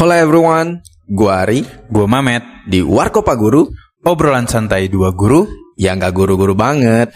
Halo 0.00 0.16
everyone, 0.16 0.80
gua 1.12 1.44
Ari 1.44 1.60
Gua 1.92 2.08
Mamet, 2.08 2.40
di 2.64 2.80
Warkopa 2.80 3.36
Guru 3.36 3.68
obrolan 4.00 4.48
santai 4.48 4.88
dua 4.88 5.12
guru. 5.12 5.44
yang 5.76 6.00
gak 6.00 6.16
guru-guru 6.16 6.56
banget. 6.56 7.12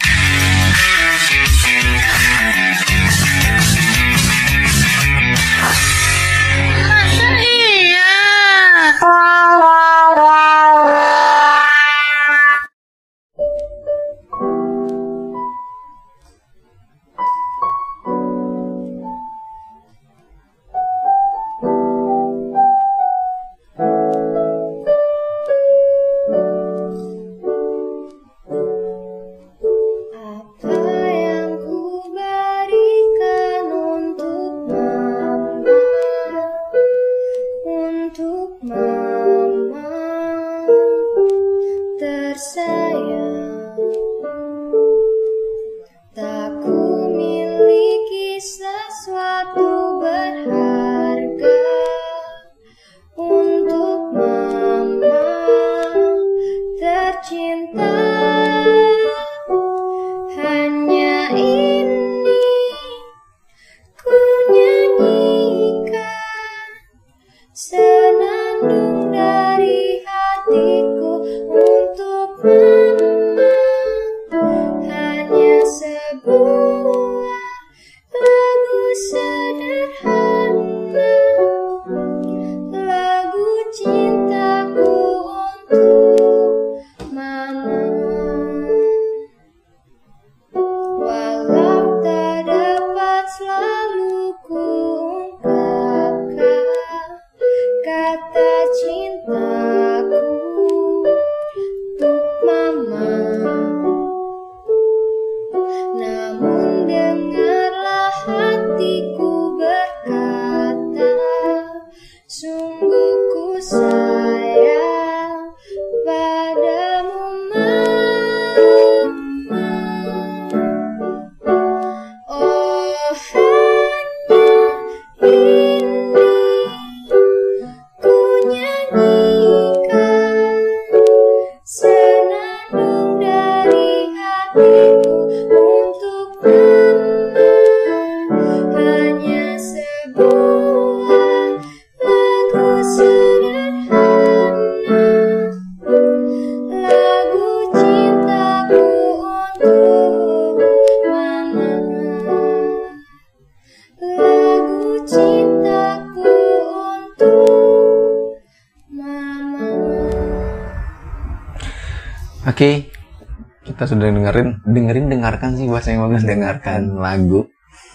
Kita 163.85 164.01
sudah 164.01 164.09
dengerin, 164.09 164.49
dengerin 164.65 165.05
dengarkan 165.13 165.61
sih 165.61 165.69
bahasa 165.69 165.93
yang 165.93 166.09
bagus 166.09 166.25
dengarkan 166.25 166.97
lagu 166.97 167.45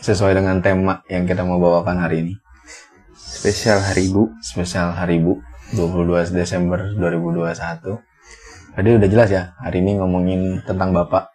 sesuai 0.06 0.39
dengan 0.39 0.62
tema 0.62 1.03
yang 1.11 1.27
kita 1.27 1.43
mau 1.43 1.59
bawakan 1.59 1.99
hari 1.99 2.23
ini. 2.23 2.34
Spesial 3.19 3.83
hari 3.83 4.06
ibu. 4.06 4.31
Spesial 4.39 4.95
Hari 4.95 5.19
Ibu 5.19 5.43
22 5.75 6.31
Desember 6.31 6.95
2021. 6.95 7.99
Tadi 8.79 8.87
udah 9.03 9.09
jelas 9.11 9.29
ya, 9.34 9.50
hari 9.59 9.83
ini 9.83 9.99
ngomongin 9.99 10.62
tentang 10.62 10.95
bapak. 10.95 11.34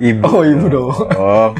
Ibu. 0.00 0.24
Oh, 0.24 0.48
ibu 0.48 0.66
dong. 0.72 0.96
Oh. 1.20 1.52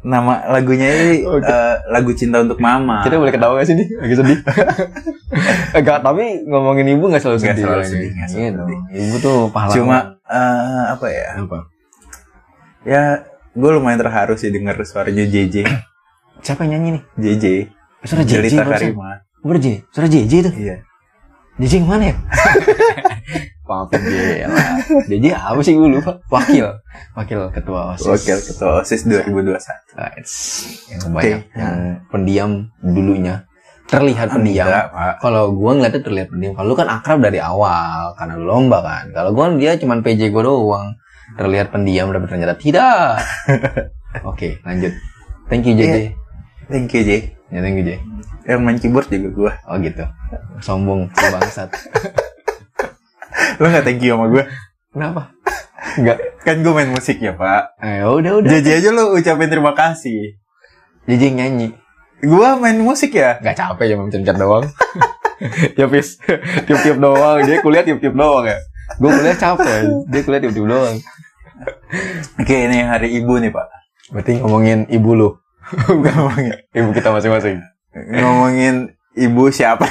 Nama 0.00 0.48
lagunya 0.48 0.88
ini 0.88 1.28
Oke. 1.28 1.44
eh, 1.44 1.76
lagu 1.92 2.10
cinta 2.16 2.40
untuk 2.40 2.56
mama. 2.56 3.04
Kita 3.04 3.20
boleh 3.20 3.28
ketawa 3.36 3.60
gak 3.60 3.68
sih 3.68 3.76
nih? 3.76 3.88
Lagi 4.00 4.14
sedih. 4.16 4.38
Enggak, 5.76 6.00
tapi 6.00 6.40
ngomongin 6.48 6.88
ibu 6.96 7.12
gak 7.12 7.20
selalu 7.20 7.38
sedih. 7.44 7.64
selalu 7.68 7.84
Ini. 7.84 7.90
sedih, 7.92 8.10
nggak 8.16 8.28
selalu 8.28 8.40
Iya 8.40 8.50
sedih. 8.56 8.78
Ibu 8.96 9.16
tuh 9.20 9.38
pahlawan. 9.52 9.76
Cuma 9.76 9.98
eh, 10.24 10.84
apa 10.96 11.06
ya? 11.12 11.26
apa? 11.36 11.58
Ya, 12.80 13.02
gue 13.52 13.70
lumayan 13.76 14.00
terharu 14.00 14.40
sih 14.40 14.48
denger 14.48 14.80
suaranya 14.88 15.28
JJ. 15.28 15.68
Siapa 16.40 16.64
yang 16.64 16.80
nyanyi 16.80 16.88
nih? 16.96 17.02
JJ. 17.20 17.44
Suara 18.08 18.22
JJ 18.24 18.32
Jelita. 18.32 18.62
Karima. 18.64 19.10
Bener 19.44 19.58
J? 19.60 19.66
Suara 19.92 20.08
JJ 20.08 20.32
tuh? 20.48 20.54
Iya. 20.56 20.76
JJ 21.60 21.72
yang 21.84 21.88
mana 21.92 22.04
ya? 22.08 22.16
Maafin 23.68 24.02
J 24.02 24.14
lah. 24.48 24.82
JJ 25.06 25.26
apa 25.36 25.60
sih 25.62 25.76
gue 25.76 25.86
lupa? 25.86 26.18
Wakil. 26.32 26.66
Wakil 27.14 27.40
ketua 27.54 27.94
OSIS. 27.94 28.08
Wakil 28.08 28.36
Ketua 28.42 28.70
OSIS 28.82 29.00
2021. 29.06 29.54
Nah, 29.94 30.10
it's 30.18 30.34
yang 30.90 31.12
banyak. 31.14 31.40
Oke. 31.44 31.54
Yang 31.54 31.76
pendiam 32.10 32.50
dulunya. 32.82 33.46
Terlihat 33.86 34.34
pendiam. 34.34 34.66
Enggak, 34.66 34.86
Pak. 34.90 35.14
Kalau 35.22 35.54
gua 35.54 35.74
ngeliatnya 35.78 36.02
terlihat 36.02 36.28
pendiam. 36.34 36.52
Kalau 36.58 36.66
lu 36.72 36.76
kan 36.78 36.88
akrab 36.90 37.18
dari 37.22 37.38
awal. 37.38 38.14
Karena 38.18 38.34
lu 38.38 38.46
lomba 38.46 38.78
kan. 38.82 39.04
Kalau 39.14 39.30
gua 39.34 39.54
dia 39.54 39.78
cuman 39.78 40.02
PJ 40.02 40.34
gua 40.34 40.42
doang. 40.46 40.88
Terlihat 41.38 41.70
pendiam 41.70 42.10
tapi 42.10 42.26
ternyata 42.26 42.58
tidak. 42.58 43.22
Oke 44.30 44.58
lanjut. 44.66 44.90
Thank 45.46 45.70
you 45.70 45.78
JJ. 45.78 45.86
Iya. 45.86 46.10
Thank 46.70 46.94
you, 46.94 47.02
J. 47.02 47.34
Ya 47.50 47.58
thank 47.62 47.76
you 47.78 47.84
J. 47.84 47.98
Yang 48.46 48.60
main 48.62 48.78
keyboard 48.78 49.06
juga 49.10 49.28
gue. 49.30 49.52
Oh 49.66 49.76
gitu. 49.82 50.04
Sombong 50.62 51.10
bangsat. 51.34 51.70
Lo 53.58 53.66
gak 53.68 53.84
thank 53.84 54.02
you 54.02 54.14
sama 54.14 54.30
gue? 54.30 54.44
Kenapa? 54.94 55.34
Enggak. 55.98 56.18
Kan 56.46 56.62
gue 56.62 56.72
main 56.72 56.90
musik 56.90 57.18
ya, 57.18 57.34
Pak. 57.34 57.82
Eh 57.82 58.06
udah 58.06 58.32
udah. 58.40 58.48
JJ 58.48 58.68
aja 58.80 58.90
lo 58.94 59.12
ucapin 59.18 59.50
terima 59.50 59.74
kasih. 59.74 60.38
Yang 61.10 61.34
nyanyi. 61.34 61.68
Gua 62.20 62.60
main 62.60 62.76
musik 62.76 63.16
ya. 63.16 63.40
Gak 63.40 63.56
capek 63.56 63.86
ya 63.90 63.96
mencet 63.96 64.36
doang. 64.36 64.68
ya 65.78 65.88
pis. 65.88 66.20
Tiup-tiup 66.68 67.00
doang. 67.00 67.40
Dia 67.48 67.64
kuliah 67.64 67.82
tiup-tiup 67.82 68.12
doang 68.12 68.44
ya. 68.44 68.60
Gue 69.00 69.10
kuliah 69.10 69.36
capek. 69.36 69.88
Dia 70.12 70.20
kuliah 70.22 70.40
tiup-tiup 70.44 70.68
doang. 70.68 70.96
Oke, 72.40 72.56
ini 72.56 72.84
hari 72.84 73.16
ibu 73.20 73.40
nih, 73.40 73.52
Pak. 73.52 73.66
Berarti 74.12 74.40
ngomongin 74.40 74.88
ibu 74.92 75.12
lu. 75.88 76.02
ngomongin, 76.02 76.52
Ibu 76.70 76.90
kita 76.90 77.08
masing-masing. 77.10 77.58
ngomongin 77.92 78.74
ibu 79.12 79.48
siapa? 79.48 79.86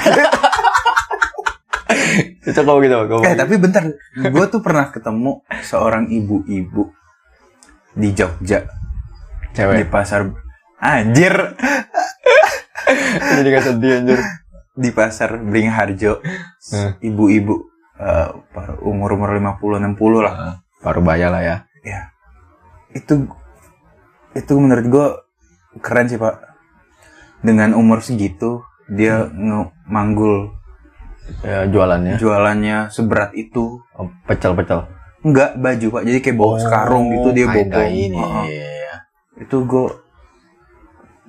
Coba 2.50 2.72
gitu. 2.80 2.96
Ngomongin. 2.98 3.26
eh, 3.26 3.36
tapi 3.36 3.54
bentar. 3.56 3.84
Gue 4.22 4.44
tuh 4.46 4.60
pernah 4.60 4.88
ketemu 4.88 5.32
seorang 5.60 6.08
ibu-ibu 6.08 6.90
di 7.92 8.08
Jogja 8.10 8.66
di 9.42 9.48
cewek. 9.52 9.86
pasar 9.86 10.30
anjir 10.78 11.34
Jadi 13.10 13.48
gak 13.48 13.64
sedih 13.64 13.92
anjir. 13.96 14.20
di 14.72 14.90
pasar 14.90 15.36
Beringharjo 15.36 16.22
Hmm. 16.70 16.94
ibu-ibu 17.00 17.66
eh, 17.96 18.28
umur-umur 18.80 19.34
50 19.34 19.82
60 19.82 19.98
lah 20.20 20.62
Baru 20.78 21.00
bayar 21.00 21.28
lah 21.28 21.42
ya. 21.42 21.56
ya 21.82 22.00
itu 22.90 23.26
itu 24.32 24.52
menurut 24.54 24.86
gue 24.86 25.06
keren 25.76 26.06
sih 26.06 26.18
pak. 26.18 26.42
Dengan 27.40 27.72
umur 27.72 28.00
segitu 28.00 28.60
dia 28.86 29.24
nge- 29.24 29.70
manggul 29.86 30.50
ya, 31.40 31.64
jualannya. 31.64 32.18
jualannya 32.18 32.78
seberat 32.88 33.30
itu. 33.32 33.78
Oh, 33.92 34.10
pecel-pecel? 34.24 34.90
Enggak 35.20 35.54
baju 35.54 35.86
pak. 35.90 36.02
Jadi 36.02 36.18
kayak 36.18 36.36
bawa 36.36 36.54
sekarung 36.58 37.04
gitu 37.10 37.28
dia 37.30 37.46
bawa 37.46 37.86
ini. 37.86 38.18
Heeh. 38.18 38.46
itu 39.40 39.56
gue 39.64 39.88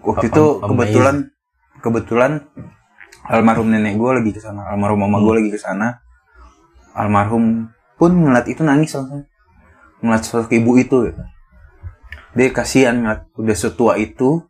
waktu 0.02 0.26
Am- 0.26 0.32
itu 0.34 0.44
kebetulan 0.60 1.16
kebetulan 1.80 2.32
almarhum 3.24 3.72
nenek 3.72 3.96
gue 3.96 4.12
lagi 4.12 4.32
ke 4.32 4.42
sana. 4.42 4.68
Almarhum 4.68 5.00
mama 5.00 5.16
Hmm. 5.16 5.26
gue 5.26 5.34
lagi 5.38 5.50
ke 5.50 5.56
sana. 5.56 6.04
Almarhum 6.92 7.72
pun 7.96 8.12
ngeliat 8.12 8.48
itu 8.48 8.62
nangis 8.62 8.92
langsung. 8.92 9.24
Ngeliat 10.02 10.22
sosok 10.22 10.52
ibu 10.52 10.76
itu 10.76 11.14
dia 12.38 12.48
kasihan 12.52 12.96
udah 13.36 13.58
setua 13.58 14.00
itu. 14.00 14.44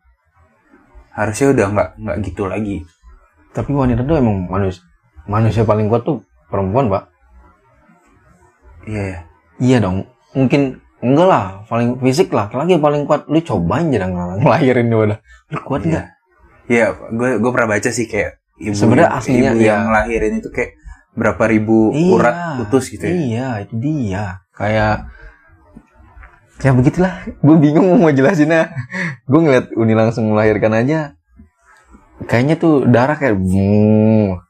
Harusnya 1.12 1.52
udah 1.52 1.66
nggak 1.76 1.90
nggak 2.00 2.18
gitu 2.32 2.44
lagi. 2.48 2.88
Tapi 3.52 3.72
wanita 3.76 4.08
tuh 4.08 4.16
emang 4.16 4.48
manusia 4.48 4.84
manusia 5.28 5.68
paling 5.68 5.92
kuat 5.92 6.08
tuh 6.08 6.24
perempuan 6.48 6.88
pak. 6.88 7.04
Iya 8.88 9.04
ya. 9.04 9.20
Iya 9.62 9.78
dong. 9.84 10.08
Mungkin 10.34 10.80
enggak 11.02 11.28
lah 11.28 11.46
paling 11.68 12.00
fisik 12.00 12.32
lah 12.32 12.48
lagi 12.50 12.80
paling 12.80 13.04
kuat. 13.04 13.28
Lu 13.28 13.38
cobain 13.44 13.92
aja 13.92 14.08
ng- 14.08 14.42
ngelahirin 14.42 14.88
dia 14.88 14.98
udah 14.98 15.20
lu 15.52 15.60
kuat 15.68 15.82
nggak? 15.84 16.08
Iya, 16.72 16.96
gue 17.12 17.30
gue 17.44 17.52
pernah 17.52 17.70
baca 17.76 17.90
sih 17.92 18.08
kayak 18.08 18.40
ibu 18.56 18.72
Sebenarnya 18.72 19.12
aslinya, 19.12 19.52
ibu 19.52 19.60
iya. 19.60 19.76
yang 19.76 19.92
ngelahirin 19.92 20.40
itu 20.40 20.50
kayak 20.54 20.72
berapa 21.12 21.44
ribu 21.52 21.92
urat 21.92 22.64
putus 22.64 22.88
gitu 22.88 23.04
ya. 23.04 23.12
Iya, 23.12 23.48
itu 23.68 23.74
dia. 23.76 24.26
Kayak 24.56 25.12
ya 26.62 26.72
begitulah. 26.72 27.26
Gue 27.42 27.58
bingung 27.58 27.98
mau 27.98 28.14
jelasinnya. 28.14 28.72
gue 29.26 29.40
ngeliat 29.42 29.74
Uni 29.76 29.94
langsung 29.98 30.30
melahirkan 30.32 30.78
aja. 30.78 31.18
Kayaknya 32.30 32.56
tuh 32.62 32.86
darah 32.86 33.18
kayak 33.18 33.34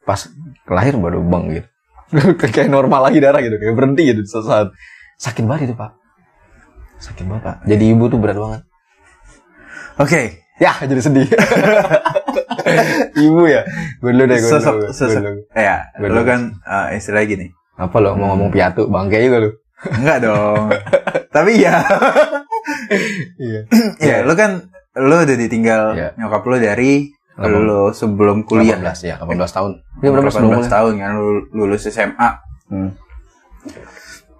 pas 0.03 0.27
lahir 0.67 0.99
baru 0.99 1.23
bang 1.23 1.43
gitu. 1.55 1.67
kayak 2.51 2.67
normal 2.67 3.07
lagi 3.07 3.23
darah 3.23 3.39
gitu, 3.39 3.55
kayak 3.55 3.71
berhenti 3.71 4.11
gitu 4.11 4.27
suatu 4.27 4.47
saat. 4.51 4.67
Sakit 5.15 5.47
banget 5.47 5.71
itu 5.71 5.75
pak. 5.79 5.95
Sakit 6.99 7.23
banget 7.23 7.43
pak. 7.47 7.57
Jadi 7.63 7.83
ibu 7.95 8.11
tuh 8.11 8.19
berat 8.19 8.35
banget. 8.35 8.61
Oke, 9.95 10.41
Ya 10.61 10.77
jadi 10.77 11.01
sedih. 11.01 11.25
ibu 13.25 13.49
ya. 13.49 13.65
Gue 13.97 14.13
dulu 14.13 14.29
deh. 14.29 14.37
Gue 14.37 14.51
sosok 14.53 14.73
dulu. 14.77 14.89
Sosok 14.93 15.21
dulu. 15.25 15.41
ya, 15.57 15.89
lo 15.97 16.07
dulu. 16.13 16.21
kan 16.21 16.39
eh, 16.61 17.01
istilah 17.01 17.25
gini. 17.25 17.49
Apa 17.81 17.97
lo 17.97 18.13
mau 18.13 18.37
ngomong 18.37 18.53
piatu? 18.53 18.85
Bangke 18.85 19.25
juga 19.25 19.41
lu. 19.41 19.49
Enggak 19.89 20.17
dong. 20.21 20.69
Tapi 21.31 21.63
ya, 21.63 21.79
Iya. 23.39 23.61
ya 24.11 24.15
lo 24.27 24.35
kan 24.35 24.67
lo 24.99 25.23
udah 25.23 25.37
ditinggal 25.39 25.95
Iya. 25.95 26.09
nyokap 26.19 26.43
lo 26.43 26.59
dari 26.59 27.07
lo 27.41 27.95
sebelum 27.95 28.43
kuliah. 28.43 28.77
18 28.77 29.07
ya, 29.07 29.15
18 29.17 29.55
tahun. 29.55 29.71
Berapa 30.03 30.29
18 30.29 30.35
sebelum 30.35 30.51
kuliah? 30.59 30.69
tahun 30.69 30.93
kan 30.99 31.11
lo 31.15 31.29
lulus 31.55 31.87
SMA. 31.87 32.29
Hmm. 32.67 32.91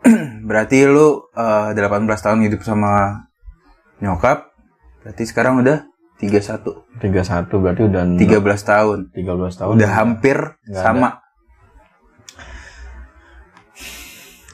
Berarti 0.50 0.84
lo 0.86 1.32
eh, 1.32 1.72
18 1.74 1.80
tahun 2.12 2.40
hidup 2.46 2.62
sama 2.62 3.24
nyokap. 4.04 4.52
Berarti 5.02 5.24
sekarang 5.26 5.64
udah 5.64 5.88
31, 6.22 7.02
31 7.02 7.50
berarti 7.58 7.82
udah 7.82 8.04
13 8.14 8.22
tahun. 8.62 8.98
13 9.10 9.58
tahun. 9.58 9.74
Udah 9.80 9.90
hampir 9.98 10.38
Nggak 10.70 10.84
sama. 10.86 11.10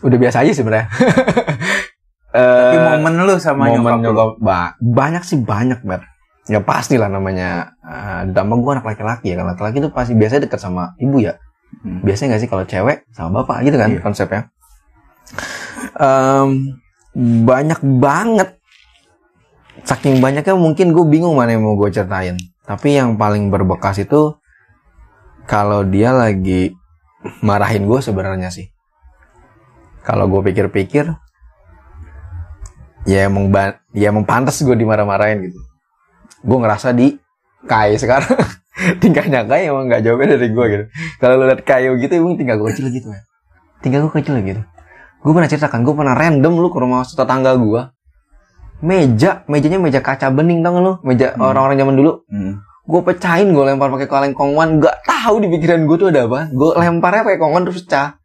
Udah 0.06 0.18
biasa 0.22 0.45
aja 0.45 0.54
sebenarnya. 0.56 0.88
Tapi 2.27 2.75
Eh, 2.75 2.83
momen 3.00 3.13
lu 3.24 3.35
sama 3.38 3.71
momen 3.71 4.03
nyokap, 4.03 4.38
lu. 4.38 4.44
ba- 4.44 4.75
banyak 4.77 5.24
sih 5.24 5.39
banyak, 5.39 5.79
Ber. 5.81 6.03
Ya 6.47 6.59
pasti 6.59 6.95
lah 6.95 7.07
namanya. 7.07 7.75
eh, 7.81 8.21
ditambah 8.27 8.56
gue 8.57 8.71
anak 8.74 8.85
laki-laki 8.85 9.31
ya 9.31 9.39
kan. 9.39 9.47
Laki-laki 9.47 9.77
itu 9.79 9.89
pasti 9.89 10.13
biasanya 10.13 10.44
dekat 10.44 10.59
sama 10.59 10.91
ibu 10.97 11.19
ya. 11.19 11.39
Hmm. 11.83 12.00
Biasanya 12.01 12.35
nggak 12.35 12.41
sih 12.44 12.50
kalau 12.50 12.63
cewek 12.63 12.97
sama 13.12 13.41
bapak 13.41 13.63
gitu 13.63 13.75
kan 13.75 13.89
Iya. 13.89 14.00
konsepnya. 14.01 14.41
Em, 15.95 16.50
banyak 17.44 17.79
banget. 17.81 18.50
Saking 19.83 20.19
banyaknya 20.19 20.53
mungkin 20.53 20.91
gue 20.91 21.06
bingung 21.06 21.33
mana 21.33 21.56
yang 21.56 21.63
mau 21.63 21.75
gue 21.75 21.89
ceritain. 21.89 22.35
Tapi 22.63 22.94
yang 22.94 23.15
paling 23.15 23.47
berbekas 23.47 23.97
itu 23.97 24.35
kalau 25.44 25.83
dia 25.83 26.12
lagi 26.12 26.75
marahin 27.39 27.88
gue 27.88 28.00
sebenarnya 28.00 28.51
sih. 28.51 28.68
Kalau 30.03 30.27
gue 30.27 30.41
pikir-pikir, 30.41 31.07
ya 33.07 33.31
emang 33.31 33.48
ya 33.95 34.12
emang 34.12 34.27
pantas 34.27 34.59
gue 34.59 34.75
dimarah-marahin 34.75 35.48
gitu. 35.48 35.59
Gue 36.44 36.57
ngerasa 36.59 36.92
di 36.92 37.15
Kai 37.65 37.98
sekarang 37.98 38.38
tingkahnya 39.01 39.48
Kai 39.48 39.71
emang 39.71 39.88
nggak 39.88 40.04
jauh 40.04 40.19
beda 40.19 40.36
dari 40.36 40.51
gue 40.51 40.65
gitu. 40.69 40.86
Kalau 41.24 41.39
lu 41.39 41.48
liat 41.48 41.63
Kayo 41.63 41.95
gitu 41.98 42.13
emang 42.19 42.36
tinggal 42.36 42.59
gue 42.59 42.68
kecil 42.75 42.92
gitu 42.92 43.07
ya. 43.09 43.24
Tinggal 43.80 44.06
gue 44.06 44.13
kecil 44.13 44.36
gitu. 44.44 44.62
Gue 45.24 45.31
pernah 45.33 45.50
ceritakan, 45.50 45.81
gue 45.81 45.95
pernah 45.98 46.13
random 46.13 46.54
lu 46.62 46.69
ke 46.69 46.77
rumah 46.77 47.01
tetangga 47.07 47.57
gue. 47.57 47.81
Meja, 48.77 49.42
mejanya 49.50 49.81
meja 49.81 50.00
kaca 50.06 50.30
bening 50.30 50.62
tau 50.62 50.77
gak 50.77 50.83
lu? 50.86 50.94
Meja 51.01 51.33
Hmm. 51.33 51.50
orang-orang 51.50 51.81
zaman 51.81 51.95
dulu. 51.98 52.12
Hmm. 52.30 52.62
Gue 52.86 53.01
pecahin, 53.01 53.50
gue 53.50 53.63
lempar 53.65 53.89
pakai 53.89 54.06
kaleng 54.06 54.38
kongwan. 54.38 54.77
Gak 54.77 55.01
tahu 55.04 55.42
di 55.42 55.50
pikiran 55.50 55.89
gue 55.89 55.98
tuh 55.98 56.07
ada 56.13 56.30
apa. 56.30 56.54
Gue 56.54 56.77
lemparnya 56.77 57.25
pakai 57.25 57.39
kongwan 57.42 57.65
terus 57.65 57.81
pecah. 57.83 58.21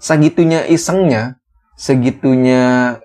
Segitunya 0.00 0.64
isengnya, 0.66 1.36
segitunya 1.76 2.96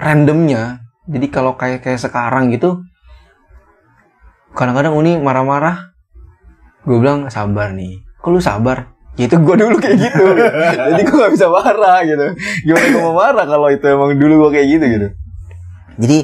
randomnya. 0.00 0.80
Jadi 1.04 1.26
kalau 1.28 1.54
kayak 1.60 1.84
kayak 1.84 2.00
sekarang 2.00 2.48
gitu, 2.50 2.82
kadang-kadang 4.56 4.96
Uni 4.96 5.20
marah-marah. 5.20 5.92
Gue 6.88 6.96
bilang 6.96 7.28
sabar 7.28 7.76
nih. 7.76 8.00
Kok 8.24 8.30
lu 8.32 8.40
sabar? 8.40 8.88
Ya 9.20 9.28
itu 9.28 9.36
gue 9.36 9.54
dulu 9.58 9.76
kayak 9.76 9.96
gitu. 10.00 10.24
Jadi 10.96 11.02
gue 11.04 11.16
gak 11.20 11.32
bisa 11.36 11.46
marah 11.52 12.00
gitu. 12.08 12.26
Gimana 12.64 12.86
gue 12.88 13.02
mau 13.04 13.14
marah 13.16 13.44
kalau 13.44 13.68
itu 13.68 13.84
emang 13.84 14.16
dulu 14.16 14.48
gue 14.48 14.50
kayak 14.56 14.66
gitu 14.80 14.84
gitu. 14.88 15.08
Jadi 16.00 16.18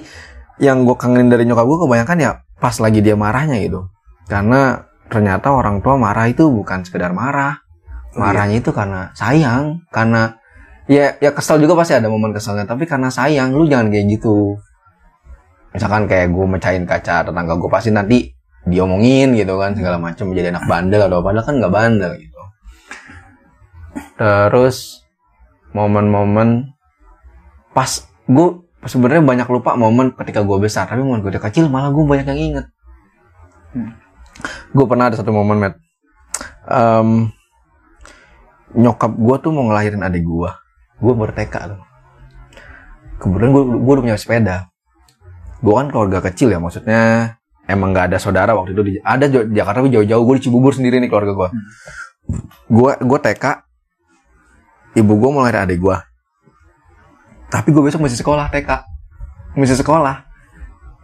yang 0.65 0.89
gue 0.89 0.97
kangenin 0.97 1.29
dari 1.29 1.45
nyokap 1.45 1.69
gue 1.69 1.79
kebanyakan 1.85 2.17
ya 2.17 2.31
pas 2.57 2.73
lagi 2.81 3.05
dia 3.05 3.13
marahnya 3.13 3.61
gitu. 3.61 3.93
Karena 4.25 4.89
ternyata 5.13 5.53
orang 5.53 5.85
tua 5.85 6.01
marah 6.01 6.25
itu 6.31 6.49
bukan 6.49 6.89
sekedar 6.89 7.13
marah. 7.13 7.61
Oh, 8.17 8.25
Marahnya 8.25 8.65
itu 8.65 8.73
karena 8.73 9.13
sayang, 9.13 9.85
karena 9.93 10.41
ya 10.87 11.19
ya 11.19 11.31
kesel 11.35 11.63
juga 11.63 11.79
pasti 11.79 11.99
ada 11.99 12.07
momen 12.11 12.35
keselnya, 12.35 12.67
tapi 12.67 12.87
karena 12.87 13.11
sayang 13.11 13.55
lu 13.55 13.67
jangan 13.67 13.91
kayak 13.91 14.07
gitu. 14.19 14.57
Misalkan 15.75 16.09
kayak 16.09 16.33
gue 16.33 16.47
mecahin 16.49 16.85
kaca 16.89 17.27
tetangga 17.27 17.55
gue 17.59 17.71
pasti 17.71 17.91
nanti 17.93 18.33
diomongin 18.67 19.37
gitu 19.37 19.61
kan 19.61 19.77
segala 19.79 20.01
macam 20.01 20.33
jadi 20.35 20.51
anak 20.51 20.67
bandel 20.67 21.07
atau 21.07 21.23
padahal 21.23 21.45
kan 21.45 21.55
nggak 21.61 21.75
bandel 21.75 22.13
gitu. 22.17 22.41
Terus 24.17 25.05
momen-momen 25.77 26.73
pas 27.77 27.91
gue 28.25 28.49
sebenarnya 28.89 29.23
banyak 29.23 29.49
lupa 29.53 29.77
momen 29.77 30.17
ketika 30.17 30.41
gue 30.41 30.57
besar 30.57 30.89
tapi 30.89 31.05
momen 31.05 31.21
gue 31.21 31.35
kecil 31.37 31.69
malah 31.69 31.93
gue 31.93 32.01
banyak 32.01 32.27
yang 32.33 32.41
inget 32.41 32.67
gue 34.73 34.87
pernah 34.89 35.13
ada 35.13 35.21
satu 35.21 35.37
momen 35.37 35.61
met 35.61 35.75
Em, 36.67 37.31
nyokap 38.75 39.15
gue 39.15 39.37
tuh 39.39 39.55
mau 39.55 39.71
ngelahirin 39.71 40.03
adik 40.03 40.27
gue 40.27 40.51
gue 40.97 41.13
baru 41.13 41.33
TK 41.33 41.55
tuh 41.77 41.81
kemudian 43.17 43.51
gue 43.53 43.65
gue 43.65 43.93
udah 43.97 44.05
punya 44.05 44.19
sepeda. 44.21 44.69
Gue 45.65 45.73
kan 45.73 45.89
keluarga 45.89 46.21
kecil 46.21 46.53
ya 46.53 46.61
maksudnya 46.61 47.33
emang 47.65 47.97
nggak 47.97 48.13
ada 48.13 48.19
saudara 48.21 48.53
waktu 48.53 48.77
itu 48.77 48.83
di, 48.85 48.93
ada 49.01 49.27
di 49.27 49.57
Jakarta 49.57 49.83
tapi 49.83 49.91
jauh-jauh 49.91 50.23
gue 50.23 50.35
di 50.39 50.43
Cibubur 50.45 50.73
sendiri 50.77 51.01
nih 51.01 51.09
keluarga 51.11 51.33
gue 51.35 51.49
gue 52.71 52.93
gue 53.03 53.19
TK 53.19 53.45
ibu 55.01 55.13
gue 55.17 55.29
mau 55.33 55.43
ngelahirin 55.43 55.65
adik 55.67 55.79
gue 55.83 55.97
tapi 57.51 57.69
gue 57.73 57.83
besok 57.83 58.05
masih 58.05 58.21
sekolah 58.21 58.53
TK 58.53 58.71
masih 59.57 59.81
sekolah. 59.81 60.29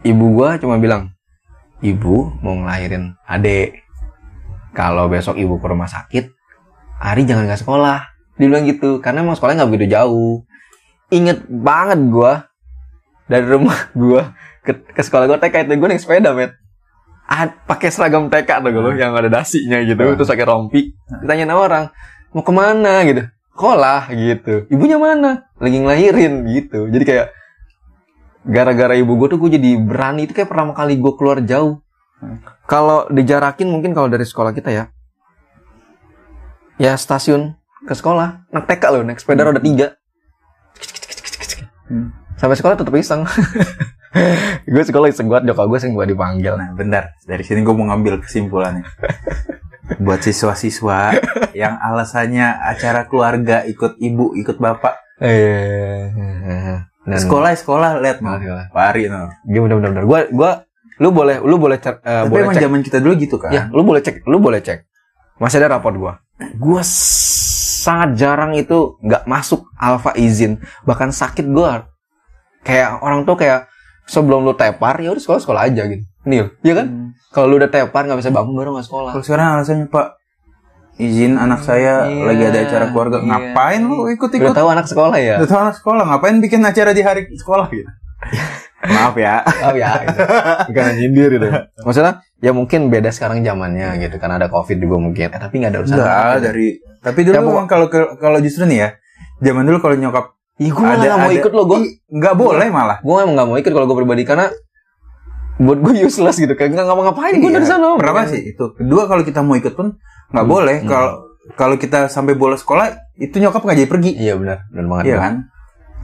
Ibu 0.05 0.25
gue 0.37 0.49
cuma 0.61 0.77
bilang 0.77 1.15
ibu 1.81 2.29
mau 2.45 2.53
ngelahirin 2.53 3.17
adik. 3.25 3.81
Kalau 4.77 5.09
besok 5.09 5.37
ibu 5.37 5.61
ke 5.61 5.69
rumah 5.69 5.85
sakit 5.85 6.33
Ari 6.97 7.29
jangan 7.29 7.45
nggak 7.45 7.61
sekolah 7.61 8.12
dia 8.33 8.47
bilang 8.49 8.65
gitu 8.65 8.97
karena 8.97 9.21
emang 9.21 9.37
sekolahnya 9.37 9.63
nggak 9.63 9.71
begitu 9.71 9.87
jauh. 9.93 10.35
Inget 11.13 11.45
banget 11.45 11.99
gue 12.09 12.33
dari 13.29 13.45
rumah 13.45 13.77
gue 13.93 14.21
ke, 14.63 14.71
ke 14.93 15.01
sekolah 15.05 15.29
gue 15.29 15.37
TK 15.37 15.69
itu 15.69 15.73
gue 15.77 15.89
naik 15.89 16.01
sepeda 16.01 16.33
met. 16.33 16.57
Ah, 17.23 17.47
pakai 17.47 17.87
seragam 17.93 18.27
TK 18.27 18.49
tuh 18.61 18.69
gue 18.73 18.99
yang 18.99 19.15
ada 19.15 19.29
dasinya 19.31 19.79
gitu 19.79 20.01
Hmm. 20.01 20.17
terus 20.17 20.29
pakai 20.29 20.45
rompi. 20.45 20.91
Ditanyain 21.23 21.53
orang 21.53 21.85
mau 22.33 22.41
ke 22.41 22.53
mana? 22.53 23.05
gitu. 23.05 23.29
Sekolah 23.53 24.09
gitu. 24.09 24.65
Ibunya 24.73 24.97
mana? 24.97 25.45
Lagi 25.61 25.77
ngelahirin 25.77 26.43
gitu. 26.49 26.89
Jadi 26.89 27.03
kayak 27.05 27.27
gara-gara 28.43 28.97
ibu 28.97 29.13
gue 29.15 29.27
tuh 29.29 29.39
gue 29.39 29.55
jadi 29.55 29.77
berani. 29.77 30.25
Itu 30.25 30.33
kayak 30.33 30.49
pertama 30.49 30.73
kali 30.73 30.97
gue 30.97 31.13
keluar 31.13 31.37
jauh. 31.45 31.79
Kalau 32.65 33.05
dijarakin 33.13 33.69
mungkin 33.69 33.93
kalau 33.93 34.09
dari 34.09 34.25
sekolah 34.25 34.51
kita 34.51 34.73
ya. 34.73 34.89
Ya 36.81 36.97
stasiun 36.97 37.53
ke 37.83 37.93
sekolah 37.93 38.47
naik 38.49 38.65
TK 38.65 38.83
loh 38.89 39.01
naik 39.01 39.17
sepeda 39.17 39.43
roda 39.43 39.59
tiga 39.59 39.95
Hmm. 41.83 42.09
sampai 42.35 42.55
sekolah 42.55 42.75
tetap 42.75 42.93
iseng 42.93 43.27
gue 44.65 44.83
sekolah 44.83 45.07
iseng 45.07 45.27
banget 45.27 45.43
nyokap 45.47 45.67
gue 45.67 45.77
sering 45.77 45.93
gue 45.93 46.07
dipanggil 46.07 46.53
Nah, 46.53 46.71
bentar. 46.71 47.11
Dari 47.21 47.41
sini 47.41 47.59
gue 47.59 47.71
mau 47.71 47.85
ngambil 47.85 48.19
kesimpulannya. 48.19 48.87
buat 49.95 50.19
siswa-siswa 50.19 51.11
yang 51.51 51.75
alasannya 51.77 52.45
acara 52.57 53.03
keluarga 53.03 53.61
ikut 53.63 53.99
ibu 53.99 54.31
ikut 54.33 54.57
bapak 54.57 54.95
Eh, 55.19 56.07
dan- 57.03 57.19
sekolah 57.19 57.51
sekolah 57.53 57.99
lihat 57.99 58.17
Sekolah, 58.17 58.31
no 58.31 58.41
sekolah. 58.41 58.65
pari 58.71 59.03
no 59.05 59.27
Iya 59.43 59.59
benar 59.61 59.75
benar 59.77 59.89
benar. 59.91 60.03
Gua 60.03 60.19
gua 60.29 60.51
lu 60.97 61.09
boleh 61.11 61.35
lu 61.37 61.55
boleh 61.57 61.77
cek 61.77 61.99
eh, 61.99 62.21
tapi 62.21 62.31
boleh 62.31 62.43
emang 62.43 62.55
cek. 62.55 62.63
zaman 62.63 62.79
kita 62.81 62.97
dulu 62.97 63.13
gitu 63.17 63.35
kan 63.37 63.51
Ya, 63.51 63.63
lu 63.67 63.83
boleh 63.83 63.99
cek, 63.99 64.23
lu 64.23 64.39
boleh 64.39 64.59
cek. 64.59 64.87
Masih 65.35 65.59
ada 65.59 65.75
raport 65.75 65.93
gua. 65.93 66.13
Gua 66.55 66.79
sangat 67.83 68.15
jarang 68.15 68.55
itu 68.55 68.95
nggak 69.03 69.27
masuk 69.27 69.67
alfa 69.75 70.15
izin, 70.15 70.63
bahkan 70.87 71.11
sakit 71.11 71.43
gua. 71.51 71.91
Kayak 72.63 73.03
orang 73.03 73.27
tuh 73.27 73.35
kayak 73.35 73.67
sebelum 74.07 74.47
lu 74.47 74.55
tepar 74.55 75.03
ya 75.03 75.11
udah 75.11 75.19
sekolah 75.19 75.39
sekolah 75.43 75.61
aja 75.67 75.83
gitu. 75.91 76.03
Nil, 76.23 76.55
iya 76.63 76.73
kan? 76.79 76.87
Hmm. 76.87 77.09
Kalau 77.35 77.51
lu 77.51 77.59
udah 77.59 77.67
tepar 77.67 78.07
nggak 78.07 78.19
bisa 78.23 78.31
bangun 78.31 78.55
baru 78.55 78.79
nggak 78.79 78.87
sekolah. 78.87 79.11
kalau 79.11 79.23
sekarang 79.27 79.59
alasannya 79.59 79.91
pak 79.91 80.07
izin 80.97 81.41
anak 81.41 81.65
saya 81.65 82.05
Iya, 82.05 82.21
lagi 82.29 82.43
ada 82.53 82.59
acara 82.69 82.85
keluarga 82.93 83.17
iya. 83.17 83.25
ngapain 83.25 83.81
lu 83.81 84.05
ikut 84.13 84.29
Udah 84.29 84.39
ikut 84.39 84.53
tahu 84.53 84.67
anak 84.69 84.85
sekolah 84.85 85.17
ya? 85.17 85.35
Udah 85.41 85.49
tahu 85.49 85.61
anak 85.65 85.75
sekolah 85.81 86.03
ngapain 86.05 86.37
bikin 86.37 86.61
acara 86.61 86.91
di 86.93 87.01
hari 87.01 87.21
sekolah 87.33 87.65
gitu 87.73 87.89
maaf 88.85 89.15
ya 89.15 89.39
Oh 89.61 89.73
ya, 89.73 89.91
gitu. 90.01 90.19
bukan 90.67 90.83
nyindir 90.93 91.29
gitu. 91.31 91.47
Maksudnya 91.79 92.13
ya 92.37 92.51
mungkin 92.51 92.87
beda 92.87 93.09
sekarang 93.09 93.39
zamannya 93.39 93.95
gitu 93.97 94.15
karena 94.17 94.35
ada 94.35 94.47
covid 94.47 94.77
juga 94.77 94.97
mungkin. 94.97 95.27
Eh, 95.27 95.39
tapi 95.39 95.55
nggak 95.57 95.71
ada 95.71 95.79
urusan. 95.79 95.97
Apa-apa. 95.97 96.37
dari 96.41 96.67
tapi 96.99 97.19
dulu 97.21 97.33
Ya, 97.33 97.63
kalau 97.65 97.87
kalau 98.15 98.37
justru 98.39 98.63
nih 98.63 98.79
ya 98.79 98.89
zaman 99.41 99.63
dulu 99.63 99.79
kalau 99.79 99.95
nyokap 99.95 100.25
Ih, 100.55 100.69
gue 100.69 100.77
malah 100.77 100.95
nggak 100.95 101.17
mau 101.17 101.27
ada- 101.27 101.35
ikut 101.35 101.51
lo, 101.51 101.63
gue 101.65 101.79
nggak 102.11 102.35
boleh 102.35 102.67
malah 102.69 102.97
gue 102.99 103.15
emang 103.15 103.33
nggak 103.33 103.47
mau 103.47 103.57
ikut 103.57 103.71
kalau 103.71 103.85
gue 103.85 103.97
pribadi 103.97 104.23
karena 104.23 104.45
buat 105.55 105.79
gue 105.79 105.93
useless 105.99 106.35
gitu 106.35 106.51
kayak 106.51 106.73
nggak 106.73 106.87
mau 106.87 107.03
ngapain 107.03 107.33
gue 107.35 107.45
Iya. 107.45 107.55
dari 107.55 107.67
sana 107.67 107.93
Pertama 107.95 108.25
sih 108.25 108.41
itu. 108.47 108.65
Kedua 108.71 109.05
kalau 109.05 109.21
kita 109.21 109.39
mau 109.39 109.53
ikut 109.53 109.73
pun 109.73 109.97
nggak 110.29 110.45
boleh. 110.45 110.77
Hmm. 110.79 110.87
Kalau 110.87 111.11
kalau 111.53 111.75
kita 111.75 112.07
sampai 112.07 112.33
bolos 112.33 112.59
sekolah 112.59 112.89
itu 113.15 113.35
nyokap 113.35 113.61
nggak 113.61 113.77
jadi 113.77 113.89
pergi. 113.89 114.11
iya 114.15 114.33
benar 114.33 114.63
benar 114.69 114.85
banget 114.87 115.05
Iya 115.05 115.17
kan? 115.19 115.33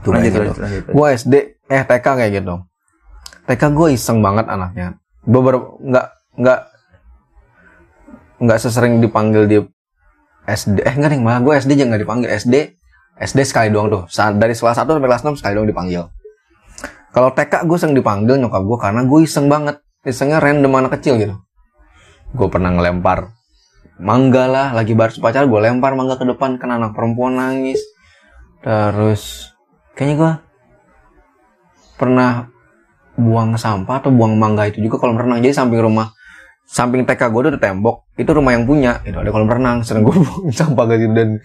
Cuma 0.00 0.16
Lanjut, 0.16 0.26
gitu. 0.26 0.38
lanjut, 0.40 0.56
lanjut. 0.58 0.82
gue 0.90 1.06
SD 1.14 1.34
eh 1.68 1.82
TK 1.82 2.06
kayak 2.10 2.32
gitu 2.34 2.54
TK 3.50 3.74
gue 3.74 3.98
iseng 3.98 4.22
banget 4.22 4.46
anaknya. 4.46 4.94
Beberapa 5.26 5.74
nggak 5.82 6.06
nggak 6.38 6.60
nggak 8.46 8.58
sesering 8.62 9.02
dipanggil 9.02 9.50
di 9.50 9.58
SD 10.46 10.86
eh 10.86 10.94
enggak 10.94 11.10
nih 11.18 11.20
malah 11.20 11.42
gue 11.42 11.58
SD 11.58 11.74
jangan 11.74 11.98
nggak 11.98 12.02
dipanggil. 12.06 12.28
SD 12.30 12.54
SD 13.18 13.38
sekali 13.42 13.74
doang 13.74 13.90
tuh. 13.90 14.06
Dari 14.38 14.54
kelas 14.54 14.78
1 14.78 14.86
sampai 14.86 15.10
kelas 15.10 15.26
6 15.26 15.42
sekali 15.42 15.52
doang 15.58 15.66
dipanggil. 15.66 16.06
Kalau 17.10 17.34
TK 17.34 17.66
gue 17.66 17.74
sering 17.74 17.98
dipanggil 17.98 18.38
nyokap 18.38 18.62
gue 18.62 18.78
karena 18.78 19.02
gue 19.02 19.18
iseng 19.26 19.50
banget. 19.50 19.82
Isengnya 20.06 20.38
random 20.38 20.70
anak 20.78 21.02
kecil 21.02 21.18
gitu. 21.18 21.34
Gue 22.30 22.46
pernah 22.46 22.70
ngelempar 22.70 23.34
mangga 24.00 24.48
lah 24.48 24.72
lagi 24.72 24.96
baru 24.96 25.12
upacara 25.20 25.44
gue 25.44 25.60
lempar 25.60 25.92
mangga 25.92 26.16
ke 26.16 26.24
depan 26.24 26.56
kan 26.56 26.70
anak 26.70 26.94
perempuan 26.94 27.36
nangis. 27.36 27.82
Terus 28.62 29.52
kayaknya 29.98 30.14
gue 30.16 30.32
pernah 31.98 32.48
buang 33.20 33.54
sampah 33.60 34.00
atau 34.00 34.10
buang 34.10 34.40
mangga 34.40 34.64
itu 34.66 34.80
juga 34.80 34.96
kolam 34.96 35.20
renang. 35.20 35.44
Jadi 35.44 35.52
samping 35.52 35.80
rumah 35.84 36.16
samping 36.64 37.02
TK 37.04 37.28
gue 37.28 37.40
ada 37.52 37.60
tembok. 37.60 38.08
Itu 38.16 38.32
rumah 38.32 38.56
yang 38.56 38.64
punya 38.64 39.04
itu 39.04 39.14
ada 39.14 39.28
kolam 39.28 39.50
renang. 39.50 39.84
Sering 39.84 40.02
gue 40.02 40.16
buang 40.24 40.48
sampah 40.50 40.84
ke 40.88 40.94
situ 41.04 41.12
dan 41.12 41.38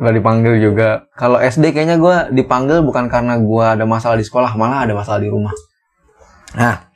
nggak 0.00 0.14
dipanggil 0.18 0.54
juga. 0.58 1.06
Kalau 1.14 1.38
SD 1.38 1.76
kayaknya 1.76 2.00
gue 2.00 2.34
dipanggil 2.34 2.82
bukan 2.82 3.06
karena 3.12 3.36
gue 3.38 3.64
ada 3.64 3.84
masalah 3.84 4.16
di 4.16 4.24
sekolah 4.26 4.56
malah 4.56 4.88
ada 4.88 4.96
masalah 4.96 5.20
di 5.20 5.28
rumah. 5.28 5.54
Nah 6.56 6.90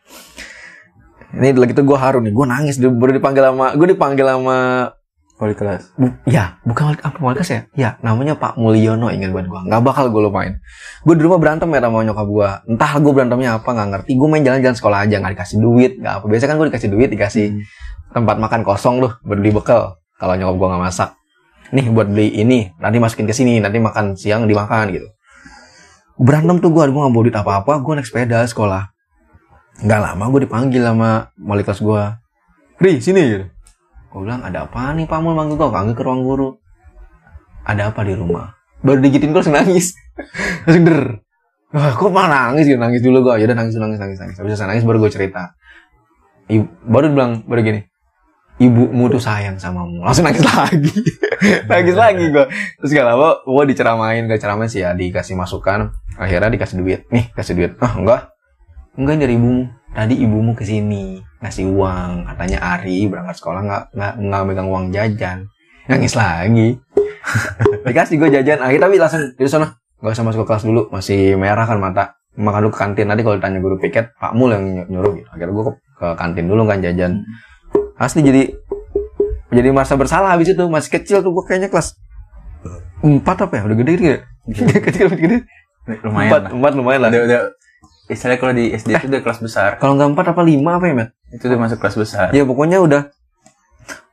ini 1.38 1.52
lagi 1.52 1.76
tuh 1.76 1.84
gue 1.84 1.98
haru 1.98 2.24
nih. 2.24 2.32
Gue 2.32 2.46
nangis. 2.48 2.80
Baru 2.80 3.12
dipanggil 3.12 3.44
sama 3.44 3.76
gue 3.76 3.86
dipanggil 3.92 4.26
sama 4.26 4.58
Wali 5.38 5.54
kelas. 5.54 5.94
Bu- 5.94 6.18
ya, 6.26 6.58
bukan 6.66 6.90
wali, 6.90 6.98
apa 6.98 7.18
wali 7.22 7.34
kelas 7.38 7.50
ya? 7.54 7.60
Ya, 7.78 7.90
namanya 8.02 8.34
Pak 8.34 8.58
Mulyono 8.58 9.06
ingat 9.14 9.30
buat 9.30 9.46
gua. 9.46 9.62
Nggak 9.62 9.82
bakal 9.86 10.04
gue 10.10 10.22
lupain. 10.26 10.58
Gue 11.06 11.14
di 11.14 11.22
rumah 11.22 11.38
berantem 11.38 11.70
ya 11.70 11.78
sama 11.78 12.02
nyokap 12.02 12.26
gua. 12.26 12.48
Entah 12.66 12.92
gue 12.98 13.12
berantemnya 13.14 13.62
apa 13.62 13.70
nggak 13.70 13.88
ngerti. 13.94 14.10
Gue 14.18 14.26
main 14.26 14.42
jalan-jalan 14.42 14.74
sekolah 14.74 14.98
aja 15.06 15.22
nggak 15.22 15.38
dikasih 15.38 15.58
duit, 15.62 15.92
nggak 16.02 16.14
apa. 16.18 16.24
Biasanya 16.26 16.50
kan 16.50 16.56
gue 16.58 16.66
dikasih 16.74 16.90
duit, 16.90 17.08
dikasih 17.14 17.46
tempat 18.10 18.36
makan 18.42 18.60
kosong 18.66 18.98
tuh 18.98 19.12
buat 19.22 19.38
beli 19.38 19.54
bekal. 19.54 20.02
Kalau 20.18 20.34
nyokap 20.34 20.56
gua 20.58 20.66
nggak 20.74 20.82
masak. 20.90 21.10
Nih 21.70 21.86
buat 21.86 22.10
beli 22.10 22.34
ini, 22.34 22.74
nanti 22.82 22.98
masukin 22.98 23.30
ke 23.30 23.34
sini, 23.36 23.62
nanti 23.62 23.78
makan 23.78 24.18
siang 24.18 24.50
dimakan 24.50 24.90
gitu. 24.90 25.06
Berantem 26.18 26.58
tuh 26.58 26.74
gua, 26.74 26.90
gua 26.90 27.06
nggak 27.06 27.14
bawa 27.14 27.22
duit 27.22 27.36
apa-apa. 27.38 27.72
Gue 27.78 27.92
naik 27.94 28.10
sepeda 28.10 28.42
sekolah. 28.42 28.90
Nggak 29.86 30.00
lama 30.02 30.24
gue 30.34 30.50
dipanggil 30.50 30.82
sama 30.82 31.30
wali 31.38 31.62
kelas 31.62 31.78
gua. 31.78 32.18
Ri, 32.82 32.98
sini 32.98 33.22
gitu. 33.22 33.46
Gue 34.08 34.20
bilang, 34.24 34.40
ada 34.40 34.64
apa 34.64 34.96
nih 34.96 35.04
Pak 35.04 35.18
Mul 35.20 35.36
manggil 35.36 35.60
gue? 35.60 35.68
Panggil 35.68 35.94
ke 35.94 36.02
ruang 36.02 36.24
guru. 36.24 36.56
Ada 37.68 37.92
apa 37.92 38.00
di 38.08 38.16
rumah? 38.16 38.56
Baru 38.80 39.04
digitin 39.04 39.36
gue 39.36 39.40
langsung 39.44 39.56
nangis. 39.56 39.92
langsung 40.64 40.84
der. 40.88 41.20
Wah, 41.68 41.92
kok 41.92 42.08
malah 42.08 42.48
nangis 42.48 42.64
gitu? 42.64 42.80
Nangis 42.80 43.04
dulu 43.04 43.28
gue. 43.28 43.44
Yaudah 43.44 43.56
nangis, 43.58 43.76
nangis, 43.76 44.00
nangis, 44.00 44.16
nangis. 44.16 44.36
Habis 44.40 44.60
nangis 44.64 44.84
baru 44.88 45.04
gue 45.04 45.12
cerita. 45.12 45.52
Ibu, 46.48 46.64
baru 46.88 47.12
bilang, 47.12 47.32
baru 47.44 47.60
gini. 47.60 47.80
Ibumu 48.58 49.12
tuh 49.12 49.20
sayang 49.20 49.60
samamu. 49.60 50.00
Langsung 50.00 50.24
nangis 50.24 50.42
lagi. 50.48 50.90
nangis 51.68 51.94
lagi 51.94 52.24
gue. 52.32 52.46
Terus 52.80 52.90
gak 52.96 53.06
lama, 53.06 53.44
gue 53.44 53.64
diceramain. 53.68 54.24
Gak 54.24 54.40
ceramain 54.40 54.72
sih 54.72 54.80
ya, 54.80 54.96
dikasih 54.96 55.36
masukan. 55.36 55.92
Akhirnya 56.16 56.48
dikasih 56.48 56.80
duit. 56.80 57.04
Nih, 57.12 57.28
kasih 57.36 57.52
duit. 57.52 57.76
Ah, 57.84 57.92
enggak. 58.00 58.32
Enggak 58.96 59.20
dari 59.20 59.36
ibumu. 59.36 59.68
Tadi 59.98 60.14
ibumu 60.14 60.54
ke 60.54 60.62
sini 60.62 61.18
ngasih 61.42 61.66
uang. 61.66 62.22
Katanya 62.24 62.58
Ari 62.62 63.10
berangkat 63.10 63.34
sekolah 63.34 63.60
nggak 63.60 63.82
nggak 63.90 64.12
nggak 64.20 64.42
megang 64.46 64.68
uang 64.70 64.84
jajan. 64.88 65.50
Nangis 65.90 66.14
lagi. 66.14 66.78
Dikasih 67.86 68.14
gue 68.16 68.30
jajan. 68.30 68.62
Akhirnya 68.62 68.86
tapi 68.86 68.96
langsung 68.96 69.22
di 69.34 69.42
sana 69.44 69.66
nggak 69.98 70.14
usah 70.14 70.22
masuk 70.22 70.40
ke 70.42 70.48
kelas 70.48 70.62
dulu. 70.62 70.82
Masih 70.88 71.34
merah 71.34 71.66
kan 71.66 71.82
mata. 71.82 72.14
Makan 72.38 72.62
dulu 72.62 72.70
ke 72.70 72.78
kantin. 72.78 73.10
Nanti 73.10 73.26
kalau 73.26 73.34
ditanya 73.34 73.58
guru 73.58 73.74
piket, 73.76 74.14
Pak 74.14 74.30
Mul 74.30 74.54
yang 74.54 74.62
ny- 74.62 74.86
nyuruh 74.86 75.18
gitu. 75.18 75.26
Akhirnya 75.26 75.50
gue 75.50 75.64
ke, 75.66 75.72
ke 75.98 76.06
kantin 76.14 76.46
dulu 76.46 76.62
kan 76.62 76.78
jajan. 76.78 77.26
Asli 77.98 78.22
jadi 78.22 78.54
jadi 79.50 79.74
merasa 79.74 79.98
bersalah 79.98 80.30
habis 80.30 80.54
itu 80.54 80.62
masih 80.62 80.90
kecil 80.92 81.18
tuh 81.18 81.34
gue 81.34 81.42
kayaknya 81.42 81.66
kelas 81.66 81.98
empat 83.00 83.36
apa 83.40 83.54
ya 83.58 83.62
udah 83.64 83.76
gede 83.76 83.90
gitu 83.96 84.06
ya 84.06 84.18
kecil 84.86 85.06
gede 85.08 85.46
Lumayan 86.04 86.28
empat 86.28 86.40
lah. 86.42 86.50
empat 86.52 86.72
lumayan 86.74 87.00
lah 87.00 87.10
Udah, 87.10 87.22
udah. 87.24 87.40
Istilahnya 88.08 88.40
kalau 88.40 88.52
di 88.56 88.72
SD 88.72 88.88
itu 88.96 89.06
udah 89.12 89.22
kelas 89.22 89.40
besar. 89.44 89.76
kalau 89.76 89.94
nggak 90.00 90.16
empat 90.16 90.26
apa 90.32 90.42
lima 90.42 90.80
apa 90.80 90.88
ya 90.88 90.94
Matt? 90.96 91.10
Itu 91.28 91.44
udah 91.52 91.60
masuk 91.60 91.78
kelas 91.78 91.96
besar. 92.00 92.26
ya 92.32 92.42
pokoknya 92.48 92.80
udah. 92.80 93.02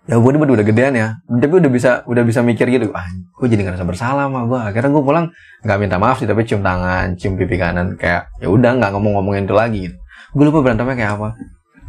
Ya 0.06 0.22
gue 0.22 0.30
udah 0.38 0.54
udah 0.54 0.68
gedean 0.68 0.94
ya. 0.94 1.08
Tapi 1.26 1.54
udah 1.64 1.72
bisa 1.72 1.92
udah 2.06 2.24
bisa 2.28 2.44
mikir 2.46 2.70
gitu 2.70 2.94
ah 2.94 3.08
gue 3.10 3.48
jadi 3.50 3.66
ngerasa 3.66 3.88
bersalah 3.88 4.30
sama 4.30 4.46
gue 4.46 4.60
akhirnya 4.60 4.92
gue 4.94 5.04
pulang 5.04 5.26
nggak 5.66 5.78
minta 5.82 5.98
maaf 5.98 6.22
sih 6.22 6.30
tapi 6.30 6.46
cium 6.46 6.62
tangan 6.62 7.18
cium 7.18 7.36
pipi 7.36 7.58
kanan 7.58 7.98
kayak 7.98 8.32
ya 8.38 8.48
udah 8.48 8.78
nggak 8.78 8.92
ngomong-ngomongin 8.94 9.50
itu 9.50 9.56
lagi 9.56 9.80
gitu. 9.90 9.98
Gue 10.36 10.44
lupa 10.52 10.60
berantemnya 10.62 10.96
kayak 11.00 11.12
apa. 11.18 11.30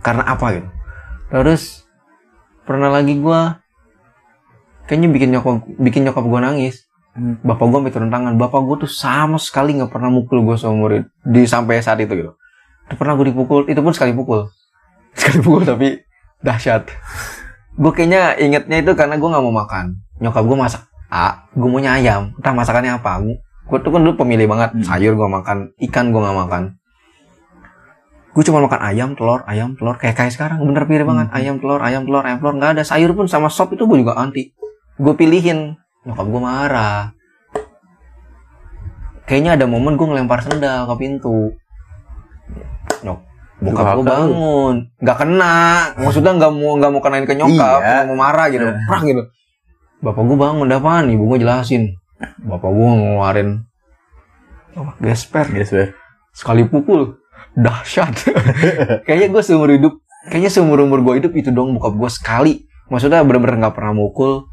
Karena 0.00 0.22
apa 0.24 0.46
gitu. 0.54 0.68
Terus 1.28 1.62
pernah 2.62 2.88
lagi 2.88 3.18
gue 3.18 3.40
kayaknya 4.86 5.08
bikin 5.10 5.28
nyokap 5.34 5.66
bikin 5.82 6.02
nyokap 6.06 6.24
gue 6.24 6.40
nangis 6.40 6.85
Hmm. 7.16 7.40
bapak 7.40 7.64
gue 7.64 7.78
sampai 7.80 7.92
turun 7.96 8.10
tangan. 8.12 8.32
Bapak 8.36 8.60
gue 8.60 8.76
tuh 8.84 8.90
sama 8.92 9.40
sekali 9.40 9.80
nggak 9.80 9.88
pernah 9.88 10.12
mukul 10.12 10.44
gue 10.44 10.56
seumur 10.60 11.08
di 11.08 11.42
sampai 11.48 11.80
saat 11.80 11.96
itu 12.04 12.12
gitu. 12.12 12.32
Itu 12.86 12.94
pernah 13.00 13.16
gue 13.16 13.32
dipukul 13.32 13.64
itu 13.66 13.80
pun 13.80 13.92
sekali 13.96 14.12
pukul. 14.12 14.52
Sekali 15.16 15.40
pukul 15.40 15.64
tapi 15.64 15.96
dahsyat. 16.44 16.92
Gue 17.72 17.92
kayaknya 17.96 18.36
ingetnya 18.36 18.84
itu 18.84 18.92
karena 18.92 19.16
gue 19.16 19.28
nggak 19.32 19.44
mau 19.48 19.64
makan. 19.64 19.96
Nyokap 20.20 20.44
gue 20.44 20.58
masak 20.60 20.82
A 21.08 21.48
gue 21.56 21.68
maunya 21.72 21.96
ayam. 21.96 22.36
Entah 22.36 22.52
masakannya 22.52 23.00
apa. 23.00 23.24
Gue 23.66 23.78
tuh 23.80 23.90
kan 23.96 24.04
dulu 24.04 24.20
pemilih 24.20 24.44
banget 24.44 24.76
Hmm. 24.76 24.84
sayur 24.84 25.16
gue 25.16 25.28
makan 25.28 25.72
ikan 25.88 26.12
gue 26.12 26.20
nggak 26.20 26.36
makan. 26.36 26.62
Gue 28.36 28.44
cuma 28.44 28.60
makan 28.60 28.80
ayam 28.84 29.16
telur 29.16 29.40
ayam 29.48 29.72
telur 29.80 29.96
kayak 29.96 30.20
kayak 30.20 30.32
sekarang. 30.36 30.60
Bener 30.60 30.84
pilih 30.84 31.08
banget. 31.08 31.32
Hmm. 31.32 31.38
ayam 31.40 31.54
telur 31.64 31.80
ayam 31.80 32.04
telur 32.04 32.20
ayam 32.20 32.38
telur. 32.44 32.54
Nggak 32.60 32.70
ada 32.76 32.82
sayur 32.84 33.16
pun 33.16 33.24
sama 33.24 33.48
sop 33.48 33.72
itu 33.72 33.88
gue 33.88 34.04
juga 34.04 34.20
anti. 34.20 34.52
Gue 35.00 35.16
pilihin 35.16 35.80
nyokap 36.06 36.26
gue 36.26 36.40
marah. 36.40 36.98
Kayaknya 39.26 39.58
ada 39.58 39.66
momen 39.66 39.98
gue 39.98 40.06
ngelempar 40.06 40.46
sendal 40.46 40.86
ke 40.86 40.94
pintu. 41.02 41.50
Nyok 43.02 43.18
bokap 43.56 43.86
gue 43.98 44.04
bangun. 44.06 44.74
Nggak 45.02 45.16
kena. 45.18 45.56
Maksudnya 45.98 46.32
nggak 46.38 46.52
mau 46.54 46.70
nggak 46.78 46.90
mau 46.94 47.00
kenain 47.02 47.26
ke 47.26 47.34
nyokap 47.34 47.80
Iya. 47.82 48.06
mau 48.06 48.16
marah 48.16 48.46
gitu. 48.54 48.66
Eh. 48.70 48.78
Prak 48.86 49.02
gitu. 49.02 49.22
Bapak 49.98 50.22
gue 50.22 50.38
bangun 50.38 50.70
apaan? 50.70 51.10
Ibu 51.10 51.24
gue 51.34 51.38
jelasin. 51.42 51.98
Bapak 52.46 52.70
gue 52.70 52.86
ngeluarin 52.86 53.66
apa, 54.76 54.92
gesper. 55.00 55.46
Yes, 55.56 55.72
Ber. 55.72 55.96
sekali 56.30 56.68
pukul. 56.68 57.18
Dahsyat. 57.56 58.12
Kayaknya 59.08 59.28
gue 59.32 59.42
seumur 59.42 59.72
hidup 59.72 59.94
kayaknya 60.26 60.50
seumur 60.52 60.82
umur 60.82 61.00
gue 61.00 61.22
hidup 61.22 61.32
itu 61.32 61.48
dong 61.50 61.74
bokap 61.74 61.96
gue 61.96 62.10
sekali. 62.12 62.52
Maksudnya 62.92 63.24
bener-bener 63.26 63.58
nggak 63.58 63.74
pernah 63.74 63.96
mukul 63.96 64.46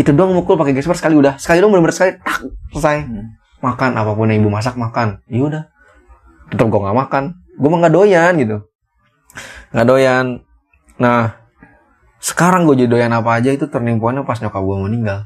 itu 0.00 0.10
dong 0.16 0.32
mukul 0.32 0.56
pakai 0.56 0.72
gesper 0.72 0.96
sekali 0.96 1.20
udah. 1.20 1.36
Sekali 1.36 1.60
dong 1.60 1.72
bener-bener 1.74 1.92
sekali 1.92 2.12
tak 2.20 2.48
selesai. 2.72 2.98
Hmm. 3.04 3.28
makan 3.62 3.94
apa 3.94 4.18
pun 4.18 4.26
yang 4.26 4.42
ibu 4.42 4.50
masak 4.50 4.74
makan. 4.74 5.22
Ya 5.30 5.46
udah. 5.46 5.62
Tetap 6.50 6.66
gue 6.66 6.80
nggak 6.82 6.98
makan. 6.98 7.24
Gue 7.54 7.68
mah 7.70 7.78
nggak 7.86 7.94
doyan 7.94 8.32
gitu. 8.40 8.56
Nggak 9.70 9.86
doyan. 9.86 10.26
Nah 10.98 11.38
sekarang 12.18 12.66
gue 12.66 12.74
jadi 12.82 12.90
doyan 12.90 13.12
apa 13.14 13.38
aja 13.38 13.54
itu 13.54 13.70
turning 13.70 14.02
pointnya 14.02 14.26
pas 14.26 14.40
nyokap 14.42 14.58
gue 14.58 14.76
meninggal. 14.82 15.18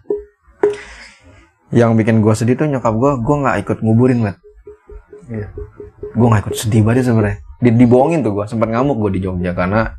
Yang 1.73 1.90
bikin 1.96 2.20
gue 2.20 2.35
sedih 2.37 2.61
tuh 2.61 2.68
nyokap 2.68 2.92
gue 2.92 3.11
gue 3.25 3.37
nggak 3.40 3.56
ikut 3.64 3.78
nguburin 3.80 4.20
met 4.20 4.37
Iya. 5.26 5.50
gue 6.14 6.26
nggak 6.26 6.42
ikut 6.46 6.54
sedih 6.54 6.87
banget 6.87 7.08
sebenarnya. 7.08 7.42
Di, 7.58 7.70
dibohongin 7.73 8.20
tuh 8.20 8.37
gue 8.37 8.44
sempat 8.46 8.68
ngamuk 8.68 9.00
gue 9.00 9.11
di 9.18 9.20
Jogja 9.25 9.56
karena 9.56 9.96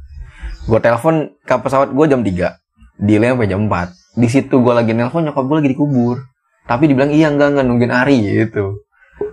gue 0.68 0.80
telepon 0.80 1.36
ke 1.42 1.56
pesawat 1.58 1.90
gue 1.90 2.06
jam 2.06 2.22
3 2.22 3.02
delay 3.02 3.30
sampai 3.34 3.48
jam 3.50 3.66
4 3.66 4.07
di 4.18 4.28
situ 4.28 4.56
gue 4.58 4.74
lagi 4.74 4.98
nelpon 4.98 5.30
nyokap 5.30 5.46
gue 5.46 5.58
lagi 5.62 5.70
dikubur. 5.78 6.26
Tapi 6.66 6.90
dibilang 6.90 7.14
iya 7.14 7.30
enggak 7.30 7.54
enggak 7.54 7.66
nungguin 7.70 7.94
Ari 7.94 8.18
gitu. 8.26 8.82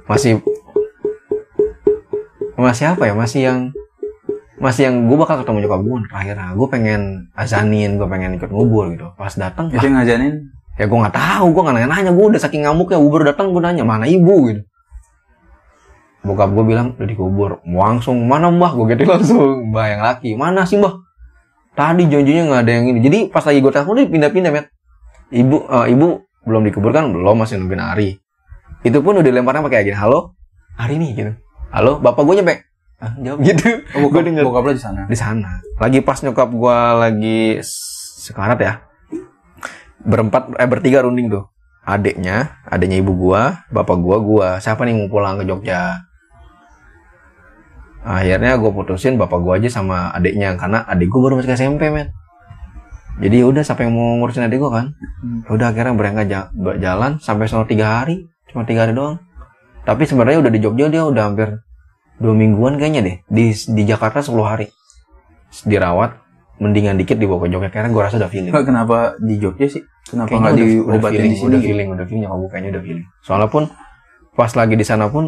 Masih 0.05 0.45
masih 2.55 2.93
apa 2.93 3.09
ya? 3.09 3.15
Masih 3.17 3.41
yang 3.49 3.59
masih 4.61 4.89
yang 4.89 5.09
gue 5.09 5.17
bakal 5.17 5.41
ketemu 5.43 5.67
nyokap 5.67 5.81
gue 5.83 5.97
terakhir 6.09 6.37
gue 6.57 6.69
pengen 6.69 7.01
azanin 7.37 7.97
gue 7.97 8.07
pengen 8.07 8.37
ikut 8.37 8.53
ngubur 8.53 8.93
gitu. 8.93 9.09
Pas 9.17 9.33
datang 9.33 9.73
Itu 9.73 9.81
yang 9.81 9.97
ngajanin? 9.97 10.53
ya 10.75 10.91
gue 10.91 10.99
nggak 10.99 11.15
tahu 11.15 11.47
gue 11.55 11.63
nggak 11.65 11.75
nanya-nanya. 11.81 12.11
Gue 12.13 12.25
udah 12.37 12.41
saking 12.45 12.69
ngamuknya 12.69 13.01
gue 13.01 13.11
baru 13.11 13.25
datang 13.33 13.57
gue 13.57 13.63
nanya 13.65 13.83
mana 13.89 14.05
ibu? 14.05 14.53
gitu. 14.53 14.63
Bokap 16.25 16.53
gue 16.53 16.65
bilang 16.65 16.93
udah 16.97 17.09
dikubur. 17.09 17.51
Langsung 17.65 18.21
mana 18.29 18.53
mbah? 18.53 18.73
Gue 18.77 18.93
gitu 18.93 19.09
langsung 19.09 19.73
mbah 19.73 19.87
yang 19.89 20.01
laki. 20.05 20.37
Mana 20.37 20.69
sih 20.69 20.77
mbah? 20.77 21.01
Tadi 21.75 22.07
janjinya 22.07 22.43
nggak 22.53 22.61
ada 22.65 22.73
yang 22.73 22.85
ini. 22.95 22.99
Jadi 23.03 23.19
pas 23.33 23.43
lagi 23.43 23.59
gue 23.59 23.73
telepon 23.73 23.97
dia 23.99 24.07
pindah-pindah 24.07 24.53
met 24.55 24.67
ibu 25.33 25.65
eh, 25.71 25.87
ibu 25.95 26.21
belum 26.45 26.63
dikuburkan 26.69 27.13
belum 27.13 27.37
masih 27.41 27.57
nungguin 27.61 27.81
Ari 27.81 28.11
itu 28.85 28.99
pun 29.01 29.17
udah 29.17 29.33
lemparnya 29.33 29.65
pakai 29.65 29.89
gini 29.89 29.97
halo 29.97 30.37
Ari 30.77 31.01
nih 31.01 31.11
gitu 31.17 31.33
halo 31.73 32.03
bapak 32.03 32.23
gue 32.27 32.35
nyampe 32.43 32.55
ah, 33.01 33.13
jawab 33.21 33.39
gitu 33.45 33.69
Oh, 33.97 34.09
gue 34.11 34.23
denger 34.25 34.45
bokap 34.45 34.65
lo 34.67 34.73
di 34.75 34.83
sana. 34.83 35.07
di 35.07 35.17
sana. 35.17 35.61
Lagi 35.79 36.03
pas 36.03 36.19
nyokap 36.23 36.51
gua 36.51 36.99
lagi 36.99 37.63
sekarat 38.25 38.59
ya. 38.59 38.73
Berempat 40.03 40.51
eh 40.59 40.69
bertiga 40.69 41.05
runding 41.05 41.31
tuh. 41.31 41.47
Adiknya, 41.85 42.65
adiknya 42.65 43.05
ibu 43.05 43.13
gua, 43.13 43.65
bapak 43.69 44.01
gua, 44.01 44.17
gua. 44.19 44.49
Siapa 44.57 44.89
nih 44.89 44.97
mau 44.97 45.09
pulang 45.13 45.37
ke 45.37 45.45
Jogja? 45.45 46.01
Akhirnya 48.05 48.61
gue 48.61 48.69
putusin 48.73 49.17
bapak 49.17 49.41
gua 49.41 49.57
aja 49.57 49.69
sama 49.69 50.13
adiknya 50.13 50.57
karena 50.57 50.85
adik 50.85 51.09
gua 51.09 51.29
baru 51.29 51.35
masuk 51.41 51.57
SMP, 51.57 51.89
men. 51.93 52.13
Jadi 53.15 53.35
ya 53.41 53.47
udah 53.47 53.63
siapa 53.63 53.87
yang 53.87 53.95
mau 53.95 54.19
ngurusin 54.19 54.47
adik 54.47 54.59
gua 54.59 54.71
kan? 54.83 54.87
Hmm. 55.23 55.47
Ya 55.47 55.51
Udah 55.55 55.67
akhirnya 55.71 55.95
berangkat 55.95 56.27
ja- 56.27 56.51
jalan 56.83 57.23
sampai 57.23 57.47
sono 57.47 57.63
tiga 57.65 58.03
hari, 58.03 58.27
cuma 58.51 58.67
tiga 58.67 58.87
hari 58.87 58.93
doang. 58.95 59.23
Tapi 59.87 60.03
sebenarnya 60.09 60.43
udah 60.43 60.53
di 60.53 60.61
Jogja 60.61 60.91
dia 60.91 61.07
udah 61.07 61.23
hampir 61.31 61.61
dua 62.19 62.35
mingguan 62.35 62.81
kayaknya 62.81 63.01
deh. 63.05 63.17
Di 63.31 63.55
di 63.55 63.83
Jakarta 63.85 64.25
10 64.25 64.43
hari 64.43 64.67
dirawat 65.63 66.19
mendingan 66.59 66.99
dikit 66.99 67.19
dibawa 67.19 67.47
ke 67.47 67.55
Jogja 67.55 67.71
karena 67.71 67.91
gue 67.91 68.03
rasa 68.03 68.17
udah 68.19 68.31
feeling 68.31 68.51
kenapa 68.51 69.19
di 69.19 69.39
Jogja 69.39 69.67
sih? 69.71 69.83
Kenapa 70.05 70.37
nggak 70.37 70.55
diobatin 70.55 71.11
feeling, 71.17 71.33
di 71.33 71.37
sini? 71.37 71.49
udah 71.49 71.61
feeling 71.61 71.89
udah 71.91 72.05
feeling 72.07 72.23
nyokap 72.29 72.39
gue 72.39 72.51
kayaknya 72.53 72.71
udah 72.77 72.83
feeling 72.85 73.07
soalnya 73.25 73.49
pun 73.49 73.63
pas 74.37 74.53
lagi 74.53 74.75
di 74.77 74.87
sana 74.87 75.09
pun 75.09 75.25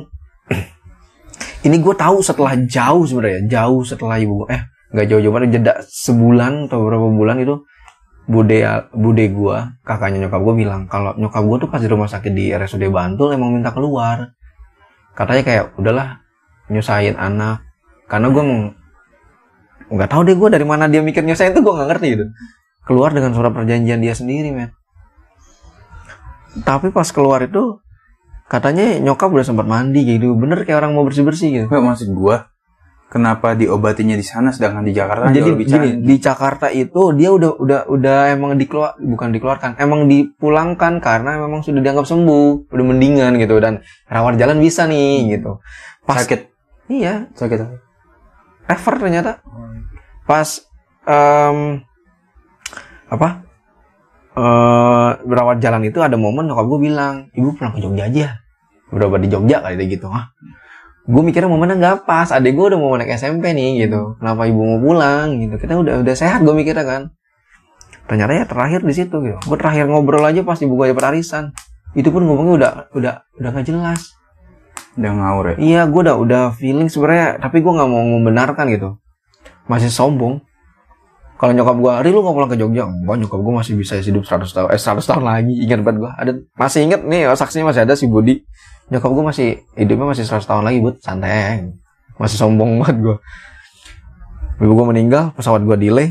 ini 1.67 1.77
gue 1.81 1.95
tahu 1.97 2.21
setelah 2.21 2.55
jauh 2.69 3.03
sebenarnya 3.09 3.41
jauh 3.49 3.83
setelah 3.83 4.17
ibu 4.21 4.45
gue 4.45 4.49
eh 4.55 4.63
nggak 4.95 5.07
jauh-jauh 5.11 5.35
banget 5.35 5.49
jeda 5.59 5.73
sebulan 5.83 6.71
atau 6.71 6.79
beberapa 6.87 7.09
bulan 7.11 7.37
itu 7.43 7.59
bude 8.27 8.59
bude 8.91 9.25
gue 9.31 9.59
kakaknya 9.87 10.27
nyokap 10.27 10.43
gue 10.43 10.55
bilang 10.59 10.91
kalau 10.91 11.15
nyokap 11.15 11.47
gue 11.47 11.57
tuh 11.63 11.69
pas 11.71 11.79
di 11.79 11.87
rumah 11.87 12.11
sakit 12.11 12.33
di 12.35 12.51
RSUD 12.51 12.91
Bantul 12.91 13.31
emang 13.35 13.55
minta 13.55 13.71
keluar. 13.71 14.35
Katanya 15.15 15.43
kayak 15.47 15.65
udahlah 15.79 16.21
nyusahin 16.69 17.15
anak. 17.15 17.63
Karena 18.11 18.29
gue 18.35 18.43
nggak 19.95 20.11
tahu 20.11 20.21
deh 20.27 20.35
gue 20.35 20.49
dari 20.51 20.67
mana 20.67 20.91
dia 20.91 21.01
mikir 21.01 21.23
nyusahin 21.23 21.55
tuh 21.55 21.63
gue 21.63 21.73
nggak 21.73 21.89
ngerti 21.95 22.07
gitu. 22.19 22.25
Keluar 22.87 23.15
dengan 23.15 23.31
surat 23.35 23.55
perjanjian 23.55 24.03
dia 24.03 24.15
sendiri 24.15 24.51
men. 24.51 24.75
Tapi 26.67 26.91
pas 26.91 27.07
keluar 27.15 27.47
itu 27.47 27.79
katanya 28.51 28.99
nyokap 28.99 29.31
udah 29.31 29.47
sempat 29.47 29.71
mandi 29.71 30.03
gitu. 30.03 30.35
Bener 30.35 30.67
kayak 30.67 30.83
orang 30.83 30.99
mau 30.99 31.07
bersih 31.07 31.23
bersih 31.23 31.49
gitu. 31.55 31.67
Nggak, 31.71 31.83
maksud 31.83 32.11
gua 32.11 32.51
kenapa 33.07 33.55
diobatinya 33.55 34.19
di 34.19 34.27
sana 34.27 34.51
sedangkan 34.51 34.83
di 34.83 34.91
Jakarta 34.91 35.31
jadi 35.31 35.47
jauh 35.47 35.55
lebih 35.55 35.67
gini 35.71 35.89
di 36.03 36.17
Jakarta 36.19 36.67
itu 36.75 37.15
dia 37.15 37.31
udah 37.31 37.55
udah 37.55 37.81
udah 37.87 38.19
emang 38.35 38.59
dikeluar 38.59 38.99
bukan 38.99 39.31
dikeluarkan 39.31 39.79
emang 39.79 40.11
dipulangkan 40.11 40.99
karena 40.99 41.39
memang 41.39 41.63
sudah 41.63 41.79
dianggap 41.79 42.07
sembuh 42.07 42.67
udah 42.67 42.85
mendingan 42.85 43.39
gitu 43.39 43.63
dan 43.63 43.87
rawat 44.11 44.37
jalan 44.37 44.59
bisa 44.59 44.91
nih 44.91 45.39
gitu. 45.39 45.63
Pas 46.03 46.27
sakit? 46.27 46.51
Iya. 46.91 47.31
Sakit 47.35 47.87
refer 48.67 48.95
ternyata. 48.99 49.33
Pas 50.27 50.49
em, 51.07 51.81
apa? 53.07 53.47
Berawat 55.25 55.63
jalan 55.65 55.89
itu 55.89 56.03
ada 56.05 56.19
momen 56.21 56.51
nyokap 56.51 56.67
gue 56.69 56.81
bilang 56.93 57.15
ibu 57.33 57.57
pulang 57.57 57.73
ke 57.73 57.81
Jogja 57.81 58.05
aja 58.05 58.29
berapa 58.93 59.17
di 59.19 59.33
Jogja 59.33 59.65
kali 59.65 59.89
gitu 59.89 60.07
ah 60.13 60.31
gue 61.07 61.23
mikirnya 61.23 61.47
momennya 61.47 61.77
nggak 61.79 61.97
pas 62.03 62.35
adek 62.35 62.59
gue 62.59 62.67
udah 62.75 62.79
mau 62.83 62.99
naik 62.99 63.15
SMP 63.15 63.55
nih 63.55 63.87
gitu 63.87 64.19
kenapa 64.19 64.51
ibu 64.51 64.59
mau 64.59 64.79
pulang 64.83 65.39
gitu 65.39 65.55
kita 65.55 65.79
udah 65.79 66.03
udah 66.03 66.15
sehat 66.19 66.43
gue 66.43 66.51
mikirnya 66.51 66.83
kan 66.83 67.03
ternyata 68.11 68.33
ya 68.35 68.45
terakhir 68.47 68.83
di 68.83 68.95
situ 68.95 69.17
gitu 69.23 69.39
gue 69.39 69.57
terakhir 69.59 69.87
ngobrol 69.87 70.27
aja 70.27 70.43
pas 70.43 70.59
ibu 70.59 70.75
gue 70.75 70.91
dapat 70.91 71.15
arisan 71.15 71.55
itu 71.95 72.11
pun 72.11 72.27
ngomongnya 72.27 72.55
udah 72.59 72.73
udah 72.99 73.15
udah 73.39 73.51
nggak 73.55 73.67
jelas 73.71 74.17
udah 74.97 75.13
ngawur 75.13 75.45
ya 75.53 75.57
Iya, 75.61 75.81
gue 75.93 76.01
udah 76.09 76.17
udah 76.17 76.43
feeling 76.57 76.89
sebenarnya, 76.89 77.37
tapi 77.37 77.61
gue 77.61 77.69
nggak 77.69 77.89
mau 77.89 78.01
membenarkan 78.01 78.65
gitu. 78.73 78.97
Masih 79.69 79.93
sombong. 79.93 80.41
Kalau 81.37 81.53
nyokap 81.53 81.77
gue, 81.77 81.93
Ri 82.01 82.11
lu 82.17 82.25
nggak 82.25 82.33
pulang 82.33 82.49
ke 82.49 82.57
Jogja? 82.57 82.89
Enggak, 82.89 83.17
nyokap 83.21 83.41
gue 83.45 83.55
masih 83.61 83.75
bisa 83.77 84.01
hidup 84.01 84.25
100 84.25 84.49
tahun, 84.49 84.69
eh 84.73 84.81
100 84.81 85.05
tahun 85.05 85.25
lagi. 85.29 85.53
Ingat 85.69 85.81
banget 85.85 85.97
gue. 86.01 86.13
Ada 86.17 86.33
masih 86.57 86.81
inget 86.89 87.01
nih, 87.05 87.29
saksinya 87.37 87.69
masih 87.69 87.85
ada 87.85 87.93
si 87.93 88.09
Budi. 88.09 88.41
Nyokap 88.87 89.11
gue 89.11 89.25
masih 89.27 89.49
hidupnya 89.75 90.07
masih 90.15 90.25
100 90.27 90.47
tahun 90.47 90.63
lagi, 90.63 90.79
buat 90.79 90.97
santai. 91.03 91.75
Masih 92.17 92.39
sombong 92.39 92.77
banget 92.81 92.97
gue. 93.03 93.17
Ibu 94.63 94.73
gue 94.73 94.87
meninggal, 94.95 95.35
pesawat 95.35 95.67
gue 95.67 95.77
delay. 95.77 96.09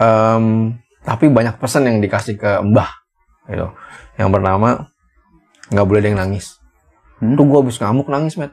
Em, 0.00 0.76
tapi 1.06 1.30
banyak 1.30 1.56
pesan 1.60 1.86
yang 1.88 1.98
dikasih 2.02 2.36
ke 2.36 2.60
Mbah, 2.60 2.90
gitu. 3.48 3.70
Yang 4.18 4.28
bernama 4.34 4.68
nggak 5.70 5.86
boleh 5.86 6.00
ada 6.02 6.08
yang 6.10 6.20
nangis. 6.20 6.58
Hmm? 7.22 7.38
Tuh 7.38 7.46
gue 7.46 7.58
habis 7.62 7.78
ngamuk 7.78 8.08
nangis, 8.10 8.34
met. 8.36 8.52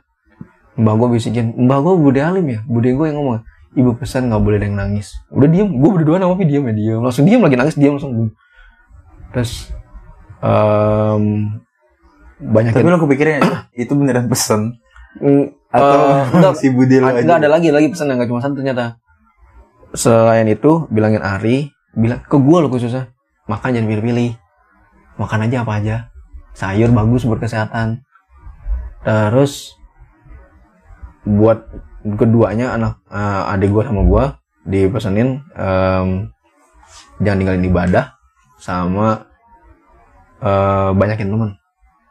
Mbah 0.78 0.94
gue 0.94 1.18
bisikin, 1.18 1.58
mbah 1.58 1.82
gue 1.82 1.94
bude 1.98 2.22
alim 2.22 2.46
ya, 2.54 2.62
bude 2.70 2.94
gue 2.94 3.06
yang 3.10 3.18
ngomong, 3.18 3.42
ibu 3.74 3.98
pesan 3.98 4.30
nggak 4.30 4.42
boleh 4.46 4.62
ada 4.62 4.66
yang 4.70 4.78
nangis. 4.78 5.10
Udah 5.34 5.50
diem, 5.50 5.74
gue 5.74 5.90
berdua 5.90 6.22
sama 6.22 6.38
diem 6.38 6.64
ya 6.70 6.74
diem, 6.78 7.00
langsung 7.02 7.26
diem 7.26 7.42
lagi 7.42 7.58
nangis 7.58 7.76
diem 7.82 7.98
langsung. 7.98 8.14
Terus 9.34 9.74
em 10.38 11.58
banyak 12.38 12.72
tapi 12.74 12.90
lo 12.90 13.02
kepikiran 13.02 13.42
itu 13.82 13.92
beneran 13.98 14.30
pesen 14.30 14.78
Mm, 15.18 15.46
atau 15.74 16.02
eh, 16.14 16.24
enggak, 16.30 16.54
si 16.62 16.68
Budi 16.70 17.02
lo 17.02 17.10
ada, 17.10 17.18
aja 17.18 17.24
enggak 17.26 17.40
ada 17.42 17.50
lagi 17.50 17.68
lagi 17.74 17.88
pesan 17.90 18.14
yang 18.14 18.22
gak 18.22 18.30
cuma 18.30 18.42
satu 18.44 18.56
ternyata. 18.62 19.02
Selain 19.98 20.46
itu, 20.46 20.86
bilangin 20.94 21.24
Ari, 21.24 21.74
bilang 21.98 22.22
ke 22.22 22.38
gue 22.38 22.58
lo 22.60 22.68
khususnya, 22.70 23.10
makan 23.50 23.74
jangan 23.74 23.88
pilih-pilih, 23.90 24.38
makan 25.18 25.48
aja 25.50 25.66
apa 25.66 25.72
aja, 25.80 25.96
sayur 26.54 26.94
bagus 26.94 27.26
buat 27.26 27.42
kesehatan. 27.42 28.04
Terus 29.02 29.74
buat 31.26 31.66
keduanya 32.04 32.78
anak 32.78 33.02
eh, 33.10 33.52
adik 33.58 33.74
gue 33.74 33.84
sama 33.84 34.02
gue 34.06 34.26
dipesenin 34.68 35.40
em, 35.56 36.30
jangan 37.24 37.38
tinggalin 37.40 37.68
ibadah 37.68 38.06
sama 38.60 39.26
eh, 40.44 40.90
banyakin 40.94 41.32
teman. 41.34 41.52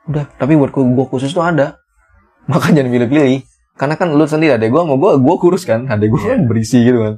Udah, 0.07 0.25
tapi 0.39 0.55
buat 0.55 0.71
gue 0.71 1.07
khusus 1.11 1.31
tuh 1.35 1.43
ada. 1.43 1.83
Makan 2.47 2.73
jangan 2.77 2.91
pilih-pilih. 2.91 3.43
Karena 3.77 3.95
kan 4.01 4.09
lu 4.09 4.25
sendiri 4.25 4.57
adek 4.57 4.73
gue 4.73 4.83
mau 4.83 4.97
gue 4.97 5.21
gue 5.21 5.37
kurus 5.37 5.69
kan. 5.69 5.85
Adek 5.85 6.09
gue 6.09 6.21
kan 6.23 6.41
berisi 6.49 6.81
gitu 6.81 6.99
kan. 7.03 7.15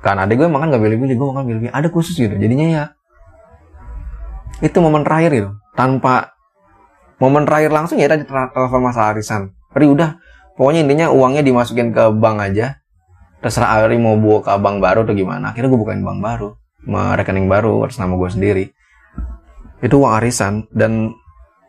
Kan 0.00 0.16
adek 0.16 0.40
gue 0.40 0.48
makan 0.48 0.72
gak 0.72 0.82
pilih-pilih 0.82 1.14
gue 1.18 1.28
makan 1.34 1.44
pilih-pilih. 1.44 1.74
Ada 1.74 1.88
khusus 1.92 2.16
gitu. 2.16 2.32
Jadinya 2.32 2.66
ya 2.70 2.84
itu 4.60 4.76
momen 4.80 5.04
terakhir 5.04 5.30
gitu. 5.32 5.50
Tanpa 5.76 6.36
momen 7.20 7.44
terakhir 7.44 7.72
langsung 7.72 8.00
ya 8.00 8.08
tadi 8.08 8.24
telepon 8.24 8.80
masalah 8.80 9.16
arisan. 9.16 9.52
Ri 9.76 9.86
udah 9.86 10.16
pokoknya 10.56 10.84
intinya 10.88 11.06
uangnya 11.12 11.44
dimasukin 11.44 11.92
ke 11.92 12.08
bank 12.16 12.40
aja. 12.40 12.80
Terserah 13.40 13.88
Ari 13.88 13.96
mau 13.96 14.20
ke 14.20 14.52
bank 14.52 14.84
baru 14.84 15.08
atau 15.08 15.16
gimana. 15.16 15.52
Akhirnya 15.52 15.72
gue 15.72 15.80
bukain 15.80 16.04
bank 16.04 16.20
baru 16.20 16.60
rekening 16.88 17.48
baru 17.50 17.84
atas 17.84 18.00
nama 18.00 18.16
gue 18.16 18.30
sendiri. 18.30 18.64
Itu 19.80 20.04
uang 20.04 20.12
arisan 20.20 20.68
dan 20.72 21.16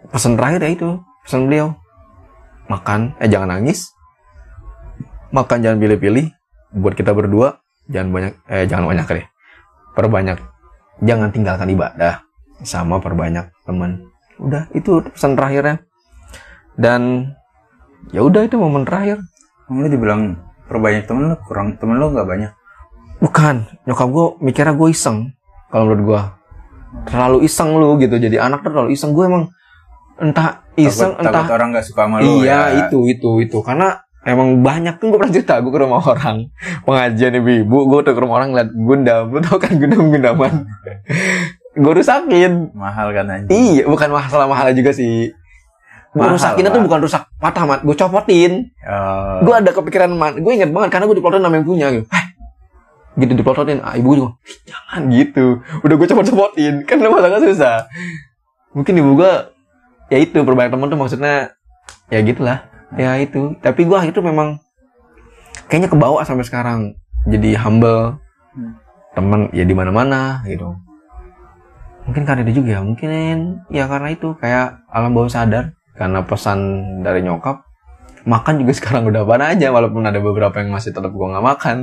pesan 0.09 0.39
terakhir 0.39 0.59
ya 0.65 0.71
itu 0.73 0.89
pesan 1.27 1.45
beliau. 1.45 1.77
Makan 2.71 3.19
eh 3.21 3.29
jangan 3.29 3.59
nangis. 3.59 3.91
Makan 5.35 5.61
jangan 5.61 5.77
pilih-pilih. 5.77 6.31
Buat 6.71 6.95
kita 6.95 7.11
berdua 7.11 7.59
jangan 7.91 8.09
banyak 8.15 8.33
eh 8.47 8.65
jangan 8.65 8.87
banyak 8.89 9.05
deh. 9.05 9.25
Perbanyak. 9.93 10.39
Jangan 11.01 11.29
tinggalkan 11.33 11.67
ibadah 11.73 12.23
sama 12.61 13.01
perbanyak 13.01 13.51
teman. 13.67 14.07
Udah 14.39 14.69
itu 14.71 15.03
pesan 15.11 15.35
terakhirnya. 15.35 15.83
Dan 16.77 17.33
ya 18.15 18.23
udah 18.23 18.47
itu 18.47 18.55
momen 18.55 18.87
terakhir. 18.87 19.19
Kamu 19.67 19.87
dibilang 19.91 20.39
perbanyak 20.69 21.05
temen 21.05 21.31
lo 21.31 21.37
kurang 21.43 21.75
temen 21.75 21.99
lo 21.99 22.13
nggak 22.13 22.27
banyak. 22.27 22.51
Bukan. 23.19 23.67
Nyokap 23.85 24.07
gue 24.09 24.25
mikirnya 24.41 24.73
gue 24.73 24.89
iseng. 24.89 25.35
Kalau 25.69 25.91
menurut 25.91 26.03
gue 26.05 26.21
terlalu 27.11 27.37
iseng 27.45 27.75
lu 27.75 27.99
gitu. 27.99 28.15
Jadi 28.15 28.37
anak 28.39 28.63
tuh 28.63 28.71
terlalu 28.71 28.95
iseng. 28.95 29.11
Gue 29.11 29.27
emang 29.27 29.51
entah 30.21 30.61
iseng 30.77 31.17
takut, 31.17 31.25
entah 31.25 31.33
takut 31.41 31.53
orang 31.57 31.69
nggak 31.73 31.85
suka 31.89 32.01
sama 32.05 32.15
lu 32.21 32.45
iya 32.45 32.69
ya. 32.69 32.85
itu 32.87 33.09
itu 33.09 33.29
itu. 33.41 33.57
Karena 33.65 33.97
emang 34.21 34.61
banyak 34.61 35.01
kan 35.01 35.05
gue 35.09 35.17
pernah 35.17 35.33
cerita 35.33 35.57
gue 35.59 35.71
ke 35.73 35.79
rumah 35.81 36.01
orang. 36.13 36.47
Pengajian 36.85 37.33
ibu-ibu 37.41 37.77
gue 37.89 37.99
tuh 38.05 38.13
ke 38.13 38.21
rumah 38.21 38.35
orang 38.37 38.53
ngeliat 38.53 38.69
gundam. 38.71 39.23
Lu 39.33 39.39
tau 39.41 39.57
kan 39.57 39.73
gundam 39.75 40.13
gundaman? 40.13 40.53
Gue 41.71 42.03
rusakin. 42.03 42.75
Mahal 42.75 43.15
kan 43.15 43.31
anjing? 43.31 43.47
Iya 43.47 43.87
bukan 43.87 44.11
masalah 44.11 44.43
mahal 44.43 44.75
juga 44.75 44.91
sih. 44.91 45.31
Gue 46.11 46.27
rusakinnya 46.27 46.67
tuh 46.67 46.83
bukan 46.83 46.99
rusak 46.99 47.23
patah 47.39 47.63
mat. 47.63 47.79
Gue 47.87 47.95
copotin. 47.95 48.67
Eh, 48.83 49.37
gue 49.39 49.53
ada 49.55 49.71
kepikiran 49.71 50.11
man 50.11 50.35
gue 50.35 50.51
inget 50.51 50.67
banget 50.67 50.91
karena 50.91 51.07
gue 51.07 51.15
diplototin 51.15 51.39
nama 51.39 51.55
yang 51.55 51.63
punya 51.63 51.87
gitu. 51.95 52.03
Eh 52.11 52.25
gitu 53.23 53.35
diplototin 53.35 53.79
ah, 53.83 53.95
ibu 53.95 54.07
gue 54.11 54.17
juga 54.23 54.31
"Ih, 54.43 54.57
jangan 54.67 55.01
gitu. 55.11 55.45
Udah 55.83 55.95
gue 55.95 56.07
copot 56.11 56.25
copotin 56.27 56.83
kan 56.83 56.99
lu 56.99 57.07
masalah 57.07 57.39
susah. 57.39 57.77
Mungkin 58.75 58.93
ibu 58.99 59.15
gue 59.15 59.31
ya 60.11 60.17
itu 60.19 60.43
perbanyak 60.43 60.75
teman 60.75 60.91
tuh 60.91 60.99
maksudnya 60.99 61.55
ya 62.11 62.19
gitulah. 62.19 62.67
Ya 62.99 63.15
itu. 63.23 63.55
Tapi 63.63 63.87
gue 63.87 63.97
itu 64.11 64.19
memang 64.19 64.59
kayaknya 65.71 65.87
kebawa 65.87 66.27
sampai 66.27 66.43
sekarang. 66.43 66.99
Jadi 67.25 67.55
humble. 67.55 68.19
Hmm. 68.51 68.75
temen 69.11 69.51
ya 69.51 69.67
di 69.67 69.75
mana 69.75 69.91
mana 69.91 70.39
gitu. 70.47 70.71
Mungkin 72.07 72.23
karena 72.23 72.47
itu 72.47 72.63
juga 72.63 72.79
ya 72.79 72.81
mungkin 72.83 73.63
ya 73.71 73.87
karena 73.87 74.11
itu. 74.11 74.35
Kayak 74.35 74.83
alam 74.91 75.15
bawah 75.15 75.31
sadar. 75.31 75.71
Karena 75.95 76.23
pesan 76.27 76.59
dari 77.03 77.23
nyokap 77.23 77.63
makan 78.21 78.61
juga 78.61 78.73
sekarang 78.79 79.07
udah 79.07 79.23
apa 79.23 79.55
aja 79.55 79.71
walaupun 79.71 80.03
ada 80.03 80.19
beberapa 80.19 80.59
yang 80.59 80.75
masih 80.75 80.91
tetap 80.91 81.15
gua 81.15 81.31
nggak 81.31 81.47
makan. 81.47 81.77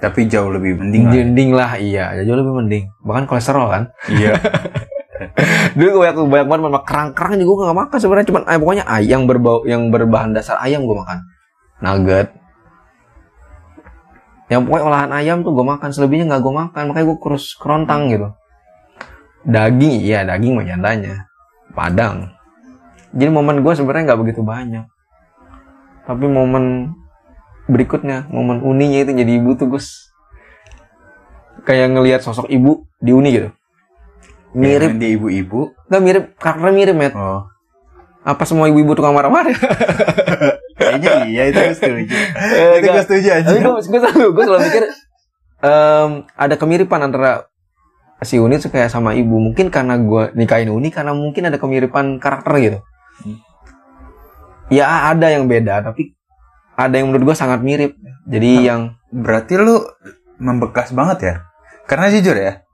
Tapi 0.00 0.32
jauh 0.32 0.48
lebih 0.48 0.80
mending 0.80 1.04
lah. 1.04 1.12
Mending 1.12 1.50
lah 1.52 1.70
iya. 1.76 2.04
Ya 2.16 2.22
jauh 2.24 2.40
lebih 2.40 2.56
mending. 2.56 2.84
Bahkan 3.04 3.24
kolesterol 3.28 3.68
kan. 3.68 3.82
Iya 4.08 4.36
dulu 5.76 5.88
gue 5.88 6.00
banyak 6.04 6.16
banyak 6.26 6.46
banget 6.48 6.62
makan 6.62 6.82
kerang-kerang 6.84 7.32
juga 7.38 7.52
gue 7.52 7.66
gak 7.70 7.80
makan 7.86 7.98
sebenarnya. 8.00 8.28
Cuman 8.28 8.42
eh, 8.48 8.58
pokoknya 8.58 8.84
ayam 8.86 9.20
berbau 9.24 9.58
yang 9.64 9.82
berbahan 9.88 10.30
dasar 10.34 10.56
ayam 10.60 10.84
gue 10.84 10.96
makan. 10.96 11.18
Nugget. 11.80 12.28
Yang 14.50 14.60
pokoknya 14.66 14.84
olahan 14.84 15.10
ayam 15.14 15.36
tuh 15.46 15.52
gue 15.54 15.66
makan. 15.66 15.88
Selebihnya 15.94 16.24
nggak 16.28 16.42
gue 16.42 16.54
makan. 16.54 16.82
Makanya 16.90 17.06
gue 17.06 17.18
kurus 17.22 17.54
kerontang 17.54 18.10
gitu. 18.10 18.28
Daging 19.46 19.94
iya 20.04 20.26
daging 20.26 20.52
mah 20.58 20.64
nyatanya 20.66 21.30
padang. 21.72 22.28
Jadi 23.14 23.30
momen 23.32 23.64
gue 23.64 23.72
sebenarnya 23.72 24.12
nggak 24.12 24.20
begitu 24.20 24.40
banyak. 24.42 24.84
Tapi 26.04 26.26
momen 26.26 26.94
berikutnya 27.70 28.26
momen 28.28 28.66
uninya 28.66 29.06
itu 29.06 29.12
jadi 29.14 29.32
ibu 29.38 29.54
tuh 29.54 29.70
Gus. 29.70 30.10
Kayak 31.62 31.92
ngelihat 31.94 32.20
sosok 32.24 32.48
ibu 32.48 32.88
di 32.98 33.12
uni 33.12 33.30
gitu 33.36 33.59
mirip 34.56 34.98
dia 34.98 35.10
ibu-ibu 35.14 35.74
Nggak 35.90 36.02
mirip, 36.02 36.24
karakternya 36.38 36.74
mirip, 36.74 36.96
Met. 36.96 37.14
oh 37.14 37.46
Apa 38.20 38.44
semua 38.44 38.68
ibu-ibu 38.68 38.92
tukang 38.92 39.16
marah-marah? 39.16 39.54
kayaknya 40.80 41.12
iya 41.28 41.42
itu 41.48 41.58
gue 41.60 41.76
setuju 41.76 42.16
Eh, 42.60 42.72
itu 42.82 42.88
gue 42.88 43.04
setuju 43.04 43.28
aja 43.30 43.46
Tapi 43.46 43.60
gue, 43.62 43.72
gue 43.72 44.00
selalu, 44.00 44.26
gue 44.32 44.44
selalu 44.44 44.60
mikir, 44.66 44.82
em, 45.64 46.10
ada 46.34 46.54
kemiripan 46.56 47.00
antara 47.06 47.48
si 48.20 48.36
Uni 48.36 48.60
tuh 48.60 48.68
kayak 48.68 48.92
sama 48.92 49.16
ibu. 49.16 49.40
Mungkin 49.40 49.72
karena 49.72 49.96
gue 49.96 50.36
nikahin 50.36 50.68
Uni, 50.68 50.92
karena 50.92 51.16
mungkin 51.16 51.48
ada 51.48 51.56
kemiripan 51.56 52.20
karakter 52.20 52.52
gitu. 52.60 52.78
Hmm. 53.24 53.40
Ya 54.68 55.08
ada 55.08 55.32
yang 55.32 55.48
beda, 55.48 55.80
tapi 55.80 56.12
ada 56.76 57.00
yang 57.00 57.08
menurut 57.08 57.32
gue 57.32 57.36
sangat 57.36 57.64
mirip. 57.64 57.96
Jadi 58.28 58.68
yang 58.68 59.00
berarti 59.08 59.56
lu 59.56 59.80
membekas 60.40 60.94
banget 60.96 61.18
ya 61.20 61.34
karena 61.84 62.08
jujur 62.08 62.32
ya 62.32 62.64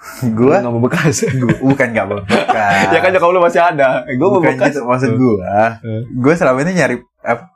gue 0.38 0.54
nggak 0.54 0.70
mau 0.70 0.80
bekas. 0.80 1.28
bukan 1.62 1.86
nggak 1.90 2.06
membekas 2.06 2.84
ya 2.94 2.98
kan 2.98 3.10
nyokap 3.10 3.30
lu 3.30 3.40
masih 3.40 3.60
ada. 3.60 4.02
Gue 4.06 4.26
mau 4.26 4.38
bukan 4.38 4.54
bekas. 4.54 4.68
gitu 4.70 4.80
maksud 4.82 5.10
gue 5.12 5.48
Hmm. 5.80 6.02
gue 6.10 6.32
selama 6.34 6.58
ini 6.60 6.72
nyari 6.74 6.96
apa 7.20 7.52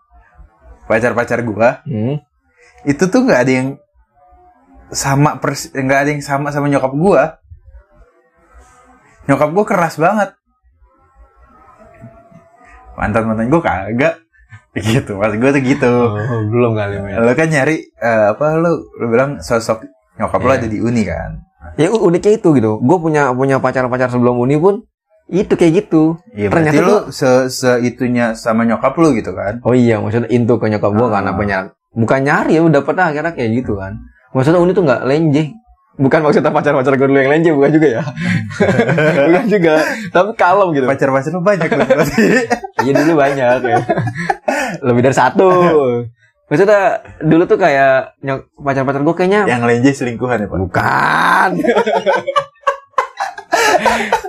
pacar-pacar 0.85 1.40
gue 1.40 1.68
Hmm. 1.85 2.16
itu 2.85 3.04
tuh 3.04 3.20
nggak 3.20 3.40
ada 3.40 3.52
yang 3.54 3.68
sama 4.87 5.37
pers 5.37 5.68
nggak 5.70 5.98
ada 5.98 6.11
yang 6.11 6.20
sama 6.20 6.48
sama 6.48 6.68
nyokap 6.68 6.92
gue 6.92 7.22
nyokap 9.24 9.50
gue 9.50 9.64
keras 9.64 9.96
banget 9.96 10.37
mantan 12.94 13.24
mantan 13.24 13.48
gue 13.48 13.61
kagak 13.61 14.14
gitu 14.76 15.16
maksud 15.16 15.38
gue 15.38 15.50
tuh 15.50 15.62
gitu 15.64 15.92
Oh, 16.04 16.42
belum 16.44 16.74
kali, 16.74 16.98
Met. 17.00 17.16
lo 17.16 17.33
kan 17.33 17.48
nyari 17.48 17.78
eh, 17.94 18.24
apa 18.30 18.54
lo 18.54 18.70
lo 18.92 19.07
bilang 19.09 19.38
sosok 19.38 19.87
nyokap 20.16 20.40
lo 20.40 20.50
Iya. 20.50 20.59
ada 20.61 20.68
di 20.68 20.78
uni 20.78 21.02
kan 21.02 21.30
Ya 21.74 21.88
uniknya 21.88 22.33
itu 22.35 22.48
gitu. 22.53 22.79
Gue 22.79 22.96
punya 22.98 23.31
punya 23.31 23.57
pacar-pacar 23.59 24.09
sebelum 24.09 24.37
Uni 24.37 24.55
pun 24.55 24.85
itu 25.27 25.50
kayak 25.50 25.72
gitu. 25.83 26.20
Iya 26.31 26.48
Ternyata 26.48 26.81
tuh- 26.81 27.05
se 27.11 27.31
seitunya 27.48 28.33
sama 28.33 28.62
nyokap 28.62 28.92
lo 28.94 29.09
gitu 29.11 29.33
kan 29.33 29.57
Oh 29.61 29.72
iya, 29.72 29.96
maksudnya 29.96 30.29
into 30.29 30.57
ke 30.57 30.68
nyokap 30.68 30.92
gue 30.92 31.07
Ah. 31.07 31.12
karena 31.12 31.33
penyak 31.33 31.62
bukan 31.90 32.20
nyari 32.20 32.53
ya 32.53 32.61
udah 32.61 32.74
dapet 32.79 32.94
lah 32.94 33.07
akhirnya 33.09 33.33
kayak 33.33 33.50
gitu 33.57 33.72
kan. 33.74 33.96
Maksudnya 34.31 34.61
Uni 34.61 34.72
tuh 34.72 34.83
nggak 34.83 35.03
lenje. 35.05 35.44
Bukan 35.94 36.20
maksudnya 36.20 36.50
pacar-pacar 36.50 36.92
gue 36.92 37.07
dulu 37.07 37.16
yang 37.16 37.31
lenje, 37.31 37.50
bukan 37.50 37.70
juga 37.70 37.88
ya. 37.88 38.03
bukan 39.31 39.44
juga. 39.46 39.74
Tapi 40.11 40.31
kalem 40.35 40.68
gitu. 40.72 40.87
pacar-pacar 40.87 41.31
lo 41.31 41.40
banyak 41.40 41.68
lo 41.70 41.85
berarti 41.87 42.24
Iya 42.83 42.92
dulu 42.96 43.12
banyak 43.14 43.59
ya. 43.62 43.79
Lebih 44.83 45.00
dari 45.03 45.16
satu. 45.16 45.48
Maksudnya 46.55 47.03
dulu 47.19 47.51
tuh 47.51 47.59
kayak 47.59 48.14
pacar-pacar 48.55 49.03
gue 49.03 49.14
kayaknya 49.19 49.43
yang 49.51 49.67
lenje 49.67 49.90
selingkuhan 49.90 50.38
ya 50.38 50.47
pak 50.47 50.59
Bukan. 50.62 51.51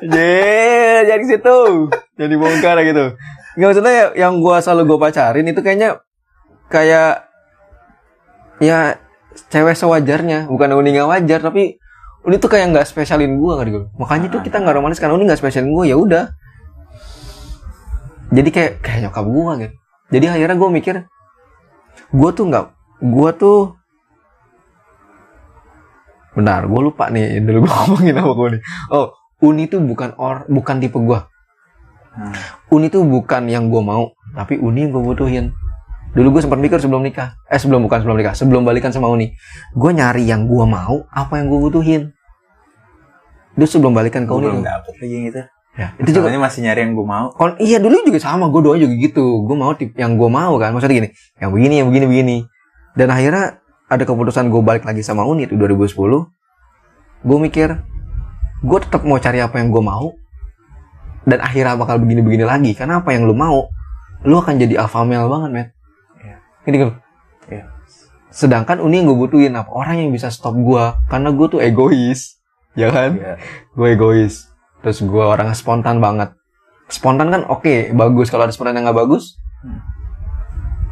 Ye, 0.09 1.05
jadi 1.05 1.21
situ. 1.21 1.85
Jadi 2.17 2.33
bongkar 2.33 2.81
gitu. 2.81 3.13
Nggak 3.61 3.67
maksudnya 3.69 3.93
ya, 3.93 4.05
yang 4.25 4.41
gua 4.41 4.57
selalu 4.57 4.89
gue 4.89 4.97
pacarin 5.05 5.45
itu 5.45 5.61
kayaknya 5.61 6.01
kayak 6.73 7.29
ya 8.57 8.97
cewek 9.53 9.77
sewajarnya, 9.77 10.49
bukan 10.49 10.73
Uni 10.73 10.97
nggak 10.97 11.05
wajar 11.05 11.39
tapi 11.45 11.77
Uni 12.25 12.41
tuh 12.41 12.49
kayak 12.49 12.73
nggak 12.73 12.89
spesialin 12.89 13.37
gua 13.37 13.61
kan 13.61 13.69
gitu. 13.69 13.85
Makanya 14.01 14.33
tuh 14.33 14.41
kita 14.41 14.65
nggak 14.65 14.75
romantis 14.81 14.97
karena 14.97 15.13
Uni 15.13 15.29
nggak 15.29 15.45
spesialin 15.45 15.69
gua 15.69 15.85
ya 15.85 15.93
udah. 15.93 16.25
Jadi 18.33 18.49
kayak 18.49 18.81
kayak 18.81 18.99
nyokap 19.05 19.25
gua 19.29 19.51
gitu. 19.61 19.77
Jadi 20.09 20.25
akhirnya 20.25 20.57
gua 20.57 20.73
mikir 20.73 21.05
gua 22.13 22.29
tuh 22.35 22.45
nggak 22.49 22.65
gua 23.01 23.29
tuh 23.33 23.59
Benar, 26.35 26.67
gue 26.67 26.81
lupa 26.83 27.07
nih 27.07 27.39
dulu 27.39 27.63
gue 27.63 27.71
ngomongin 27.79 28.15
apa 28.19 28.31
gue 28.35 28.47
nih. 28.59 28.61
Oh, 28.91 29.15
Uni 29.39 29.71
tuh 29.71 29.79
bukan 29.79 30.11
or, 30.19 30.43
bukan 30.51 30.83
tipe 30.83 30.99
gue. 30.99 31.19
Hmm. 32.11 32.35
Uni 32.75 32.91
tuh 32.91 33.07
bukan 33.07 33.47
yang 33.47 33.71
gue 33.71 33.79
mau, 33.79 34.11
tapi 34.35 34.59
Uni 34.59 34.83
yang 34.83 34.91
gue 34.91 35.03
butuhin. 35.03 35.55
Dulu 36.11 36.35
gue 36.35 36.41
sempat 36.43 36.59
mikir 36.59 36.79
sebelum 36.79 37.07
nikah, 37.07 37.39
eh 37.47 37.55
sebelum 37.55 37.87
bukan 37.87 38.03
sebelum 38.03 38.19
nikah, 38.19 38.35
sebelum 38.35 38.67
balikan 38.67 38.91
sama 38.91 39.07
Uni, 39.07 39.31
gue 39.75 39.91
nyari 39.95 40.27
yang 40.27 40.43
gue 40.43 40.65
mau, 40.67 41.07
apa 41.11 41.39
yang 41.39 41.47
gue 41.47 41.59
butuhin. 41.71 42.11
Itu 43.55 43.79
sebelum 43.79 43.95
balikan 43.95 44.27
ke 44.27 44.31
gue 44.31 44.39
Uni. 44.43 44.59
belum 44.59 44.63
dapet 44.67 44.93
lagi 44.99 45.17
gitu 45.31 45.54
Ya, 45.75 45.91
itu 45.99 46.15
juga. 46.15 46.31
Masih 46.31 46.63
nyari 46.63 46.87
yang 46.87 46.95
gue 46.95 47.03
mau 47.03 47.35
Kon, 47.35 47.59
iya 47.59 47.83
dulu 47.83 47.99
juga 48.07 48.19
sama, 48.23 48.47
gue 48.47 48.61
doa 48.63 48.79
juga 48.79 48.95
gitu. 48.95 49.43
Gue 49.43 49.55
mau 49.59 49.75
tip 49.75 49.91
yang 49.99 50.15
gue 50.15 50.29
mau 50.31 50.55
kan, 50.55 50.71
maksudnya 50.71 51.03
gini, 51.03 51.09
yang 51.35 51.51
begini, 51.51 51.73
yang 51.83 51.87
begini, 51.91 52.05
begini. 52.07 52.37
Dan 52.95 53.11
akhirnya 53.11 53.59
ada 53.91 54.03
keputusan 54.07 54.47
gue 54.47 54.61
balik 54.63 54.87
lagi 54.87 55.03
sama 55.03 55.27
Uni 55.27 55.51
itu 55.51 55.59
2010. 55.59 56.31
Gue 57.27 57.37
mikir, 57.43 57.75
gue 58.63 58.79
tetap 58.79 59.03
mau 59.03 59.19
cari 59.19 59.43
apa 59.43 59.59
yang 59.59 59.67
gue 59.67 59.83
mau. 59.83 60.15
Dan 61.27 61.43
akhirnya 61.43 61.75
bakal 61.75 61.99
begini-begini 61.99 62.47
lagi. 62.47 62.71
Karena 62.71 63.03
apa 63.03 63.11
yang 63.11 63.27
lu 63.27 63.35
mau, 63.35 63.67
lu 64.23 64.39
akan 64.39 64.55
jadi 64.55 64.79
alpha 64.79 65.03
male 65.03 65.27
banget, 65.27 65.49
met. 65.51 65.67
Iya. 66.23 66.37
Ini 66.71 66.75
kan. 66.79 66.91
Sedangkan 68.31 68.79
Uni 68.79 69.03
yang 69.03 69.11
gue 69.11 69.17
butuhin 69.27 69.55
apa? 69.55 69.71
Orang 69.75 69.99
yang 69.99 70.11
bisa 70.15 70.31
stop 70.31 70.55
gue. 70.55 70.85
Karena 71.11 71.35
gue 71.35 71.47
tuh 71.51 71.59
egois. 71.59 72.39
Ya 72.75 72.91
kan? 72.91 73.15
Iya. 73.19 73.35
gue 73.75 73.87
egois 73.91 74.54
terus 74.85 75.01
gue 75.01 75.23
orangnya 75.25 75.57
spontan 75.57 75.97
banget. 75.97 76.29
Spontan 76.85 77.33
kan 77.33 77.41
oke 77.43 77.89
bagus. 77.91 78.29
Kalau 78.29 78.45
ada 78.45 78.53
spontan 78.53 78.77
yang 78.77 78.85
nggak 78.85 79.01
bagus 79.01 79.41
Hmm. 79.65 79.81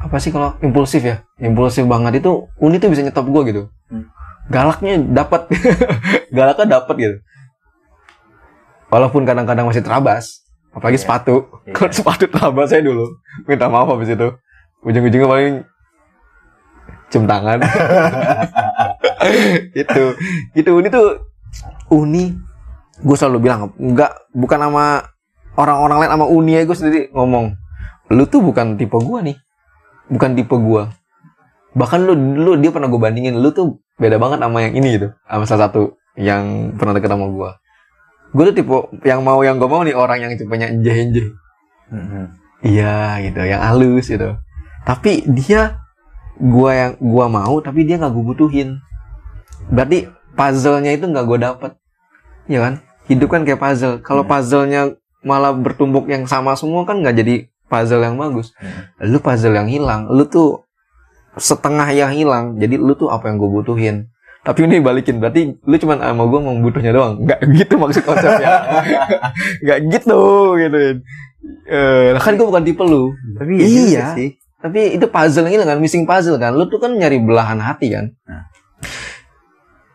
apa 0.01 0.17
sih 0.17 0.33
kalau 0.33 0.57
impulsif 0.59 1.05
ya? 1.05 1.21
Impulsif 1.37 1.85
banget 1.85 2.17
itu 2.17 2.49
uni 2.57 2.81
tuh 2.81 2.89
bisa 2.89 3.05
nyetop 3.05 3.29
gue 3.29 3.41
gitu. 3.47 3.63
Hmm. 3.87 4.09
galaknya 4.49 4.97
dapat 4.97 5.45
galaknya 6.35 6.81
dapat 6.81 6.95
gitu. 6.97 7.15
Walaupun 8.89 9.23
kadang-kadang 9.23 9.69
masih 9.69 9.79
terabas 9.79 10.41
apalagi 10.73 10.97
Iya. 10.97 11.03
sepatu. 11.05 11.35
Iya. 11.63 11.73
kalau 11.77 11.91
sepatu 11.93 12.25
terabas 12.25 12.67
saya 12.67 12.81
dulu 12.81 13.05
minta 13.45 13.69
maaf 13.69 13.87
habis 13.87 14.09
itu. 14.09 14.27
Ujung-ujungnya 14.81 15.29
paling 15.29 15.53
cium 17.07 17.23
tangan. 17.23 17.61
Itu. 19.73 20.03
Itu 20.51 20.69
uni 20.73 20.87
tuh 20.89 21.29
uni 21.87 22.33
gue 23.03 23.15
selalu 23.19 23.37
bilang 23.43 23.75
nggak 23.75 24.31
bukan 24.31 24.59
sama 24.63 24.85
orang-orang 25.59 25.97
lain 26.01 26.11
sama 26.15 26.25
uni 26.31 26.51
ya 26.55 26.61
gue 26.63 26.77
sendiri. 26.77 27.01
Ngomong 27.11 27.53
lu 28.15 28.23
tuh 28.25 28.39
bukan 28.39 28.79
tipe 28.79 28.95
gue 28.95 29.19
nih. 29.31 29.37
Bukan 30.09 30.35
tipe 30.35 30.55
gue 30.55 30.83
bahkan 31.73 32.05
lu 32.05 32.13
lu 32.13 32.53
dia 32.61 32.69
pernah 32.69 32.85
gue 32.85 33.01
bandingin 33.01 33.33
lu 33.33 33.49
tuh 33.49 33.81
beda 33.97 34.21
banget 34.21 34.45
sama 34.45 34.61
yang 34.61 34.73
ini 34.77 35.01
gitu. 35.01 35.09
Sama 35.25 35.43
salah 35.49 35.67
satu 35.69 35.97
yang 36.13 36.77
pernah 36.77 36.93
deket 36.93 37.09
sama 37.09 37.25
gue 37.29 37.49
gue 38.33 38.43
tuh 38.49 38.55
tipe 38.57 38.75
yang 39.05 39.21
mau 39.21 39.41
yang 39.45 39.61
gue 39.61 39.69
mau 39.69 39.81
nih 39.85 39.93
orang 39.93 40.25
yang 40.25 40.31
tipenya 40.37 40.69
enjeh 40.69 40.93
enjeh 40.93 41.27
Mhm. 41.93 42.25
iya 42.65 43.21
gitu 43.21 43.41
yang 43.45 43.61
halus 43.61 44.09
gitu. 44.09 44.33
Tapi 44.81 45.21
dia 45.29 45.77
gua 46.41 46.71
yang 46.73 46.91
gua 46.97 47.29
mau 47.29 47.61
tapi 47.61 47.85
dia 47.85 48.01
nggak 48.01 48.09
gue 48.09 48.23
butuhin. 48.33 48.69
Berarti 49.69 50.09
puzzle-nya 50.33 50.97
itu 50.97 51.05
nggak 51.05 51.25
gue 51.29 51.37
dapet. 51.37 51.71
Iya 52.49 52.59
kan 52.65 52.73
hidup 53.05 53.29
kan 53.29 53.41
kayak 53.41 53.57
puzzle 53.57 53.99
kalau 53.99 54.21
Hmm. 54.21 54.31
puzzle-nya 54.31 54.81
malah 55.21 55.51
bertumbuk 55.51 56.05
yang 56.05 56.23
sama 56.23 56.53
semua 56.53 56.83
kan 56.83 56.99
nggak 56.99 57.15
jadi 57.15 57.35
puzzle 57.65 58.01
yang 58.01 58.15
bagus 58.15 58.51
Hmm. 58.53 58.91
lu 59.03 59.17
puzzle 59.17 59.53
yang 59.53 59.67
hilang 59.67 60.07
lu 60.07 60.23
tuh 60.25 60.63
setengah 61.33 61.89
yang 61.89 62.11
hilang 62.11 62.55
jadi 62.55 62.77
lu 62.77 62.93
tuh 62.93 63.09
apa 63.09 63.25
yang 63.25 63.37
gue 63.37 63.49
butuhin 63.49 64.07
tapi 64.41 64.67
ini 64.67 64.77
balikin 64.77 65.17
berarti 65.17 65.55
lu 65.57 65.75
cuman 65.75 65.97
sama 65.97 66.23
gue 66.25 66.39
mau 66.39 66.55
butuhnya 66.59 66.91
doang 66.91 67.15
nggak 67.19 67.39
gitu 67.55 67.73
maksud 67.75 68.03
konsepnya 68.03 68.49
nggak 69.63 69.79
gitu 69.89 70.19
gitu 70.59 70.79
eh 71.65 72.13
kan 72.15 72.35
gue 72.35 72.45
bukan 72.45 72.61
tipe 72.61 72.83
lu 72.83 73.11
Tapi 73.33 73.51
Iya. 73.55 73.67
iya 73.83 74.03
sih. 74.13 74.29
tapi 74.59 74.95
itu 74.95 75.05
puzzle 75.07 75.43
ini 75.45 75.59
kan 75.59 75.75
missing 75.75 76.03
puzzle 76.03 76.37
kan 76.37 76.53
lu 76.53 76.67
tuh 76.67 76.77
kan 76.77 76.91
nyari 76.91 77.17
belahan 77.17 77.57
hati 77.57 77.91
kan 77.91 78.11
Nah. 78.23 78.47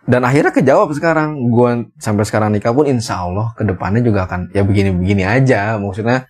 Dan 0.09 0.25
akhirnya 0.25 0.49
kejawab 0.57 0.89
sekarang. 0.97 1.53
Gua 1.53 1.85
sampai 2.01 2.25
sekarang 2.25 2.57
nikah 2.57 2.73
pun 2.73 2.89
insya 2.89 3.29
Allah 3.29 3.53
ke 3.53 3.61
depannya 3.61 4.01
juga 4.01 4.25
akan 4.25 4.49
ya 4.57 4.65
begini-begini 4.65 5.21
aja. 5.29 5.77
Maksudnya 5.77 6.25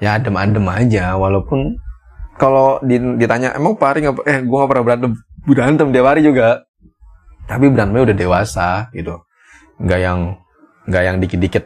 ya 0.00 0.16
adem-adem 0.16 0.64
aja. 0.64 1.20
Walaupun 1.20 1.76
kalau 2.40 2.80
di- 2.80 3.20
ditanya 3.20 3.52
emang 3.52 3.76
Pari 3.76 4.08
nggak 4.08 4.24
eh 4.24 4.40
gua 4.48 4.64
nggak 4.64 4.70
pernah 4.72 4.84
berantem. 4.88 5.10
Berantem 5.44 5.86
tiap 5.92 6.06
hari 6.08 6.24
juga. 6.24 6.64
Tapi 7.44 7.68
berantemnya 7.68 8.08
udah 8.08 8.16
dewasa 8.16 8.68
gitu. 8.96 9.20
Nggak 9.76 10.00
yang 10.00 10.18
nggak 10.88 11.02
yang 11.04 11.16
dikit-dikit 11.20 11.64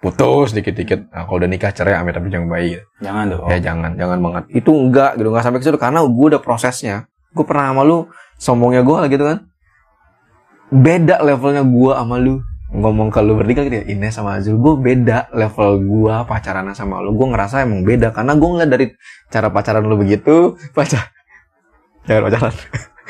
putus 0.00 0.52
dikit-dikit 0.52 1.08
nah, 1.16 1.24
kalau 1.24 1.40
udah 1.40 1.48
nikah 1.48 1.72
cerai 1.72 2.00
amit 2.00 2.16
amit 2.16 2.32
yang 2.32 2.48
baik. 2.48 2.80
Jangan 3.00 3.24
dong. 3.28 3.48
ya 3.52 3.56
jangan 3.60 3.92
jangan 4.00 4.18
banget. 4.24 4.42
Itu 4.56 4.72
enggak 4.72 5.20
gitu. 5.20 5.28
Nggak 5.28 5.44
sampai 5.44 5.60
ke 5.60 5.64
situ 5.68 5.76
karena 5.76 6.00
gue 6.00 6.26
udah 6.32 6.40
prosesnya. 6.40 7.08
Gue 7.36 7.44
pernah 7.44 7.72
sama 7.72 7.84
lu 7.84 8.08
sombongnya 8.40 8.80
gue 8.80 9.00
gitu 9.12 9.24
kan 9.28 9.44
beda 10.70 11.20
levelnya 11.24 11.64
gue 11.64 11.92
sama 11.92 12.16
lu. 12.20 12.40
Ngomong 12.74 13.14
ke 13.14 13.22
lu 13.22 13.38
bertiga 13.38 13.62
gitu 13.62 13.82
ya 13.82 13.84
Ines 13.86 14.18
sama 14.18 14.34
Azul 14.34 14.58
gue 14.58 14.74
beda 14.74 15.30
level 15.30 15.78
gue 15.86 16.14
pacaran 16.26 16.66
sama 16.74 16.98
lu. 17.04 17.14
Gue 17.14 17.30
ngerasa 17.30 17.62
emang 17.62 17.86
beda 17.86 18.10
karena 18.10 18.34
gue 18.34 18.48
ngeliat 18.50 18.70
dari 18.70 18.86
cara 19.30 19.48
pacaran 19.54 19.86
lu 19.86 19.94
begitu 19.94 20.58
pacar 20.74 21.14
jangan 22.08 22.22
pacaran. 22.30 22.54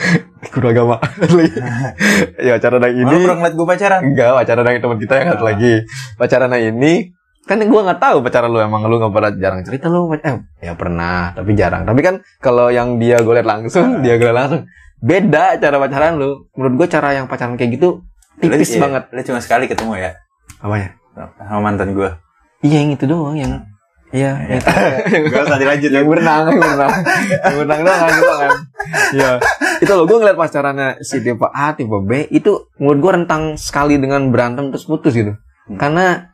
Guru 0.55 0.67
agama. 0.71 0.97
Ya 2.45 2.61
pacaran 2.61 2.83
yang 2.85 2.95
Ini. 2.95 3.09
Ini 3.09 3.17
pernah 3.25 3.37
ngeliat 3.41 3.55
gue 3.57 3.67
pacaran? 3.67 4.01
Enggak, 4.05 4.31
pacaran 4.37 4.63
dengan 4.67 4.83
teman 4.83 4.99
kita 5.01 5.15
yang 5.17 5.29
satu 5.35 5.45
lagi. 5.47 5.75
Pacaran 6.19 6.51
yang 6.55 6.65
ini 6.77 6.93
kan 7.45 7.61
gue 7.61 7.81
nggak 7.85 8.01
tahu 8.01 8.25
pacaran 8.25 8.49
lu 8.49 8.57
emang 8.57 8.89
lu 8.89 8.97
nggak 8.97 9.13
pernah 9.13 9.31
jarang 9.37 9.61
cerita 9.61 9.93
lu 9.93 10.09
eh 10.17 10.41
ya 10.65 10.73
pernah 10.73 11.37
tapi 11.37 11.53
jarang. 11.53 11.85
Tapi 11.85 12.01
kan 12.01 12.15
kalau 12.41 12.73
yang 12.73 12.97
dia 12.97 13.21
gue 13.21 13.35
liat 13.37 13.45
langsung 13.45 14.01
dia 14.05 14.17
gue 14.17 14.25
liat 14.25 14.37
langsung 14.37 14.65
beda 15.05 15.61
cara 15.61 15.77
pacaran 15.77 16.17
lu. 16.17 16.49
Menurut 16.57 16.75
gue 16.85 16.87
cara 16.89 17.13
yang 17.13 17.29
pacaran 17.29 17.61
kayak 17.61 17.77
gitu 17.77 18.01
tipis 18.41 18.73
Lu- 18.73 18.77
iya, 18.77 18.81
banget. 18.81 19.03
Lu 19.13 19.21
cuma 19.29 19.41
sekali 19.45 19.65
ketemu 19.69 19.93
ya? 20.01 20.11
Apanya 20.65 20.89
sama 21.37 21.61
mantan 21.61 21.93
gue. 21.95 22.11
iya 22.65 22.81
yang 22.81 22.97
itu 22.97 23.05
doang 23.05 23.37
yang 23.37 23.53
iya 24.09 24.41
yang 24.49 24.59
itu. 24.59 24.71
Gak 25.37 25.43
usah 25.45 25.61
dilanjut 25.61 25.91
yang 25.93 26.09
berenang 26.09 26.43
yang 26.49 26.61
berenang. 26.65 26.93
Yang 27.29 27.55
berenang 27.61 27.81
doang 27.85 28.01
kan 28.01 28.13
kan. 28.25 28.53
Iya. 29.13 29.31
Itu 29.85 29.93
loh 29.93 30.09
gue 30.09 30.17
ngeliat 30.17 30.39
pacarannya 30.41 30.89
si 31.05 31.21
tipe 31.21 31.45
A 31.45 31.77
tipe 31.77 31.93
B 32.01 32.25
itu 32.33 32.73
menurut 32.81 32.99
gue 33.05 33.13
rentang 33.21 33.43
sekali 33.61 34.01
dengan 34.01 34.33
berantem 34.33 34.73
terus 34.73 34.89
putus 34.89 35.13
gitu. 35.13 35.37
Hmm. 35.65 35.81
karena 35.81 36.34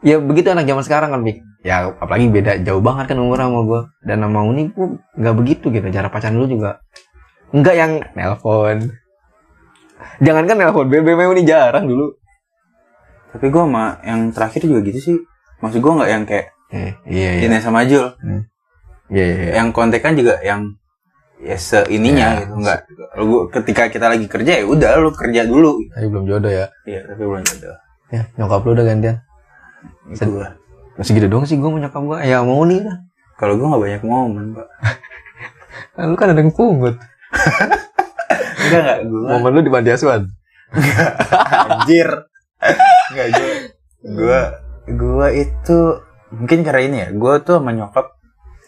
ya 0.00 0.16
begitu 0.20 0.48
anak 0.52 0.64
zaman 0.64 0.84
sekarang 0.84 1.10
kan 1.12 1.20
Bik 1.20 1.44
ya 1.60 1.92
apalagi 1.92 2.32
beda 2.32 2.56
jauh 2.64 2.80
banget 2.80 3.12
kan 3.12 3.20
umur 3.20 3.36
sama 3.36 3.60
gue 3.68 3.80
dan 4.08 4.24
sama 4.24 4.40
Uni 4.48 4.72
gue 4.72 4.96
nggak 5.16 5.36
begitu 5.36 5.66
gitu. 5.68 5.86
Cara 5.92 6.08
pacaran 6.08 6.36
dulu 6.36 6.48
juga 6.48 6.80
nggak 7.52 7.74
yang 7.76 7.92
nelpon. 8.16 8.78
Jangan 10.24 10.44
kan 10.48 10.56
nelpon 10.56 10.86
BBM 10.88 11.28
Uni 11.28 11.44
jarang 11.44 11.84
dulu. 11.84 12.16
Tapi 13.30 13.46
gue 13.46 13.62
sama 13.62 14.00
yang 14.02 14.32
terakhir 14.32 14.64
juga 14.64 14.80
gitu 14.88 14.98
sih. 14.98 15.16
Maksud 15.60 15.84
gue 15.84 15.92
nggak 15.92 16.10
yang 16.10 16.24
kayak 16.24 16.46
eh, 16.72 16.92
iya 17.04 17.30
iya. 17.36 17.42
Ines 17.46 17.60
sama 17.60 17.84
Jul. 17.84 18.08
iya 19.12 19.24
iya, 19.24 19.24
iya. 19.36 19.52
Yang 19.60 19.68
kontekan 19.76 20.16
juga 20.16 20.40
yang 20.40 20.80
ya 21.44 21.56
seininya 21.60 22.26
Ya. 22.26 22.38
gitu. 22.40 22.52
Nggak. 22.56 22.78
Lu 23.20 23.52
ketika 23.52 23.82
kita 23.92 24.06
lagi 24.08 24.24
kerja 24.32 24.52
ya 24.60 24.64
udah 24.64 24.96
lu 24.96 25.12
kerja 25.12 25.44
dulu. 25.44 25.76
Tapi 25.92 26.06
belum 26.08 26.24
jodoh 26.24 26.48
ya. 26.48 26.72
Iya 26.88 27.04
tapi 27.04 27.20
belum 27.20 27.44
ada 27.44 27.84
ya 28.10 28.26
nyokap 28.34 28.66
lu 28.66 28.74
udah 28.74 28.86
gantian 28.90 29.16
gua. 30.10 30.48
masih 30.98 31.16
gitu 31.16 31.26
doang 31.30 31.46
sih 31.48 31.56
gue 31.56 31.70
mau 31.70 31.80
nyokap 31.80 32.02
gue 32.02 32.18
ya 32.28 32.44
mau 32.44 32.60
nih 32.66 32.84
lah 32.84 33.10
kalau 33.40 33.56
gua 33.56 33.66
nggak 33.72 33.82
banyak 33.88 34.02
momen 34.04 34.46
pak. 34.52 34.68
Lu 36.04 36.16
kan 36.20 36.36
ada 36.36 36.44
yang 36.44 36.52
pungut. 36.52 37.00
Enggak 38.60 38.80
enggak 38.84 39.00
gua 39.08 39.26
momen 39.40 39.50
lu 39.56 39.60
di 39.64 39.72
panti 39.72 39.90
asuhan? 39.96 40.28
Anjir. 41.72 42.28
Enggak 43.10 43.26
gua 43.32 43.48
gua 44.04 44.40
gua 44.92 45.26
itu 45.32 46.04
mungkin 46.36 46.60
karena 46.62 46.80
ini 46.84 46.96
ya 47.00 47.08
gua 47.16 47.40
tuh 47.40 47.58
sama 47.58 47.72
nyokap 47.72 48.06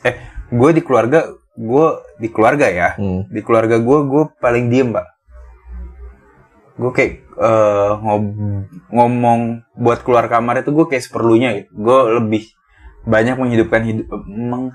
eh 0.08 0.16
gua 0.48 0.72
di 0.72 0.80
keluarga 0.80 1.28
gua 1.52 2.00
di 2.16 2.32
keluarga 2.32 2.66
ya. 2.72 2.96
Hmm. 2.96 3.28
di 3.28 3.44
keluarga 3.44 3.76
gue 3.76 3.98
gue 4.08 4.24
paling 4.40 4.72
diem 4.72 4.88
pak 4.88 5.06
gue 6.72 6.90
kayak 6.90 7.12
eh, 7.36 7.92
ngob- 7.98 8.36
ngomong 8.88 9.40
buat 9.74 10.00
keluar 10.00 10.26
kamar 10.26 10.60
itu 10.60 10.70
gue 10.70 10.86
kayak 10.86 11.04
seperlunya 11.04 11.48
gitu. 11.60 11.70
Gue 11.74 11.98
lebih 12.16 12.42
banyak 13.02 13.34
menghidupkan 13.34 13.82
hidup 13.82 14.06
meng, 14.24 14.70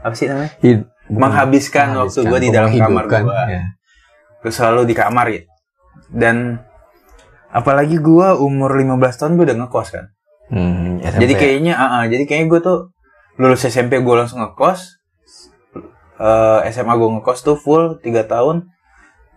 apa 0.00 0.14
sih 0.14 0.26
namanya? 0.26 0.52
Hid- 0.58 0.88
menghabiskan 1.04 1.92
waktu 1.94 2.24
gue 2.24 2.38
di 2.40 2.48
dalam 2.50 2.72
kamar 2.72 3.04
gue 3.06 3.20
ya. 3.46 3.64
terus 4.40 4.56
selalu 4.56 4.84
di 4.84 4.94
kamar 4.96 5.28
gitu 5.28 5.48
dan 6.08 6.64
apalagi 7.48 7.96
gue 7.96 8.28
umur 8.34 8.72
15 8.72 8.88
tahun 9.14 9.32
gue 9.36 9.44
udah 9.44 9.58
ngekos 9.60 9.88
kan. 9.92 10.04
Hmm, 10.48 11.00
SMP. 11.00 11.20
jadi 11.24 11.34
kayaknya 11.34 11.72
ah, 11.74 11.90
ah, 11.94 12.04
jadi 12.04 12.24
kayaknya 12.24 12.48
gue 12.48 12.60
tuh 12.60 12.78
lulus 13.36 13.64
SMP 13.64 14.00
gue 14.00 14.14
langsung 14.14 14.40
ngekos. 14.40 14.80
Eh, 16.14 16.58
SMA 16.70 16.94
gue 16.94 17.08
ngekos 17.18 17.40
tuh 17.42 17.56
full 17.56 17.98
3 17.98 18.24
tahun. 18.24 18.68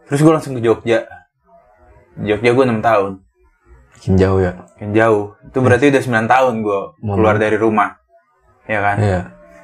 Terus 0.07 0.19
gue 0.21 0.33
langsung 0.33 0.55
ke 0.55 0.61
Jogja 0.61 1.03
Jogja 2.19 2.51
gue 2.51 2.65
6 2.65 2.81
tahun. 2.81 3.11
Makin 3.93 4.13
jauh 4.15 4.39
ya? 4.39 4.53
Yang 4.77 4.91
jauh. 4.95 5.23
Itu 5.43 5.57
berarti 5.59 5.85
udah 5.87 6.01
9 6.01 6.25
tahun 6.27 6.53
gue 6.59 6.79
keluar 6.99 7.35
dari 7.35 7.55
rumah. 7.55 7.97
Ya 8.65 8.79
kan? 8.79 8.97
Iya. 8.97 9.21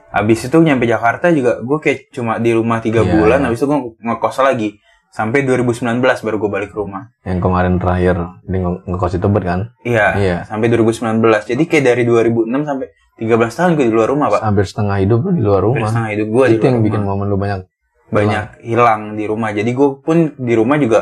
Habis 0.09 0.45
itu 0.45 0.57
nyampe 0.59 0.85
Jakarta 0.85 1.29
juga 1.29 1.57
gue 1.59 1.77
kayak 1.79 2.09
cuma 2.11 2.37
di 2.37 2.51
rumah 2.51 2.77
tiga 2.77 3.01
Iya, 3.01 3.11
bulan 3.11 3.39
iya. 3.39 3.45
habis 3.47 3.59
itu 3.59 3.67
gue 3.67 3.79
ngekos 3.99 4.37
lagi. 4.39 4.69
Sampai 5.09 5.41
2019 5.41 6.01
baru 6.01 6.37
gue 6.39 6.49
balik 6.51 6.69
ke 6.69 6.77
rumah. 6.79 7.13
Yang 7.21 7.39
kemarin 7.39 7.77
terakhir 7.77 8.15
di 8.41 8.57
nge- 8.57 8.81
ngekos 8.83 9.11
di 9.11 9.19
Tebet 9.19 9.43
kan? 9.43 9.59
Iya 9.83 10.07
Iya. 10.15 10.37
sampai 10.43 10.67
2019 10.67 11.21
jadi 11.47 11.63
kayak 11.63 11.83
dari 11.83 12.03
2006 12.03 12.49
sampai 12.63 12.87
13 13.15 13.29
tahun 13.53 13.71
gue 13.75 13.85
di 13.87 13.93
luar 13.93 14.09
rumah 14.09 14.27
pak. 14.29 14.41
Hampir 14.41 14.65
setengah 14.65 14.97
hidup 14.99 15.21
di 15.27 15.37
luar 15.39 15.61
Hampir 15.61 15.69
rumah. 15.77 15.87
setengah 15.87 16.09
hidup 16.11 16.27
gue 16.27 16.43
di 16.43 16.49
itu 16.51 16.57
luar 16.57 16.65
yang 16.65 16.73
rumah. 16.75 16.87
bikin 16.89 17.01
momen 17.03 17.25
lu 17.27 17.37
banyak 17.37 17.59
banyak 18.09 18.45
hilang. 18.61 19.01
di 19.13 19.23
rumah. 19.23 19.49
Jadi 19.51 19.71
gue 19.71 19.89
pun 19.99 20.17
di 20.35 20.53
rumah 20.53 20.77
juga 20.77 20.99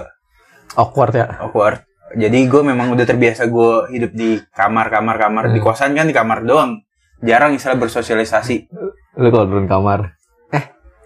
awkward 0.75 1.13
ya? 1.13 1.27
Awkward. 1.39 1.83
Jadi 2.11 2.43
gue 2.43 2.61
memang 2.61 2.91
udah 2.91 3.07
terbiasa 3.07 3.47
gue 3.47 3.71
hidup 3.95 4.11
di 4.11 4.35
kamar 4.51 4.91
kamar 4.91 5.15
kamar. 5.15 5.43
Di 5.49 5.59
Hmm. 5.59 5.65
kosan 5.65 5.95
kan 5.95 6.05
di 6.05 6.13
kamar 6.13 6.43
doang. 6.43 6.83
Jarang 7.21 7.55
istilah 7.55 7.77
bersosialisasi. 7.77 8.67
Lu 9.15 9.27
kalau 9.29 9.45
turun 9.47 9.67
kamar 9.67 10.17
eh 10.51 10.63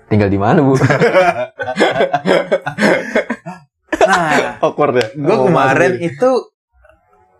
tinggal 0.07 0.29
di 0.29 0.39
mana 0.39 0.61
bu? 0.61 0.73
Nah 4.05 4.61
awkward 4.61 4.93
ya? 4.95 5.07
gue 5.17 5.37
kemarin 5.49 5.97
itu 5.97 6.29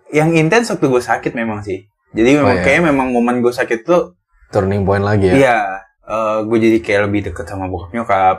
yang 0.09 0.33
intens 0.33 0.71
waktu 0.71 0.87
gue 0.87 1.03
sakit 1.03 1.33
memang 1.33 1.61
sih. 1.61 1.85
Jadi 2.15 2.39
memang 2.39 2.57
iya. 2.57 2.63
kayak 2.63 2.81
memang 2.89 3.11
momen 3.11 3.43
gue 3.43 3.51
sakit 3.51 3.83
tuh 3.83 4.15
turning 4.49 4.81
point 4.81 5.03
lagi 5.03 5.29
ya? 5.29 5.35
Iya. 5.35 5.57
Gue 6.47 6.57
jadi 6.57 6.77
kayak 6.81 7.01
lebih 7.09 7.21
deket 7.31 7.45
sama 7.45 7.67
bokap 7.67 7.91
nyokap. 7.91 8.37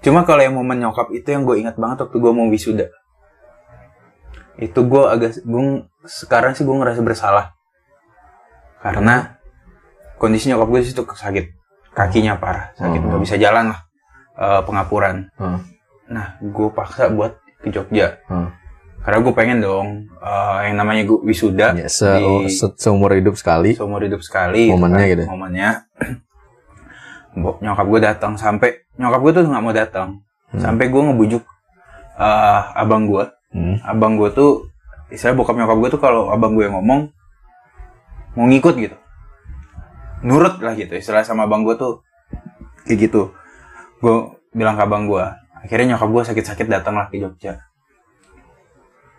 Cuma 0.00 0.24
kalau 0.24 0.40
yang 0.40 0.56
momen 0.56 0.80
nyokap 0.80 1.12
itu 1.12 1.28
yang 1.28 1.44
gue 1.44 1.60
ingat 1.60 1.76
banget 1.76 2.08
waktu 2.08 2.16
gue 2.16 2.32
mau 2.32 2.46
wisuda 2.48 2.88
itu 4.62 4.78
gue 4.80 5.02
agak 5.04 5.30
gue 5.40 5.62
sekarang 6.04 6.52
sih 6.52 6.62
gue 6.62 6.72
ngerasa 6.72 7.00
bersalah 7.00 7.50
karena 8.78 9.38
kondisi 10.16 10.46
nyokap 10.46 10.68
gue 10.68 10.80
situ 10.82 11.02
sakit 11.02 11.46
kakinya 11.92 12.36
parah 12.36 12.70
sakit 12.74 12.96
Hmm. 12.96 13.08
nggak 13.08 13.22
bisa 13.22 13.36
jalan 13.36 13.70
lah 13.70 13.80
eh, 14.34 14.60
pengapuran 14.62 15.26
Hmm. 15.34 15.58
nah 16.06 16.38
gue 16.38 16.68
paksa 16.70 17.08
buat 17.08 17.36
ke 17.58 17.68
Jogja 17.68 18.22
Hmm. 18.26 18.54
karena 19.00 19.18
gue 19.20 19.32
pengen 19.32 19.58
dong 19.58 19.88
eh, 20.14 20.58
yang 20.64 20.76
namanya 20.76 21.02
gue 21.04 21.18
wisuda 21.22 21.74
Ya, 21.74 21.86
se 21.86 22.06
di 22.06 22.46
se- 22.48 22.76
seumur 22.76 23.10
hidup 23.10 23.34
sekali 23.34 23.74
seumur 23.74 24.00
hidup 24.00 24.20
sekali 24.20 24.70
Momennya 24.70 24.98
kan, 25.00 25.10
gitu. 25.10 25.24
momennya 25.26 25.70
nyokap 27.62 27.86
gue 27.88 28.00
datang 28.02 28.32
sampai 28.36 28.70
nyokap 28.94 29.20
gue 29.20 29.32
tuh 29.32 29.42
nggak 29.44 29.64
mau 29.64 29.74
datang 29.74 30.08
Hmm. 30.48 30.60
sampai 30.60 30.86
gue 30.86 31.00
ngebujuk 31.02 31.42
eh, 32.14 32.60
abang 32.74 33.08
gue 33.08 33.24
Hmm. 33.52 33.76
abang 33.82 34.16
gue 34.16 34.28
tuh 34.28 34.72
istilah 35.08 35.34
bokap 35.34 35.54
nyokap 35.54 35.76
gue 35.76 35.90
tuh 35.90 36.00
kalau 36.00 36.28
abang 36.28 36.52
gue 36.52 36.64
ngomong 36.64 37.12
mau 38.32 38.46
ngikut 38.46 38.74
gitu 38.78 38.96
nurut 40.22 40.56
lah 40.58 40.72
gitu 40.72 40.94
istilah 40.94 41.20
sama 41.20 41.44
abang 41.44 41.60
gue 41.60 41.74
tuh 41.74 42.00
kayak 42.82 42.98
gitu 43.02 43.28
gue 43.98 44.14
bilang 44.50 44.72
ke 44.72 44.82
abang 44.82 45.04
gue 45.04 45.20
akhirnya 45.58 45.94
nyokap 45.94 46.08
gue 46.08 46.22
sakit-sakit 46.24 46.66
datang 46.66 46.96
lah 46.96 47.06
ke 47.06 47.18
Jogja 47.18 47.60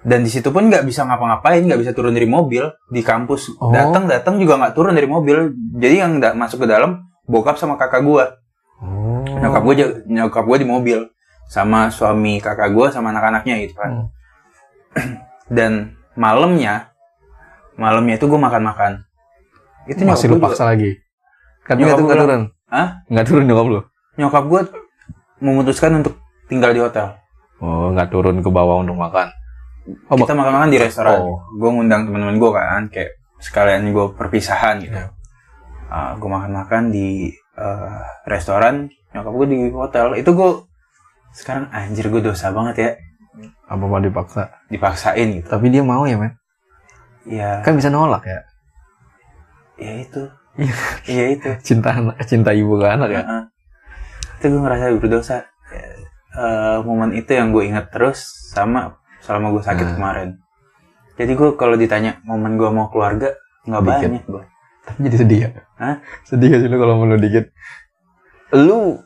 dan 0.04 0.20
di 0.20 0.28
situ 0.28 0.50
pun 0.50 0.66
nggak 0.66 0.84
bisa 0.84 1.06
ngapa-ngapain 1.06 1.62
nggak 1.62 1.80
bisa 1.80 1.92
turun 1.92 2.12
dari 2.12 2.28
mobil 2.28 2.68
di 2.86 3.00
kampus 3.00 3.56
Oh. 3.56 3.72
datang 3.72 4.04
datang 4.06 4.36
juga 4.36 4.58
nggak 4.58 4.74
turun 4.74 4.92
dari 4.92 5.06
mobil 5.06 5.48
jadi 5.74 5.96
yang 6.02 6.18
da- 6.18 6.34
masuk 6.34 6.60
ke 6.60 6.68
dalam 6.68 7.06
bokap 7.24 7.56
sama 7.56 7.78
kakak 7.78 8.02
gue 8.02 8.24
Oh. 8.82 9.24
nyokap 9.24 9.62
gue 9.64 9.76
nyokap 10.06 10.44
gue 10.44 10.58
di 10.58 10.68
mobil 10.68 11.00
sama 11.46 11.88
suami 11.88 12.40
kakak 12.40 12.72
gue 12.72 12.88
sama 12.90 13.12
anak-anaknya 13.12 13.62
gitu 13.62 13.76
kan 13.76 13.92
Hmm. 13.94 14.08
dan 15.58 15.96
malamnya 16.14 16.94
malamnya 17.74 18.16
itu 18.16 18.26
gue 18.26 18.38
makan-makan 18.38 19.02
itu 19.86 20.00
Masih 20.02 20.30
nyokap 20.30 20.32
lu 20.32 20.36
gue 20.38 20.46
paksa 20.48 20.64
lagi. 20.66 20.92
Kan 21.64 21.76
Nyokap 21.76 21.96
gua 21.96 22.06
nggak 22.06 22.16
bilang, 22.16 22.28
turun. 22.28 22.44
Hah? 22.70 22.88
Nggak 23.08 23.26
turun 23.26 23.44
nyokap 23.46 23.68
lu. 23.68 23.80
nyokap 24.14 24.44
gue 24.46 24.62
memutuskan 25.40 25.92
untuk 25.98 26.14
tinggal 26.46 26.72
di 26.72 26.80
hotel 26.80 27.18
Oh, 27.58 27.90
nggak 27.90 28.10
turun 28.10 28.38
ke 28.38 28.50
bawah 28.50 28.80
untuk 28.80 28.94
makan. 28.94 29.32
Oh, 30.06 30.16
kita 30.16 30.32
makan-makan 30.32 30.70
di 30.70 30.78
restoran 30.78 31.16
Oh. 31.18 31.40
gue 31.52 31.70
ngundang 31.70 32.08
teman-teman 32.08 32.36
gue 32.38 32.52
kan 32.52 32.84
kayak 32.88 33.12
sekalian 33.38 33.90
gue 33.90 34.06
perpisahan 34.14 34.80
gitu 34.80 34.96
Iya. 34.96 35.12
gue 36.16 36.30
makan-makan 36.30 36.84
di 36.90 37.32
eh, 37.54 38.00
restoran 38.24 38.88
nyokap 39.12 39.34
gue 39.34 39.48
di 39.48 39.58
hotel 39.70 40.16
itu 40.16 40.32
gue 40.32 40.50
sekarang 41.32 41.68
anjir 41.70 42.08
gue 42.08 42.22
dosa 42.22 42.50
banget 42.50 42.76
ya 42.78 42.90
apa 43.66 43.84
apa 43.84 43.98
dipaksa. 44.00 44.44
dipaksain 44.68 45.28
gitu 45.34 45.48
Tapi 45.48 45.68
dia 45.68 45.82
mau 45.82 46.04
ya, 46.04 46.16
men. 46.16 46.38
ya 47.26 47.62
Kan 47.62 47.76
bisa 47.76 47.88
nolak 47.88 48.24
ya. 48.24 48.40
ya 49.76 49.94
itu 50.00 50.24
Iya. 50.54 50.76
iya 51.08 51.26
itu 51.34 51.50
Cinta 51.66 51.90
anak, 51.92 52.22
cinta 52.24 52.54
ibu 52.54 52.78
ke 52.78 52.86
anak 52.86 53.10
ya. 53.10 53.22
Heeh. 53.22 53.44
itu 54.38 54.46
gue 54.48 54.62
ngerasa 54.62 54.94
berdosa 54.96 55.38
Eh, 56.34 56.78
momen 56.82 57.14
itu 57.14 57.30
yang 57.30 57.50
gue 57.50 57.62
ingat 57.64 57.90
terus 57.90 58.26
sama 58.50 58.98
selama 59.20 59.54
gue 59.54 59.62
sakit 59.62 59.86
Nah. 59.86 59.94
kemarin 59.94 60.30
jadi 61.14 61.30
gue 61.32 61.50
kalau 61.54 61.74
ditanya 61.74 62.18
momen 62.22 62.58
gue 62.58 62.66
mau 62.68 62.90
keluarga 62.90 63.38
nggak 63.64 63.82
banyak 63.82 64.26
gue 64.26 64.44
Tapi 64.84 65.00
jadi 65.00 65.16
sedih 65.16 65.40
ya. 65.40 65.50
Hah? 65.78 65.96
Sedih 66.22 66.52
gak 66.52 66.60
sih 66.60 66.68
lu 66.68 66.76
kalau 66.76 66.98
mau 66.98 67.06
lu 67.06 67.16
dikit? 67.16 67.54
Lu 68.52 69.00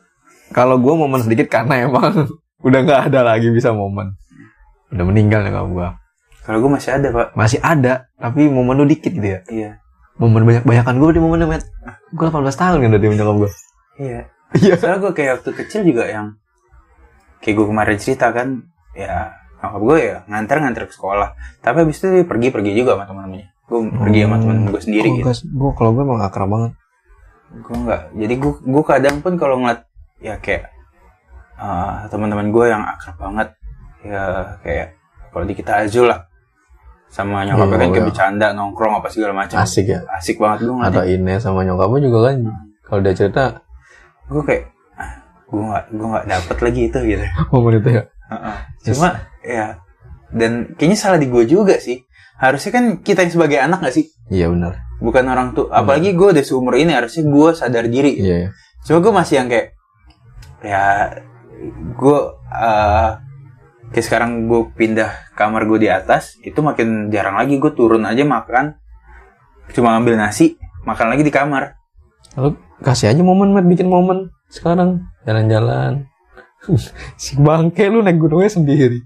kalau 0.50 0.76
gua 0.78 0.98
momen 0.98 1.22
sedikit 1.22 1.46
karena 1.48 1.86
emang 1.86 2.26
udah 2.60 2.80
nggak 2.82 3.02
ada 3.08 3.20
lagi 3.24 3.50
bisa 3.50 3.72
momen. 3.72 4.16
Udah 4.88 5.04
meninggal 5.04 5.42
ya 5.42 5.52
kalau 5.52 5.70
gua. 5.70 5.90
kalau 6.40 6.64
gue 6.64 6.72
masih 6.72 6.92
ada 6.94 7.12
pak 7.12 7.28
Masih 7.34 7.60
ada, 7.60 8.08
tapi 8.16 8.48
momen 8.48 8.74
lu 8.74 8.86
dikit 8.86 9.12
gitu 9.12 9.28
ya. 9.28 9.44
iya 9.48 9.72
Momen 10.16 10.42
banyak-banyakan 10.42 10.96
gua 10.96 11.12
di 11.12 11.20
momennya, 11.20 11.44
Met. 11.46 11.64
Gua 12.10 12.32
18 12.32 12.48
tahun 12.50 12.78
kan 12.80 12.90
dari 12.90 13.04
nyokap 13.10 13.36
gua. 13.38 13.50
iya 13.98 14.32
Iya. 14.54 14.80
soalnya 14.80 15.00
gue 15.02 15.12
kayak 15.12 15.32
waktu 15.38 15.52
kecil 15.58 15.82
juga 15.84 16.08
yang 16.08 16.40
kayak 17.38 17.52
gue 17.54 17.68
kemarin 17.68 17.98
cerita 17.98 18.32
kan 18.32 18.64
ya 18.94 19.36
nyokap 19.60 19.82
gue 19.84 19.98
ya 20.00 20.16
nganter-nganter 20.24 20.88
ke 20.88 20.94
sekolah 20.94 21.36
tapi 21.60 21.84
habis 21.84 22.00
itu 22.00 22.08
dia 22.08 22.24
pergi-pergi 22.24 22.72
juga 22.74 22.96
sama 22.96 23.04
teman-temannya 23.06 23.52
gue 23.68 23.80
pergi 23.94 24.20
sama 24.24 24.36
temen 24.40 24.58
gue 24.66 24.80
sendiri 24.80 25.08
gitu 25.12 25.28
Gua, 25.28 25.36
gua 25.52 25.72
kalau 25.76 25.92
gua 25.92 26.04
emang 26.06 26.22
akrab 26.22 26.48
banget. 26.48 26.72
gue 27.60 27.76
nggak 27.78 28.02
jadi 28.16 28.34
gue 28.38 28.54
gue 28.64 28.84
kadang 28.86 29.16
pun 29.20 29.34
kalau 29.36 29.60
ngeliat 29.60 29.84
ya 30.18 30.40
kayak 30.40 30.72
uh, 31.58 32.06
teman-teman 32.08 32.50
gue 32.50 32.66
yang 32.66 32.82
akrab 32.82 33.18
banget 33.18 33.48
ya 34.02 34.24
kayak 34.62 34.88
kalau 35.30 35.44
di 35.44 35.54
kita 35.54 35.84
Azul 35.84 36.08
lah 36.08 36.26
sama 37.08 37.44
nyokapnya 37.44 37.68
Iya, 37.70 37.80
kan 37.80 37.88
kayak 37.88 37.98
iya. 37.98 38.08
bercanda 38.08 38.48
nongkrong 38.52 38.94
apa 38.96 39.08
segala 39.08 39.34
macam 39.34 39.58
Asik 39.58 39.88
ya. 39.88 40.04
asik 40.12 40.38
banget 40.38 40.66
gue 40.66 40.76
Atau 40.78 41.04
Ines 41.04 41.40
sama 41.40 41.64
nyokapnya 41.64 42.00
juga 42.04 42.20
kan. 42.28 42.36
Kalau 42.84 43.00
dia 43.02 43.14
cerita 43.14 43.44
gue 44.26 44.44
kayak 44.44 44.64
ah, 44.94 45.12
gue 45.46 45.62
nggak 45.62 45.84
gue 45.90 46.08
nggak 46.08 46.26
dapet 46.28 46.58
lagi 46.62 46.82
itu 46.86 47.00
gitu 47.06 47.26
momen 47.52 47.74
itu 47.78 47.90
ya. 47.94 48.04
Heeh. 48.28 48.56
cuma 48.84 49.10
ya 49.40 49.68
dan 50.30 50.52
kayaknya 50.76 50.98
salah 50.98 51.16
di 51.16 51.26
gue 51.26 51.44
juga 51.44 51.80
sih 51.80 52.04
harusnya 52.36 52.72
kan 52.72 52.84
kita 53.00 53.24
yang 53.24 53.32
sebagai 53.32 53.56
anak 53.58 53.80
gak 53.82 53.96
sih 53.96 54.12
Iya 54.28 54.52
benar. 54.52 54.84
bukan 55.00 55.24
orang 55.26 55.48
tuh 55.52 55.72
apalagi 55.72 56.12
gue 56.12 56.36
udah 56.36 56.44
seumur 56.44 56.76
ini 56.76 56.92
harusnya 56.92 57.24
gue 57.24 57.50
sadar 57.52 57.88
diri 57.88 58.14
Iya. 58.14 58.36
iya. 58.38 58.50
Cuma 58.84 59.00
gue 59.00 59.14
masih 59.16 59.36
yang 59.38 59.48
kayak 59.48 59.68
ya 60.60 60.84
gue 61.94 62.18
eh 62.52 63.12
kayak 63.88 64.06
sekarang 64.06 64.52
gue 64.52 64.68
pindah 64.76 65.32
kamar 65.34 65.64
gue 65.64 65.88
di 65.88 65.90
atas 65.90 66.36
itu 66.44 66.60
makin 66.60 67.08
jarang 67.08 67.40
lagi 67.40 67.56
gue 67.56 67.72
turun 67.72 68.04
aja 68.04 68.28
makan 68.28 68.76
cuma 69.72 69.96
ngambil 69.96 70.20
nasi 70.20 70.60
makan 70.84 71.08
lagi 71.16 71.24
di 71.24 71.32
kamar 71.32 71.78
Lalu 72.38 72.54
kasih 72.86 73.10
aja 73.10 73.22
momen, 73.26 73.50
Met, 73.50 73.66
bikin 73.66 73.90
momen 73.90 74.30
sekarang 74.54 75.10
jalan-jalan. 75.26 76.06
si 77.18 77.34
bangke 77.34 77.90
lu 77.90 78.06
naik 78.06 78.22
gunungnya 78.22 78.54
sendiri. 78.54 79.02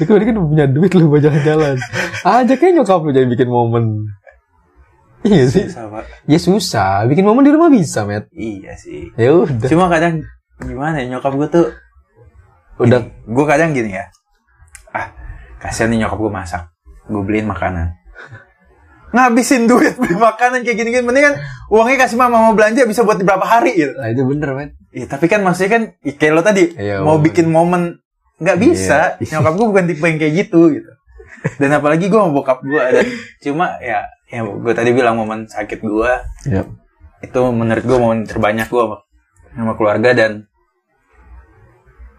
Itu 0.00 0.08
kan 0.08 0.24
kan 0.24 0.40
punya 0.40 0.64
duit 0.64 0.96
lu 0.96 1.12
buat 1.12 1.20
jalan-jalan. 1.20 1.76
Aja 2.24 2.54
kayak 2.56 2.80
nyokap 2.80 3.04
lu 3.04 3.12
jadi 3.12 3.28
bikin 3.28 3.52
momen. 3.52 4.08
Iya 5.20 5.44
sih. 5.52 5.68
Susah, 5.68 5.86
Pak. 5.92 6.04
Ya 6.24 6.38
susah, 6.40 6.92
bikin 7.04 7.28
momen 7.28 7.44
di 7.44 7.52
rumah 7.52 7.68
bisa, 7.68 8.08
Met. 8.08 8.26
iya 8.32 8.72
sih 8.74 9.12
Ya 9.20 9.36
udah. 9.36 9.68
cuma 9.68 9.92
kadang 9.92 10.24
gimana 10.64 10.96
ya 10.98 11.06
nyokap 11.08 11.32
gue 11.34 11.48
tuh 11.48 11.66
Udah 12.78 12.98
gue 13.04 13.44
kadang 13.44 13.70
gini 13.70 13.92
ya 13.92 14.08
ah 14.90 15.12
kasihan 15.58 15.88
nih 15.88 16.02
nyokap 16.02 16.18
gue 16.18 16.32
masak 16.32 16.62
gue 17.04 17.22
beliin 17.22 17.46
makanan 17.46 17.94
ngabisin 19.12 19.68
duit 19.68 19.92
beli 19.94 20.16
makanan 20.16 20.64
kayak 20.64 20.76
gini-gini 20.78 21.04
mendingan 21.04 21.36
uangnya 21.68 22.00
kasih 22.00 22.16
mama 22.16 22.40
mau 22.40 22.56
belanja 22.56 22.88
bisa 22.88 23.04
buat 23.04 23.20
berapa 23.20 23.44
hari 23.44 23.76
gitu 23.76 23.92
Nah, 23.92 24.08
itu 24.08 24.24
bener, 24.24 24.48
Met. 24.56 24.70
Iya, 24.88 25.04
tapi 25.06 25.28
kan 25.28 25.44
maksudnya 25.44 25.70
kan 25.70 25.82
kayak 26.00 26.32
lo 26.32 26.40
tadi 26.40 26.72
Iya, 26.72 27.04
mau 27.04 27.16
momen. 27.16 27.22
bikin 27.22 27.46
momen 27.46 27.82
nggak 28.40 28.56
bisa. 28.58 29.20
Iya. 29.20 29.36
Nyokap 29.36 29.52
gue 29.52 29.66
bukan 29.68 29.84
tipe 29.84 30.02
yang 30.02 30.16
kayak 30.16 30.34
gitu 30.38 30.60
gitu. 30.72 30.90
Dan 31.60 31.70
apalagi 31.72 32.08
gue 32.08 32.16
mau 32.16 32.32
bokap 32.32 32.64
gue 32.64 32.80
dan 32.80 33.06
cuma 33.40 33.76
ya 33.78 34.00
ya 34.26 34.40
gue 34.42 34.72
tadi 34.72 34.90
bilang 34.90 35.20
momen 35.20 35.44
sakit 35.44 35.78
gue 35.78 36.12
Iya. 36.48 36.62
itu 37.20 37.40
menurut 37.52 37.84
gue 37.84 37.98
momen 37.98 38.24
terbanyak 38.24 38.66
gue 38.66 38.84
sama 39.52 39.76
keluarga 39.76 40.16
dan 40.16 40.48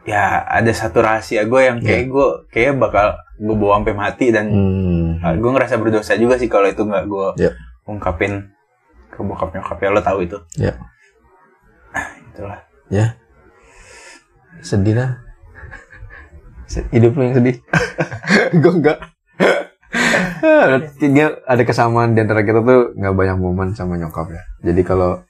ya 0.03 0.43
ada 0.43 0.67
satu 0.69 0.99
rahasia 0.99 1.43
gue 1.43 1.61
yang 1.63 1.79
kayak 1.79 2.11
gue 2.11 2.27
kayak 2.51 2.75
bakal 2.75 3.15
gue 3.33 3.55
bawa 3.55 3.79
sampai 3.79 3.95
mati 3.95 4.27
dan 4.29 4.45
Hmm. 4.51 5.39
gue 5.39 5.51
ngerasa 5.51 5.79
berdosa 5.79 6.13
juga 6.15 6.35
sih 6.35 6.47
kalau 6.47 6.67
itu 6.67 6.83
nggak 6.83 7.05
gue 7.07 7.27
Iya. 7.39 7.51
ungkapin 7.87 8.51
ke 9.07 9.19
bokap 9.19 9.53
nyokap 9.53 9.77
ya 9.77 9.89
lo 9.89 10.01
tahu 10.01 10.19
itu. 10.21 10.37
Iya. 10.57 10.73
Itulah. 12.33 12.59
Ya. 12.89 13.15
Sedih 14.59 14.97
lah. 14.97 15.11
Hidup 16.89 17.13
lu 17.13 17.21
yang 17.23 17.35
sedih. 17.37 17.61
Gue 18.61 18.73
enggak. 18.73 18.97
Berarti 20.41 21.05
dia 21.07 21.37
ada 21.45 21.61
kesamaan 21.61 22.17
di 22.17 22.25
antara 22.25 22.41
kita 22.41 22.59
tuh 22.59 22.97
nggak 22.97 23.13
banyak 23.13 23.37
momen 23.37 23.77
sama 23.77 23.95
nyokap 23.95 24.33
ya. 24.33 24.41
Jadi 24.65 24.81
kalau 24.81 25.21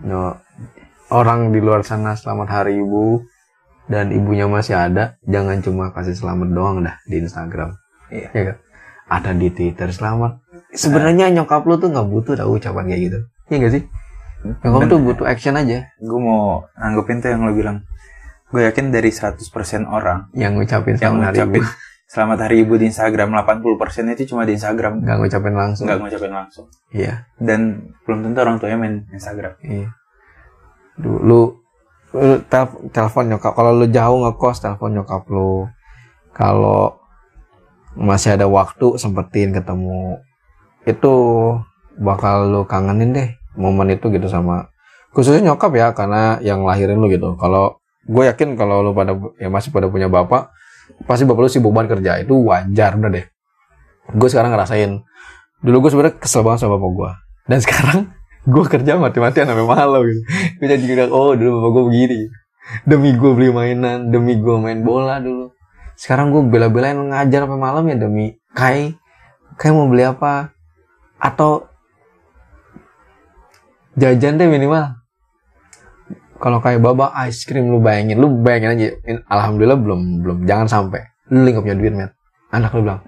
no, 0.00 0.38
orang 1.10 1.50
di 1.50 1.58
luar 1.58 1.82
sana 1.82 2.14
selamat 2.14 2.48
hari 2.48 2.78
ibu 2.78 3.26
dan 3.86 4.10
ibunya 4.10 4.50
masih 4.50 4.74
ada, 4.74 5.18
jangan 5.26 5.62
cuma 5.62 5.94
kasih 5.94 6.18
selamat 6.18 6.48
doang 6.50 6.82
dah 6.82 6.98
di 7.06 7.22
Instagram. 7.22 7.74
Iya. 8.10 8.28
Ya 8.34 8.42
kan? 8.52 8.56
Ada 9.06 9.30
di 9.38 9.48
Twitter 9.54 9.88
selamat. 9.94 10.42
Sebenarnya 10.74 11.30
nyokap 11.30 11.62
lu 11.66 11.78
tuh 11.78 11.94
nggak 11.94 12.06
butuh 12.10 12.34
tau 12.34 12.50
ucapan 12.50 12.90
kayak 12.90 13.02
gitu. 13.06 13.18
Iya 13.48 13.56
gak 13.62 13.72
sih? 13.78 13.82
Nyokap 14.66 14.80
tuh 14.90 14.98
butuh 14.98 15.26
action 15.30 15.54
aja. 15.54 15.86
gue 15.94 16.20
mau 16.20 16.66
nanggepin 16.74 17.22
tuh 17.22 17.30
yang 17.30 17.46
lo 17.46 17.54
bilang 17.54 17.86
gue 18.46 18.62
yakin 18.62 18.94
dari 18.94 19.10
100% 19.10 19.42
orang 19.90 20.30
yang 20.30 20.54
ngucapin 20.54 20.94
yang 21.02 21.18
selamat 21.18 21.26
hari 21.26 21.38
ngucapin 21.42 21.58
ibu 21.58 21.70
selamat 22.14 22.38
hari 22.46 22.56
ibu 22.62 22.74
di 22.78 22.84
Instagram 22.86 23.28
80% 23.34 24.14
itu 24.14 24.22
cuma 24.30 24.42
di 24.46 24.52
Instagram 24.54 24.92
nggak 25.02 25.16
ngucapin 25.18 25.54
langsung 25.58 25.84
nggak 25.90 25.98
ngucapin 25.98 26.30
langsung 26.32 26.66
iya 26.94 27.26
dan 27.42 27.90
belum 28.06 28.22
tentu 28.22 28.38
orang 28.38 28.56
tuanya 28.62 28.78
main 28.78 28.94
Instagram 29.10 29.58
iya 29.66 29.90
lu, 31.02 31.18
lu, 31.18 31.18
lu 31.26 31.40
tel- 32.48 32.90
telepon 32.90 33.30
nyokap 33.30 33.52
kalau 33.54 33.74
lu 33.74 33.86
jauh 33.90 34.22
ngekos 34.26 34.62
telepon 34.62 34.94
nyokap 34.96 35.22
lu. 35.28 35.66
Kalau 36.36 37.00
masih 37.96 38.36
ada 38.36 38.44
waktu 38.46 39.00
sempetin 39.00 39.56
ketemu. 39.56 40.20
Itu 40.84 41.14
bakal 41.96 42.52
lu 42.52 42.62
kangenin 42.68 43.16
deh 43.16 43.28
momen 43.56 43.88
itu 43.96 44.12
gitu 44.12 44.28
sama 44.28 44.68
khususnya 45.16 45.40
nyokap 45.48 45.72
ya 45.72 45.96
karena 45.96 46.36
yang 46.44 46.60
lahirin 46.62 47.00
lu 47.00 47.08
gitu. 47.08 47.34
Kalau 47.40 47.80
gue 48.04 48.22
yakin 48.28 48.54
kalau 48.54 48.84
lu 48.84 48.92
pada 48.92 49.16
ya 49.40 49.48
masih 49.48 49.72
pada 49.72 49.88
punya 49.88 50.12
bapak 50.12 50.52
pasti 51.08 51.24
bapak 51.24 51.40
lu 51.40 51.50
sibuk 51.50 51.72
banget 51.72 51.98
kerja. 51.98 52.20
Itu 52.20 52.44
wajar 52.44 53.00
udah 53.00 53.10
deh. 53.10 53.26
Gue 54.12 54.28
sekarang 54.28 54.52
ngerasain. 54.52 55.00
Dulu 55.64 55.88
gue 55.88 55.90
sebenarnya 55.90 56.16
kesel 56.20 56.44
banget 56.44 56.68
sama 56.68 56.76
bapak 56.76 56.92
gue 56.92 57.10
dan 57.46 57.58
sekarang 57.64 57.98
gue 58.46 58.64
kerja 58.66 58.94
mati-matian 58.96 59.50
sampai 59.50 59.66
malam 59.66 60.00
gitu. 60.06 60.20
Gue 60.62 60.66
jadi 60.70 61.10
oh 61.10 61.34
dulu 61.34 61.50
bapak 61.60 61.70
gue 61.70 61.84
begini. 61.90 62.18
Demi 62.82 63.14
gue 63.14 63.30
beli 63.34 63.50
mainan 63.50 64.10
demi 64.10 64.38
gue 64.38 64.56
main 64.58 64.80
bola 64.82 65.18
dulu. 65.18 65.50
Sekarang 65.98 66.30
gue 66.30 66.42
bela-belain 66.46 66.96
ngajar 66.96 67.46
sampai 67.46 67.58
malam 67.58 67.84
ya 67.90 67.96
demi 67.98 68.38
kai. 68.54 68.94
Kai 69.58 69.70
mau 69.74 69.90
beli 69.90 70.06
apa? 70.06 70.54
Atau 71.18 71.66
jajan 73.98 74.38
deh 74.38 74.46
minimal. 74.46 74.94
Kalau 76.36 76.60
kayak 76.60 76.84
baba 76.84 77.16
ice 77.26 77.48
cream 77.48 77.72
lu 77.72 77.80
bayangin 77.80 78.20
lu 78.20 78.28
bayangin 78.44 78.76
aja 78.76 78.86
alhamdulillah 79.32 79.80
belum 79.80 80.00
belum 80.22 80.38
jangan 80.44 80.68
sampai. 80.68 81.02
Lu 81.32 81.42
nggak 81.42 81.64
punya 81.64 81.76
duit 81.80 81.94
men 81.96 82.10
anak 82.52 82.70
lu 82.76 82.80
bilang 82.86 83.02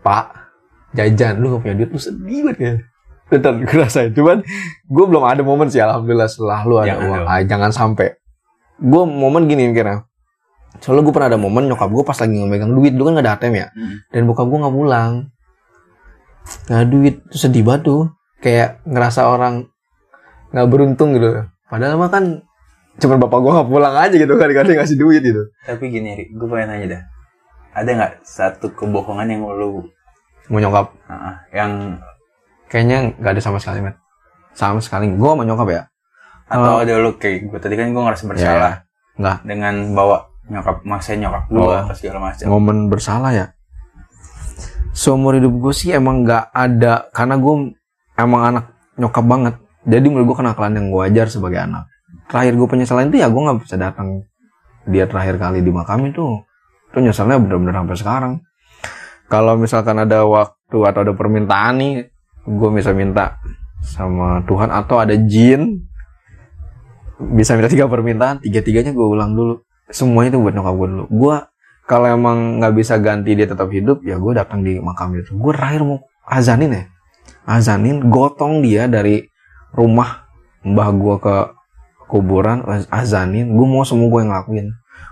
pak 0.00 0.26
jajan 0.96 1.38
lu 1.38 1.54
gak 1.54 1.62
punya 1.62 1.76
duit 1.76 1.90
lu 1.92 2.00
sedih 2.00 2.40
banget 2.50 2.58
ya 2.58 2.72
Betul, 3.30 3.62
gue 3.62 3.78
rasain. 3.78 4.10
Cuman 4.10 4.42
gue 4.90 5.04
belum 5.06 5.22
ada 5.22 5.40
momen 5.46 5.70
sih, 5.70 5.78
alhamdulillah 5.78 6.26
setelah 6.26 6.66
lu 6.66 6.82
ada 6.82 6.98
Jangan 6.98 7.06
uang. 7.06 7.24
Ah, 7.30 7.40
jangan 7.46 7.70
sampai. 7.70 8.18
Gue 8.82 9.02
momen 9.06 9.46
gini 9.46 9.70
mikirnya. 9.70 10.02
Soalnya 10.82 11.06
gue 11.06 11.14
pernah 11.14 11.30
ada 11.30 11.38
momen 11.38 11.70
nyokap 11.70 11.90
gue 11.90 12.02
pas 12.02 12.18
lagi 12.18 12.34
ngemegang 12.34 12.72
duit, 12.74 12.92
dulu 12.94 13.10
kan 13.10 13.22
gak 13.22 13.26
ada 13.26 13.32
ATM 13.38 13.54
ya. 13.54 13.68
Hmm. 13.70 13.96
Dan 14.10 14.22
bokap 14.26 14.46
gue 14.50 14.58
gak 14.58 14.74
pulang. 14.74 15.12
Gak 16.66 16.78
ada 16.82 16.86
duit, 16.90 17.14
Itu 17.30 17.36
sedih 17.38 17.62
banget 17.62 17.82
tuh. 17.86 18.02
Kayak 18.42 18.82
ngerasa 18.88 19.30
orang 19.30 19.70
gak 20.50 20.66
beruntung 20.66 21.14
gitu. 21.14 21.46
Padahal 21.70 21.94
mah 22.00 22.10
kan 22.10 22.42
cuma 22.98 23.14
bapak 23.20 23.38
gue 23.38 23.52
gak 23.62 23.70
pulang 23.70 23.94
aja 23.94 24.14
gitu 24.18 24.34
kan, 24.34 24.46
dikasih 24.50 24.74
ngasih 24.74 24.98
duit 24.98 25.22
gitu. 25.22 25.42
Tapi 25.62 25.84
gini, 25.86 26.18
Ri, 26.18 26.24
gue 26.34 26.46
pengen 26.50 26.68
nanya 26.74 26.86
dah. 26.98 27.02
Ada 27.70 27.90
nggak 27.94 28.12
satu 28.26 28.74
kebohongan 28.74 29.30
yang 29.30 29.46
lu, 29.46 29.86
Mau 30.50 30.58
nyokap, 30.58 30.90
ah, 31.06 31.46
yang 31.54 32.02
kayaknya 32.70 33.18
gak 33.18 33.34
ada 33.34 33.42
sama 33.42 33.58
sekali, 33.58 33.82
men. 33.82 33.98
Sama 34.52 34.78
sekali. 34.78 35.10
Gue 35.10 35.28
sama 35.28 35.42
nyokap 35.44 35.68
ya. 35.68 35.82
atau 36.46 36.82
ada 36.82 36.98
lu 36.98 37.14
kayak 37.14 37.46
gue 37.46 37.58
tadi 37.58 37.78
kan 37.78 37.94
gue 37.94 38.02
ngerasa 38.02 38.26
bersalah 38.26 38.82
Nggak. 39.14 39.36
dengan 39.46 39.94
bawa 39.94 40.26
nyokap 40.50 40.82
maksain 40.82 41.22
nyokap 41.22 41.46
gue 41.46 41.62
Oh. 41.62 41.70
atau 41.70 41.94
segala 41.94 42.18
macam. 42.26 42.42
momen 42.50 42.90
bersalah 42.90 43.30
ya 43.30 43.46
seumur 44.90 45.38
hidup 45.38 45.54
gue 45.54 45.70
sih 45.70 45.94
emang 45.94 46.26
nggak 46.26 46.50
ada 46.50 47.06
karena 47.14 47.38
gue 47.38 47.54
emang 48.18 48.42
anak 48.42 48.64
nyokap 48.98 49.22
banget 49.22 49.54
jadi 49.86 50.02
menurut 50.02 50.26
gue 50.26 50.36
kenakalan 50.42 50.74
yang 50.74 50.88
wajar 50.90 51.30
sebagai 51.30 51.62
anak 51.62 51.86
terakhir 52.26 52.58
gue 52.58 52.66
penyesalan 52.66 53.06
itu 53.08 53.22
ya 53.22 53.30
gue 53.30 53.42
nggak 53.46 53.58
bisa 53.62 53.76
datang 53.78 54.26
dia 54.84 55.06
terakhir 55.06 55.38
kali 55.38 55.62
di 55.62 55.70
makam 55.70 56.02
itu 56.02 56.42
itu 56.90 56.98
nyesalnya 56.98 57.38
bener-bener 57.38 57.78
sampai 57.78 57.94
sekarang 57.94 58.32
kalau 59.30 59.54
misalkan 59.54 60.02
ada 60.02 60.26
waktu 60.26 60.78
atau 60.82 60.98
ada 60.98 61.14
permintaan 61.14 61.74
nih 61.78 62.09
gue 62.46 62.68
bisa 62.72 62.92
minta 62.96 63.40
sama 63.80 64.44
Tuhan 64.44 64.68
atau 64.72 65.00
ada 65.00 65.16
jin. 65.16 65.84
Bisa 67.20 67.52
minta 67.52 67.68
tiga 67.68 67.84
permintaan 67.84 68.40
tiga 68.40 68.64
tiganya 68.64 68.96
gue 68.96 69.06
ulang 69.06 69.36
dulu. 69.36 69.60
Semuanya 69.92 70.36
itu 70.36 70.38
buat 70.40 70.54
nyokap 70.56 70.74
gue 70.76 70.88
dulu. 70.88 71.04
Gue 71.12 71.36
kalau 71.84 72.06
emang 72.06 72.62
nggak 72.62 72.74
bisa 72.78 72.96
ganti 73.02 73.34
dia 73.34 73.50
tetap 73.50 73.66
hidup 73.68 74.00
ya 74.06 74.16
gue 74.16 74.32
datang 74.32 74.64
di 74.64 74.80
makam 74.80 75.12
itu. 75.18 75.36
Gue 75.36 75.52
terakhir 75.52 75.84
mau 75.84 76.00
azanin 76.24 76.70
ya. 76.72 76.84
Azanin 77.44 78.08
gotong 78.08 78.64
dia 78.64 78.88
dari 78.88 79.26
rumah 79.76 80.24
mbah 80.64 80.88
gue 80.96 81.14
ke 81.20 81.36
kuburan 82.08 82.64
azanin. 82.88 83.52
Gue 83.52 83.66
mau 83.68 83.84
semua 83.84 84.08
gue 84.08 84.20
yang 84.24 84.32
ngelakuin. 84.32 84.66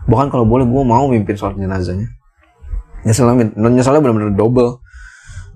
Bahkan 0.08 0.28
kalau 0.32 0.48
boleh 0.48 0.64
gue 0.64 0.82
mau 0.86 1.04
mimpin 1.12 1.36
sholat 1.36 1.60
jenazahnya. 1.60 2.08
Nyeselnya 3.04 3.52
nyeselnya 3.54 4.00
bener-bener 4.00 4.32
double. 4.32 4.80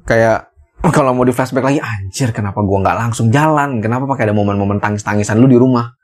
Kayak 0.04 0.51
kalau 0.90 1.14
mau 1.14 1.22
di 1.22 1.30
flashback 1.30 1.62
lagi 1.62 1.78
anjir 1.78 2.34
kenapa 2.34 2.58
gue 2.58 2.78
nggak 2.82 2.96
langsung 2.98 3.30
jalan? 3.30 3.78
Kenapa 3.78 4.10
pakai 4.10 4.26
ada 4.26 4.34
momen-momen 4.34 4.82
tangis-tangisan 4.82 5.38
lu 5.38 5.46
di 5.46 5.54
rumah? 5.54 5.94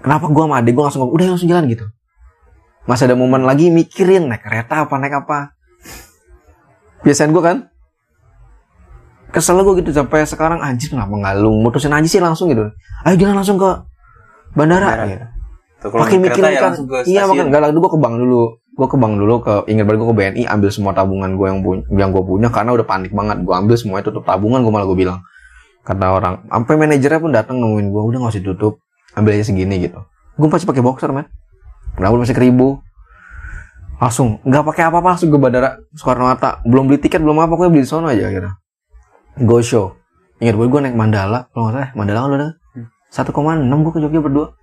Kenapa 0.00 0.32
gue 0.32 0.40
sama 0.40 0.64
adik 0.64 0.72
gue 0.72 0.84
langsung 0.88 1.04
udah 1.04 1.26
langsung 1.36 1.50
jalan 1.52 1.68
gitu. 1.68 1.84
Masih 2.88 3.12
ada 3.12 3.16
momen 3.20 3.44
lagi 3.44 3.68
mikirin 3.68 4.32
naik 4.32 4.40
kereta 4.40 4.88
apa 4.88 4.94
naik 4.96 5.12
apa. 5.20 5.52
Biasanya 7.04 7.30
gue 7.36 7.42
kan? 7.44 7.56
Kesel 9.30 9.60
gue 9.60 9.84
gitu 9.84 9.92
sampai 9.92 10.24
sekarang 10.24 10.64
anjir 10.64 10.88
kenapa 10.88 11.12
nggak 11.12 11.34
lu 11.44 11.60
mutusin 11.60 11.92
aja 11.92 12.08
sih 12.08 12.24
langsung 12.24 12.48
gitu. 12.48 12.72
Ayo 13.04 13.14
jalan 13.20 13.36
langsung 13.44 13.60
ke 13.60 13.70
bandara, 14.56 14.96
Bandara. 14.96 15.04
gitu. 15.06 15.26
Naik 15.80 15.92
kereta 15.92 16.16
mikirin 16.24 16.50
ya 16.56 16.60
kan 16.60 16.72
iya 17.04 17.22
makan 17.28 17.46
nggak 17.52 17.62
lagi 17.68 17.76
gue 17.76 17.90
ke 17.92 17.98
bank 18.00 18.14
dulu 18.16 18.42
gue 18.80 18.88
ke 18.88 18.96
bank 18.96 19.14
dulu 19.20 19.44
ke 19.44 19.68
ingat 19.68 19.84
banget 19.84 19.98
gue 20.00 20.08
ke 20.08 20.16
BNI 20.16 20.42
ambil 20.48 20.70
semua 20.72 20.96
tabungan 20.96 21.36
gue 21.36 21.46
yang 21.52 21.60
punya 21.60 21.84
yang 21.92 22.10
gue 22.16 22.24
punya 22.24 22.48
karena 22.48 22.72
udah 22.72 22.86
panik 22.88 23.12
banget. 23.12 23.44
Gue 23.44 23.52
ambil 23.52 23.76
semuanya 23.76 24.08
tutup 24.08 24.24
tabungan 24.24 24.64
gue 24.64 24.72
malah 24.72 24.88
gue 24.88 24.96
bilang 24.96 25.20
kata 25.84 26.06
orang 26.12 26.44
sampai 26.48 26.74
manajernya 26.76 27.20
pun 27.20 27.30
datang 27.32 27.56
nemuin 27.60 27.88
gue 27.92 28.02
udah 28.04 28.18
nggak 28.24 28.32
usah 28.32 28.44
tutup 28.44 28.80
ambil 29.12 29.36
aja 29.36 29.44
segini 29.52 29.84
gitu. 29.84 30.00
Gue 30.40 30.48
pasti 30.48 30.64
pakai 30.64 30.80
boxer 30.80 31.12
man 31.12 31.28
kenapa 31.92 32.16
masih 32.16 32.32
keribu. 32.32 32.80
Langsung 34.00 34.40
nggak 34.48 34.64
pakai 34.64 34.82
apa-apa 34.88 35.08
langsung 35.12 35.28
ke 35.28 35.36
bandara 35.36 35.76
Soekarno 35.92 36.32
Hatta. 36.32 36.64
Belum 36.64 36.88
beli 36.88 37.04
tiket 37.04 37.20
belum 37.20 37.36
apa 37.36 37.52
gue 37.52 37.68
beli 37.68 37.84
di 37.84 37.90
sono 37.92 38.08
aja 38.08 38.32
akhirnya. 38.32 38.56
Go 39.44 39.60
show. 39.60 39.92
Ingat 40.40 40.56
gue 40.56 40.66
gue 40.72 40.80
naik 40.88 40.96
Mandala 40.96 41.52
kalau 41.52 41.68
nggak 41.68 41.76
salah. 41.76 41.90
Mandala 41.92 42.18
kan 42.24 42.30
udah 42.32 42.50
satu 43.12 43.28
koma 43.36 43.60
enam 43.60 43.84
gue 43.84 43.92
ke 43.92 44.00
Jogja 44.00 44.24
berdua. 44.24 44.56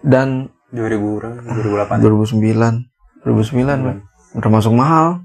Dan 0.00 0.48
2000 0.72 1.74
berapa? 1.74 1.92
2008. 2.00 2.00
2009 2.00 2.94
2009 3.24 3.84
men. 3.84 3.98
udah 4.36 4.50
masuk 4.52 4.72
mahal. 4.76 5.24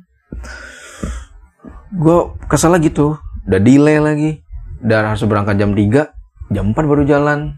Gue 1.91 2.31
kesel 2.47 2.71
lagi 2.71 2.91
tuh. 2.91 3.19
Udah 3.47 3.59
delay 3.59 3.99
lagi. 3.99 4.31
Dan 4.79 5.11
harus 5.11 5.23
berangkat 5.27 5.59
jam 5.59 5.75
3 5.75 6.11
jam 6.55 6.65
4 6.71 6.75
baru 6.75 7.03
jalan. 7.03 7.55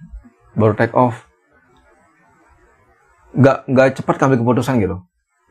Baru 0.58 0.74
take 0.74 0.98
off. 0.98 1.30
Nggak 3.38 3.58
nggak 3.70 3.88
cepat 4.02 4.16
ngambil 4.18 4.38
keputusan 4.42 4.82
gitu. 4.82 4.98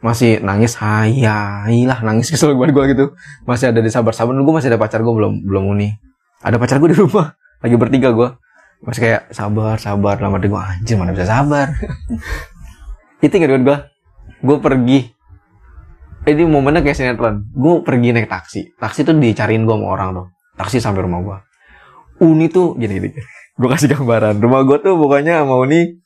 Masih 0.00 0.40
nangis 0.42 0.74
hai 0.80 1.22
hai 1.22 1.86
lah. 1.86 2.02
Nangis 2.02 2.28
kesel 2.28 2.52
gue 2.56 2.66
gue 2.68 2.84
gitu. 2.92 3.14
Masih 3.46 3.70
ada 3.70 3.80
di 3.80 3.90
sabar 3.92 4.12
sabar 4.12 4.34
gue 4.34 4.54
masih 4.54 4.72
ada 4.74 4.80
pacar 4.80 5.00
gue 5.00 5.14
belum 5.14 5.44
belum 5.46 5.64
uni 5.70 5.92
ada 6.40 6.56
pacar 6.56 6.80
gue 6.80 6.90
di 6.90 6.98
rumah. 6.98 7.36
Lagi 7.60 7.76
bertiga 7.76 8.10
gue 8.16 8.28
masih 8.80 9.00
kayak 9.04 9.22
sabar 9.36 9.76
sabar 9.76 10.16
lama 10.16 10.40
gue 10.40 10.48
anjir 10.56 10.96
mana 10.96 11.12
bisa 11.12 11.28
sabar? 11.28 11.76
Itu 13.24 13.36
nggak 13.36 13.60
gue 13.60 13.78
gue 14.40 14.56
pergi. 14.60 15.00
Ini 16.20 16.44
momennya 16.44 16.84
kayak 16.84 16.96
sinetron. 16.96 17.48
Gue 17.52 17.80
pergi 17.80 18.12
naik 18.12 18.28
taksi. 18.28 18.76
Taksi 18.76 19.08
tuh 19.08 19.16
dicariin 19.16 19.64
gue 19.64 19.72
sama 19.72 19.86
orang 19.88 20.08
tuh. 20.12 20.26
Taksi 20.56 20.76
sampai 20.76 21.04
rumah 21.04 21.20
gue 21.24 21.38
Uni 22.20 22.52
tuh 22.52 22.76
gini 22.76 23.00
gini 23.00 23.20
gue 23.60 23.68
kasih 23.68 23.92
gambaran. 23.96 24.40
Rumah 24.40 24.60
gue 24.64 24.78
tuh 24.84 24.96
pokoknya 24.96 25.44
sama 25.44 25.60
Uni 25.60 26.00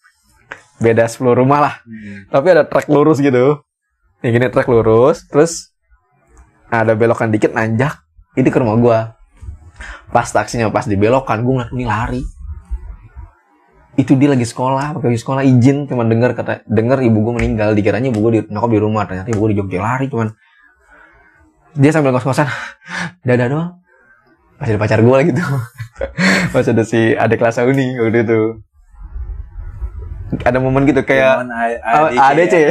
beda 0.82 1.06
10 1.06 1.38
rumah 1.38 1.58
lah. 1.62 1.74
Hmm. 1.86 2.26
tapi 2.30 2.46
ada 2.50 2.66
trek 2.66 2.90
lurus 2.90 3.22
gitu. 3.22 3.62
Yang 4.22 4.32
gini 4.38 4.46
trek 4.50 4.66
lurus 4.66 5.26
terus 5.30 5.70
ada 6.70 6.98
belokan 6.98 7.30
dikit 7.30 7.54
nanjak. 7.54 8.02
Itu 8.34 8.50
ke 8.50 8.58
rumah 8.58 8.74
gua. 8.78 8.98
Pas 10.10 10.26
taksinya 10.26 10.70
pas 10.70 10.86
dibelokan 10.86 11.42
gue 11.46 11.54
ngeliat 11.54 11.70
ini 11.74 11.84
lari 11.86 12.22
itu 13.94 14.18
dia 14.18 14.34
lagi 14.34 14.42
sekolah 14.42 14.98
pakai 14.98 15.14
lagi 15.14 15.20
sekolah 15.22 15.42
izin 15.46 15.86
cuman 15.86 16.10
denger 16.10 16.30
kata 16.34 16.52
denger 16.66 16.98
ibu 17.06 17.18
gue 17.22 17.34
meninggal 17.38 17.78
dikiranya 17.78 18.10
ibu 18.10 18.18
gue 18.26 18.32
di 18.34 18.40
nyokap 18.50 18.70
di 18.70 18.80
rumah 18.82 19.02
ternyata 19.06 19.30
ibu 19.30 19.38
gue 19.46 19.50
di 19.54 19.58
Jogja 19.62 19.78
lari 19.78 20.06
cuman 20.10 20.34
dia 21.78 21.90
sambil 21.94 22.10
ngos-ngosan 22.10 22.50
dada 23.26 23.46
doang 23.46 23.70
masih 24.58 24.74
ada 24.74 24.80
pacar 24.82 24.98
gue 24.98 25.14
lagi 25.14 25.30
tuh 25.30 25.46
masih 26.54 26.70
ada 26.74 26.84
si 26.86 27.00
adik 27.14 27.38
kelas 27.38 27.62
uni 27.62 27.94
waktu 28.02 28.26
itu 28.26 28.40
ada 30.42 30.58
momen 30.58 30.82
gitu 30.90 31.06
kayak 31.06 31.46
Oh, 31.78 32.10
ADC. 32.10 32.54
Ya. 32.58 32.70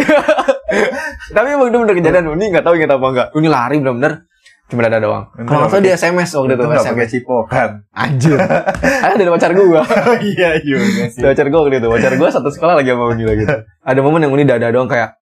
Tapi 1.38 1.47
emang 1.55 1.71
bener 1.71 1.95
kejadian 1.95 2.28
Uni 2.28 2.51
nggak 2.51 2.65
tahu 2.65 2.76
ingat 2.76 2.91
apa 2.91 3.05
enggak. 3.07 3.28
Uni 3.39 3.47
lari 3.47 3.80
bener-bener 3.80 4.28
cuma 4.64 4.82
ada 4.84 4.97
doang. 4.97 5.24
Kalau 5.30 5.43
nggak 5.43 5.53
salah 5.53 5.70
pakai- 5.70 5.84
di 5.84 5.91
SMS 5.91 6.30
waktu 6.32 6.47
itu 6.47 6.55
Untung 6.55 6.70
nggak 6.70 6.84
pakai 6.84 6.95
SMS. 6.97 7.11
cipokan. 7.11 7.70
Anjir. 7.91 8.38
Ada 9.05 9.14
dari 9.14 9.30
pacar 9.30 9.51
gua. 9.53 9.82
Iya 10.34 10.49
juga 10.59 11.03
sih. 11.07 11.20
Dari 11.20 11.32
pacar 11.32 11.47
gua 11.47 11.59
waktu 11.61 11.78
itu. 11.78 11.88
Pacar 11.91 12.14
gua 12.16 12.30
satu 12.30 12.49
sekolah 12.49 12.74
lagi 12.80 12.89
sama 12.89 13.05
Uni 13.11 13.24
lagi. 13.24 13.43
Ada 13.89 13.99
momen 13.99 14.24
yang 14.24 14.34
Uni 14.34 14.43
dada 14.43 14.68
doang 14.70 14.88
kayak 14.88 15.20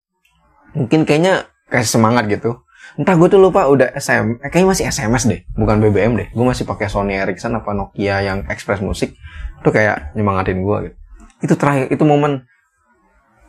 mungkin 0.74 1.06
kayaknya 1.06 1.48
kayak 1.68 1.86
semangat 1.86 2.28
gitu. 2.28 2.60
Entah 2.98 3.14
gue 3.14 3.30
tuh 3.30 3.38
lupa 3.38 3.70
udah 3.70 3.94
SM, 3.94 4.42
eh, 4.42 4.50
kayaknya 4.50 4.74
masih 4.74 4.86
SMS 4.90 5.30
deh, 5.30 5.46
bukan 5.54 5.78
BBM 5.78 6.18
deh. 6.18 6.28
Gue 6.34 6.42
masih 6.42 6.66
pakai 6.66 6.90
Sony 6.90 7.14
Ericsson 7.14 7.54
apa 7.54 7.70
Nokia 7.70 8.26
yang 8.26 8.50
Express 8.50 8.82
Music. 8.82 9.14
Itu 9.62 9.70
kayak 9.70 10.18
nyemangatin 10.18 10.66
gue 10.66 10.78
gitu. 10.82 10.96
Itu 11.46 11.54
terakhir, 11.54 11.94
itu 11.94 12.02
momen 12.02 12.50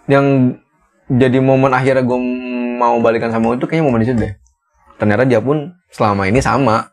yang 0.05 0.57
jadi 1.09 1.41
momen 1.41 1.73
akhirnya 1.73 2.05
gue 2.05 2.19
mau 2.77 3.01
balikan 3.01 3.33
sama 3.33 3.57
itu 3.57 3.65
kayaknya 3.65 3.87
momen 3.89 4.01
itu 4.05 4.13
deh. 4.13 4.33
Ternyata 4.99 5.23
dia 5.25 5.39
pun 5.39 5.73
selama 5.89 6.27
ini 6.27 6.39
sama. 6.39 6.91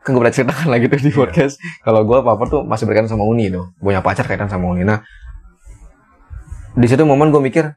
Kan 0.00 0.12
gue 0.12 0.20
pernah 0.20 0.32
ceritakan 0.32 0.68
lagi 0.68 0.84
tuh 0.86 0.98
di 0.98 1.08
Iya. 1.08 1.16
podcast. 1.16 1.54
Kalau 1.80 2.00
gue 2.02 2.18
apa 2.18 2.44
tuh 2.44 2.60
masih 2.62 2.84
berkaitan 2.84 3.08
sama 3.08 3.24
Uni 3.24 3.48
tuh. 3.48 3.72
Punya 3.78 4.00
pacar 4.00 4.24
kaitan 4.24 4.48
sama 4.48 4.68
Uni. 4.68 4.84
Nah, 4.84 5.00
di 6.74 6.84
situ 6.84 7.00
momen 7.02 7.30
gue 7.30 7.40
mikir, 7.40 7.72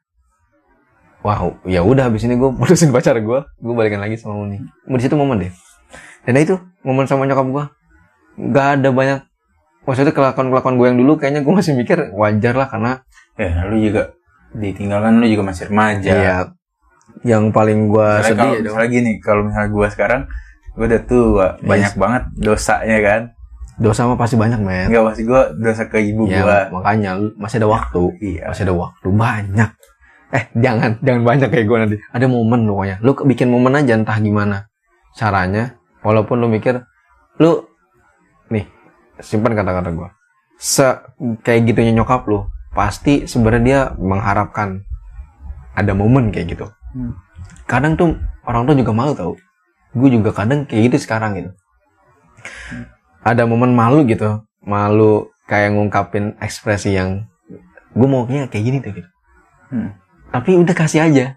wow, 1.22 1.55
ya 1.63 1.84
udah 1.84 2.07
habis 2.07 2.24
ini 2.24 2.36
gue 2.36 2.49
putusin 2.59 2.89
pacar 2.89 3.15
gue, 3.15 3.39
gue 3.43 3.74
balikan 3.74 3.99
lagi 3.99 4.18
sama 4.18 4.36
Uni. 4.38 4.59
Di 4.84 5.01
situ 5.01 5.13
momen 5.13 5.39
deh. 5.39 5.51
Dan 6.24 6.36
itu 6.36 6.55
momen 6.82 7.07
sama 7.07 7.24
nyokap 7.24 7.47
gue, 7.47 7.63
nggak 8.38 8.68
ada 8.78 8.89
banyak 8.91 9.20
maksudnya 9.88 10.11
kelakuan 10.11 10.51
kelakuan 10.51 10.76
gue 10.76 10.84
yang 10.86 10.99
dulu 10.99 11.15
kayaknya 11.15 11.47
gue 11.47 11.53
masih 11.53 11.72
mikir 11.72 12.11
wajar 12.11 12.53
lah 12.53 12.68
karena 12.68 12.91
Ya, 13.39 13.63
lu 13.63 13.80
juga 13.80 14.11
ditinggalkan 14.51 15.24
lu 15.24 15.32
juga 15.32 15.47
masih 15.47 15.72
remaja. 15.72 16.11
ya 16.11 16.36
yang 17.26 17.49
paling 17.49 17.89
gue 17.91 18.10
sedih 18.24 18.38
kalau 18.38 18.53
ya 18.53 18.62
misalnya 18.64 18.89
gini, 18.89 19.12
kalau 19.20 19.41
misalnya 19.47 19.70
gua 19.74 19.88
sekarang 19.89 20.22
gua 20.78 20.86
udah 20.86 21.01
tua, 21.03 21.47
banyak 21.60 21.93
banget 21.97 22.24
dosanya 22.38 22.99
kan. 23.01 23.24
dosa 23.78 24.10
mah 24.10 24.18
pasti 24.18 24.34
banyak 24.34 24.58
men. 24.58 24.89
Enggak 24.89 25.05
pasti 25.14 25.22
gua 25.22 25.53
dosa 25.53 25.86
ke 25.86 26.01
ibu 26.01 26.26
ya 26.26 26.41
gua. 26.41 26.82
makanya 26.82 27.14
lu 27.14 27.30
masih 27.38 27.62
ada 27.62 27.70
waktu. 27.70 28.01
Iya. 28.18 28.49
masih 28.49 28.64
ada 28.66 28.74
waktu 28.74 29.08
banyak. 29.14 29.70
Eh 30.34 30.43
jangan 30.58 30.97
jangan 31.05 31.22
banyak 31.22 31.49
kayak 31.53 31.66
gue 31.70 31.78
nanti. 31.86 31.97
Ada 32.10 32.26
momen 32.26 32.66
lu 32.66 32.74
pokoknya. 32.74 32.97
Lu 33.05 33.14
bikin 33.14 33.53
momen 33.53 33.78
aja 33.78 33.93
entah 33.93 34.18
gimana 34.18 34.66
caranya. 35.14 35.78
Walaupun 36.01 36.41
lu 36.41 36.49
mikir 36.49 36.82
lu 37.38 37.70
nih 38.49 38.66
simpan 39.22 39.53
kata-kata 39.53 39.93
gue 39.93 40.10
se 40.58 40.86
kayak 41.45 41.70
gitunya 41.70 41.93
nyokap 41.93 42.26
lu 42.26 42.49
pasti 42.74 43.30
sebenarnya 43.30 43.64
dia 43.64 43.82
mengharapkan 44.01 44.82
ada 45.78 45.93
momen 45.93 46.34
kayak 46.34 46.58
gitu 46.58 46.66
Hmm. 46.95 47.13
kadang 47.67 47.99
tuh 47.99 48.15
orang 48.47 48.63
tuh 48.63 48.75
juga 48.79 48.91
malu 48.95 49.11
tau. 49.13 49.33
Gue 49.91 50.09
juga 50.13 50.31
kadang 50.31 50.63
kayak 50.63 50.91
gitu 50.91 50.97
sekarang 51.03 51.35
gitu. 51.35 51.51
Ada 53.21 53.43
momen 53.43 53.75
malu 53.75 54.07
gitu. 54.07 54.43
Malu 54.63 55.31
kayak 55.47 55.75
ngungkapin 55.75 56.35
ekspresi 56.39 56.95
yang 56.95 57.27
gue 57.91 58.07
maunya 58.07 58.47
kayak 58.47 58.63
gini 58.63 58.77
tuh 58.79 58.93
gitu. 58.95 59.09
Hmm. 59.67 59.91
tapi 60.31 60.55
udah 60.55 60.75
kasih 60.75 61.03
aja. 61.03 61.35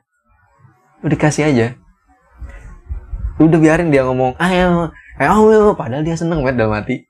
Udah 1.02 1.18
kasih 1.18 1.50
aja. 1.50 1.66
Udah 3.42 3.58
biarin 3.58 3.90
dia 3.90 4.06
ngomong 4.06 4.38
ayo 4.38 4.94
ayo 5.18 5.30
ayo. 5.50 5.74
Padahal 5.74 6.06
dia 6.06 6.14
seneng 6.14 6.46
banget 6.46 6.62
dalam 6.62 6.78
hati. 6.78 7.06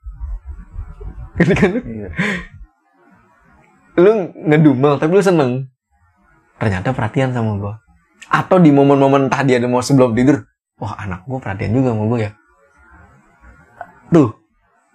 Ngerti 1.37 1.53
kan? 1.57 1.69
Lu? 1.73 1.81
Iya. 1.81 2.09
lu 4.01 4.11
ngedumel 4.49 4.97
tapi 4.97 5.11
lu 5.13 5.21
seneng. 5.21 5.69
Ternyata 6.57 6.93
perhatian 6.93 7.33
sama 7.33 7.57
gua 7.57 7.75
atau 8.31 8.57
di 8.63 8.71
momen-momen 8.71 9.27
entah 9.27 9.43
dia 9.43 9.59
mau 9.67 9.83
sebelum 9.83 10.15
tidur 10.15 10.47
wah 10.79 10.95
anak 10.95 11.27
gua 11.27 11.43
perhatian 11.43 11.75
juga 11.75 11.91
sama 11.91 12.03
gua 12.07 12.19
ya. 12.23 12.31
Tuh 14.09 14.29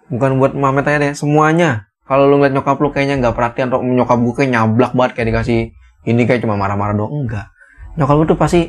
bukan 0.08 0.40
buat 0.40 0.52
mamet 0.56 0.88
aja 0.88 0.98
deh 0.98 1.12
semuanya. 1.12 1.86
Kalau 2.06 2.30
lu 2.30 2.38
ngeliat 2.40 2.54
nyokap 2.56 2.78
lu 2.80 2.88
kayaknya 2.90 3.20
nggak 3.20 3.34
perhatian 3.36 3.68
atau 3.68 3.84
nyokap 3.84 4.18
gua 4.18 4.34
kayak 4.40 4.50
nyablak 4.56 4.92
banget 4.96 5.12
kayak 5.14 5.26
dikasih 5.30 5.60
ini 6.08 6.22
kayak 6.24 6.40
cuma 6.40 6.56
marah-marah 6.56 6.96
doang 6.96 7.28
enggak. 7.28 7.46
Nyokap 8.00 8.16
lu 8.16 8.24
tuh 8.24 8.38
pasti 8.40 8.60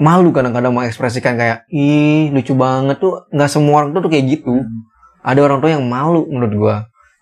malu 0.00 0.32
kadang-kadang 0.32 0.72
mengekspresikan 0.72 1.36
kayak 1.36 1.68
ih 1.68 2.32
lucu 2.32 2.56
banget 2.56 2.96
tuh. 2.98 3.28
Nggak 3.30 3.50
semua 3.52 3.84
orang 3.84 3.92
tuh, 3.92 4.08
tuh 4.08 4.10
kayak 4.10 4.24
gitu. 4.32 4.64
Ada 5.22 5.38
orang 5.44 5.60
tua 5.60 5.70
yang 5.76 5.84
malu 5.84 6.24
menurut 6.26 6.54
gua. 6.56 6.76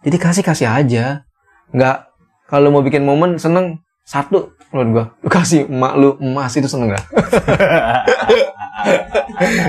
Jadi 0.07 0.17
kasih 0.17 0.45
kasih 0.47 0.69
aja. 0.71 1.27
Nggak 1.75 2.07
kalau 2.49 2.73
mau 2.73 2.81
bikin 2.81 3.05
momen 3.05 3.37
seneng 3.37 3.83
satu 4.11 4.59
menurut 4.75 4.89
gua. 4.91 5.05
Lu 5.23 5.29
kasih 5.31 5.71
emak 5.71 5.93
lu 5.95 6.19
emas 6.19 6.51
itu 6.59 6.67
seneng 6.67 6.91
gak 6.95 7.05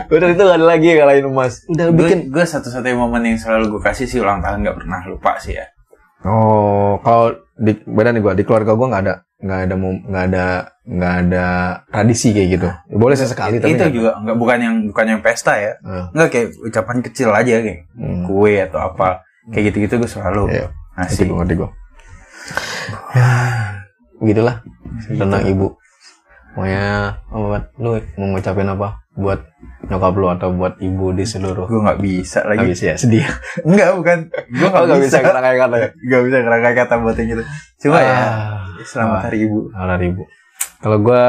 udah 0.09 0.29
itu 0.33 0.41
gak 0.41 0.57
ada 0.57 0.65
lagi 0.65 0.85
yang 0.93 0.99
kalahin 1.05 1.25
emas. 1.29 1.53
Udah 1.69 1.85
Gue 1.93 1.97
bikin. 2.05 2.19
Gue 2.33 2.45
satu-satunya 2.45 2.97
momen 2.97 3.21
yang 3.25 3.37
selalu 3.37 3.77
gue 3.77 3.81
kasih 3.85 4.09
sih 4.09 4.17
ulang 4.17 4.41
tahun 4.41 4.65
nggak 4.65 4.77
pernah 4.81 4.99
lupa 5.05 5.37
sih 5.37 5.53
ya. 5.53 5.65
oh 6.21 7.01
kalau 7.01 7.33
di 7.57 7.77
beda 7.81 8.13
nih 8.13 8.21
gua. 8.21 8.33
Di 8.33 8.43
keluarga 8.45 8.73
gua 8.73 8.87
nggak 8.89 9.03
ada 9.05 9.15
nggak 9.41 9.59
ada 9.65 9.75
nggak 9.75 10.23
ada 10.29 10.45
nggak 10.85 11.15
ada 11.27 11.45
tradisi 11.89 12.29
kayak 12.29 12.49
gitu. 12.57 12.69
Boleh 12.93 13.17
sesekali 13.17 13.57
tapi 13.57 13.73
itu 13.73 13.81
nggak- 13.81 13.93
juga 13.93 14.11
nggak 14.21 14.37
bukan 14.37 14.57
yang 14.61 14.75
bukan 14.89 15.05
yang 15.17 15.21
pesta 15.21 15.53
ya. 15.57 15.73
Eh, 15.81 16.05
Nggak 16.13 16.29
kayak 16.29 16.47
ucapan 16.61 16.97
kecil 17.01 17.29
aja 17.33 17.53
kayak 17.61 17.79
hmm. 17.97 18.25
kue 18.29 18.53
atau 18.57 18.79
apa. 18.85 19.25
Kayak 19.49 19.73
gitu-gitu 19.73 19.93
gue 20.01 20.09
selalu 20.09 20.43
itu 20.49 20.65
ngasih. 20.93 21.25
gue 21.25 21.37
ngerti 21.41 21.55
gue 21.61 21.69
ya 24.21 24.23
begitulah 24.23 24.55
tentang 25.09 25.43
ibu 25.49 25.73
pokoknya 26.53 27.17
buat 27.33 27.63
lu 27.81 27.97
mau 28.21 28.37
ngucapin 28.37 28.69
apa 28.69 29.01
buat 29.17 29.41
nyokap 29.89 30.13
lu 30.13 30.27
atau 30.29 30.53
buat 30.53 30.77
ibu 30.77 31.09
di 31.11 31.25
seluruh 31.25 31.65
Gue 31.65 31.81
nggak 31.81 31.99
bisa 31.99 32.45
lagi. 32.45 32.69
habis 32.69 32.79
ya 32.79 32.95
sedih 32.95 33.25
Enggak 33.67 33.97
bukan. 33.97 34.17
Gue 34.29 34.69
oh, 34.71 34.85
nggak 34.87 35.01
bisa. 35.03 35.19
kata 35.19 35.39
kayak 35.41 35.57
kata 35.57 35.75
ya 35.75 35.89
Nggak 36.07 36.21
bisa 36.29 36.37
kerangkai 36.47 36.75
kata 36.79 36.93
buat 37.01 37.15
yang 37.19 37.27
gitu. 37.33 37.43
Cuma 37.83 37.97
ya 37.99 38.13
Ah, 38.15 38.63
selamat 38.87 39.17
ah. 39.17 39.23
hari 39.27 39.37
ibu. 39.49 39.59
Halo 39.73 39.93
ibu 39.99 40.23
kalau 40.81 40.97
gue 40.97 41.23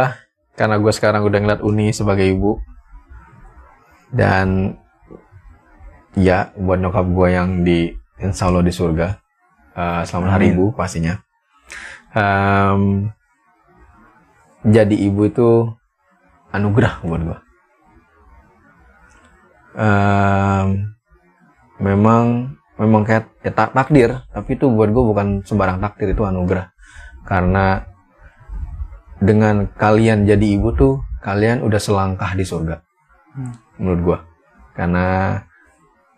karena 0.57 0.77
gue 0.81 0.93
sekarang 0.93 1.23
udah 1.29 1.39
ngeliat 1.45 1.63
Uni 1.65 1.93
sebagai 1.93 2.25
ibu 2.25 2.57
dan 4.13 4.77
ya 6.17 6.53
buat 6.57 6.81
nyokap 6.81 7.07
gue 7.09 7.29
yang 7.33 7.49
di 7.65 7.93
Insya 8.21 8.49
Allah 8.49 8.65
di 8.65 8.73
surga 8.73 9.09
eh, 9.77 10.03
selamat 10.09 10.29
hari 10.29 10.45
Amin. 10.53 10.57
ibu 10.57 10.65
pastinya 10.73 11.21
Em, 12.13 13.09
jadi 14.69 14.97
ibu 15.09 15.25
itu 15.25 15.49
anugerah 16.53 17.01
buat 17.03 17.23
gue 17.25 17.39
Em, 19.73 20.93
memang 21.81 22.53
memang 22.77 23.03
kayak 23.09 23.33
ya, 23.41 23.53
tak- 23.57 23.73
takdir 23.73 24.21
tapi 24.29 24.61
itu 24.61 24.69
buat 24.69 24.93
gue 24.93 25.05
bukan 25.09 25.41
sembarang 25.49 25.81
takdir 25.81 26.13
itu 26.13 26.21
anugerah. 26.29 26.69
Karena 27.25 27.81
dengan 29.17 29.73
kalian 29.73 30.29
jadi 30.29 30.61
ibu 30.61 30.77
tuh 30.77 31.01
kalian 31.25 31.65
udah 31.65 31.81
selangkah 31.81 32.37
di 32.37 32.45
surga. 32.45 32.85
Hmm. 33.33 33.57
menurut 33.81 34.01
gua. 34.05 34.19
Karena 34.77 35.41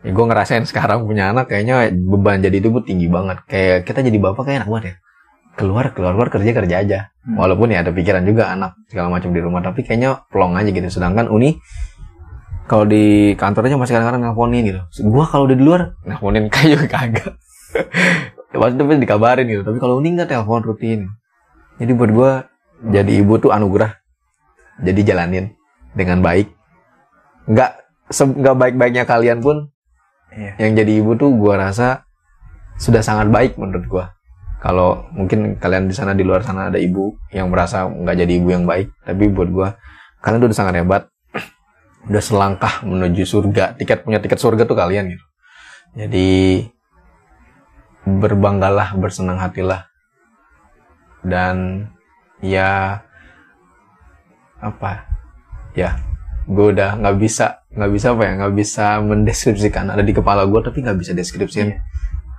ya 0.02 0.10
gue 0.10 0.24
ngerasain 0.26 0.66
sekarang 0.66 1.06
punya 1.06 1.30
anak 1.30 1.46
kayaknya 1.46 1.94
beban 1.94 2.42
jadi 2.42 2.58
ibu 2.58 2.82
tinggi 2.82 3.06
banget. 3.06 3.38
Kayak 3.46 3.86
kita 3.86 4.02
jadi 4.02 4.18
bapak 4.18 4.42
kayak 4.50 4.66
enak 4.66 4.70
banget 4.74 4.86
ya 4.90 4.96
keluar 5.54 5.94
keluar 5.94 6.14
keluar 6.18 6.28
kerja 6.30 6.50
kerja 6.52 6.76
aja. 6.82 7.00
Hmm. 7.24 7.40
walaupun 7.40 7.72
ya 7.72 7.80
ada 7.80 7.88
pikiran 7.88 8.20
juga 8.28 8.52
anak 8.52 8.76
segala 8.92 9.08
macam 9.08 9.32
di 9.32 9.40
rumah 9.40 9.64
tapi 9.64 9.80
kayaknya 9.80 10.28
plong 10.28 10.60
aja 10.60 10.68
gitu. 10.68 10.88
Sedangkan 10.92 11.32
Uni 11.32 11.56
kalau 12.68 12.84
di 12.84 13.32
kantor 13.36 13.68
aja 13.72 13.76
masih 13.80 13.92
kadang-kadang 13.96 14.22
nelponin 14.28 14.62
gitu. 14.68 14.80
Gua 15.08 15.24
kalau 15.24 15.48
udah 15.48 15.56
di 15.56 15.64
luar 15.64 15.82
nelponin 16.04 16.52
kayak 16.52 16.84
kagak. 16.92 17.32
Pasti 18.54 18.76
tapi 18.76 19.00
dikabarin 19.00 19.48
gitu. 19.48 19.62
Tapi 19.64 19.78
kalau 19.80 19.96
Uni 20.00 20.12
nggak 20.14 20.28
telepon 20.30 20.60
rutin. 20.64 21.08
Jadi 21.80 21.92
buat 21.96 22.10
gua 22.12 22.30
jadi 22.84 23.24
ibu 23.24 23.40
tuh 23.40 23.50
anugerah. 23.56 23.96
Jadi 24.84 25.00
jalanin 25.00 25.56
dengan 25.96 26.20
baik. 26.20 26.52
Nggak 27.48 27.70
nggak 28.12 28.56
baik-baiknya 28.60 29.04
kalian 29.08 29.40
pun 29.40 29.72
Iya. 30.34 30.66
yang 30.66 30.72
jadi 30.74 30.92
ibu 30.98 31.14
tuh 31.14 31.30
gua 31.30 31.70
rasa 31.70 32.02
sudah 32.74 33.06
sangat 33.06 33.30
baik 33.30 33.54
menurut 33.54 33.86
gua 33.86 34.04
kalau 34.64 35.04
mungkin 35.12 35.60
kalian 35.60 35.92
di 35.92 35.94
sana 35.94 36.16
di 36.16 36.24
luar 36.24 36.40
sana 36.40 36.72
ada 36.72 36.80
ibu 36.80 37.12
yang 37.28 37.52
merasa 37.52 37.84
nggak 37.84 38.16
jadi 38.24 38.32
ibu 38.40 38.48
yang 38.48 38.64
baik 38.64 38.96
tapi 39.04 39.28
buat 39.28 39.52
gua 39.52 39.68
kalian 40.24 40.40
tuh 40.40 40.48
udah 40.48 40.58
sangat 40.58 40.74
hebat. 40.80 41.02
Udah 42.08 42.22
selangkah 42.24 42.80
menuju 42.80 43.28
surga. 43.28 43.76
Tiket 43.76 44.08
punya 44.08 44.24
tiket 44.24 44.40
surga 44.40 44.64
tuh 44.64 44.76
kalian 44.76 45.12
gitu. 45.12 45.24
Jadi 46.00 46.64
berbanggalah 48.08 48.96
bersenang 48.96 49.36
hatilah. 49.36 49.84
Dan 51.20 51.88
ya 52.40 53.04
apa? 54.64 55.04
Ya 55.76 56.00
gue 56.44 56.76
udah 56.76 57.00
nggak 57.00 57.16
bisa 57.20 57.64
nggak 57.72 57.92
bisa 57.92 58.06
apa 58.16 58.22
ya? 58.24 58.32
Nggak 58.40 58.54
bisa 58.56 58.86
mendeskripsikan 59.04 59.92
ada 59.92 60.04
di 60.04 60.12
kepala 60.16 60.48
gue 60.48 60.60
tapi 60.64 60.80
nggak 60.80 60.98
bisa 61.00 61.12
deskripsiin. 61.12 61.72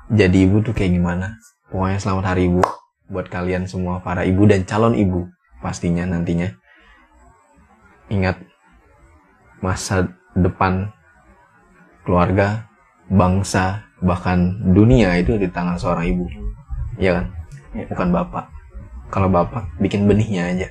Jadi 0.09 0.37
ibu 0.45 0.61
tuh 0.61 0.73
kayak 0.73 0.93
gimana 0.93 1.37
pokoknya 1.69 1.97
selamat 2.01 2.25
hari 2.35 2.51
ibu 2.51 2.61
buat 3.05 3.29
kalian 3.29 3.69
semua 3.69 4.01
para 4.01 4.25
ibu 4.25 4.49
dan 4.49 4.65
calon 4.65 4.97
ibu 4.97 5.29
pastinya 5.61 6.05
nantinya. 6.05 6.53
Ingat 8.09 8.37
masa 9.61 10.09
depan 10.37 10.93
keluarga 12.05 12.69
bangsa 13.09 13.85
bahkan 14.01 14.61
dunia 14.73 15.17
itu 15.17 15.37
di 15.41 15.49
tangan 15.49 15.77
seorang 15.77 16.05
ibu. 16.05 16.25
Ya 17.01 17.21
kan? 17.21 17.25
Iya. 17.75 17.91
bukan 17.91 18.09
bapak. 18.13 18.45
Kalau 19.11 19.29
bapak 19.29 19.67
bikin 19.81 20.05
benihnya 20.09 20.49
aja. 20.49 20.67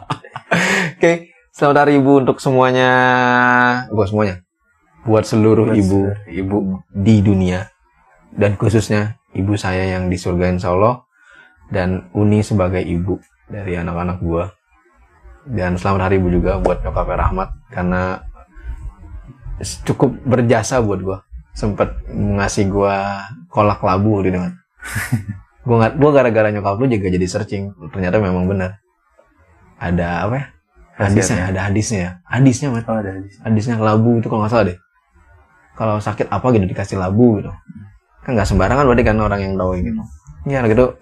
Oke 0.96 1.32
selamat 1.52 1.76
hari 1.86 1.92
ibu 2.00 2.20
untuk 2.20 2.38
semuanya. 2.40 2.90
Buat 3.92 4.08
semuanya. 4.12 4.36
Buat 5.04 5.24
seluruh 5.28 5.68
Buat 5.72 5.80
ibu 5.80 6.00
seluruh 6.12 6.28
ibu. 6.28 6.56
di 6.92 7.16
dunia. 7.24 7.68
Dan 8.34 8.58
khususnya 8.58 9.16
ibu 9.34 9.58
saya 9.58 9.98
yang 9.98 10.06
di 10.06 10.16
surga 10.16 10.54
insya 10.54 10.72
Allah 10.72 11.02
dan 11.68 12.08
Uni 12.14 12.40
sebagai 12.40 12.80
ibu 12.80 13.18
dari 13.50 13.74
anak-anak 13.74 14.18
gua. 14.22 14.54
Dan 15.44 15.76
selamat 15.76 16.08
hari 16.08 16.16
ibu 16.22 16.32
juga 16.32 16.56
buat 16.56 16.80
nyokapnya 16.80 17.16
Rahmat 17.20 17.48
karena 17.68 18.24
cukup 19.84 20.16
berjasa 20.24 20.80
buat 20.80 21.00
gua. 21.02 21.18
Sempet 21.52 21.90
ngasih 22.08 22.70
gua 22.70 23.26
kolak 23.52 23.82
labu 23.84 24.22
di 24.24 24.30
dengan. 24.32 24.54
Gua 25.64 25.80
nggak 25.80 25.96
gua 25.96 26.10
gara-gara 26.12 26.52
nyokap 26.52 26.76
lu 26.76 26.92
juga 26.92 27.08
jadi 27.08 27.24
searching. 27.24 27.72
Ternyata 27.88 28.20
memang 28.20 28.44
benar. 28.44 28.84
Ada 29.80 30.28
apa 30.28 30.34
ya? 30.36 30.46
Hadisnya 31.00 31.48
ada 31.48 31.60
hadisnya 31.72 31.98
ya? 32.04 32.10
Hadisnya 32.28 32.68
Mat. 32.68 32.84
Oh, 32.84 33.00
ada 33.00 33.16
di 33.16 33.32
sini. 33.32 33.40
hadisnya 33.48 33.80
labu 33.80 34.20
itu 34.20 34.28
kalau 34.28 34.44
nggak 34.44 34.52
salah 34.52 34.68
deh. 34.68 34.78
Kalau 35.72 35.96
sakit 36.04 36.28
apa 36.28 36.46
gitu 36.52 36.68
dikasih 36.68 37.00
labu 37.00 37.40
gitu 37.40 37.48
kan 38.24 38.32
nggak 38.34 38.48
sembarangan 38.48 38.84
berarti 38.88 39.04
kan 39.04 39.16
orang 39.20 39.40
yang 39.44 39.54
tahu 39.60 39.70
gitu 39.78 40.02
ya 40.48 40.60
gitu 40.64 40.96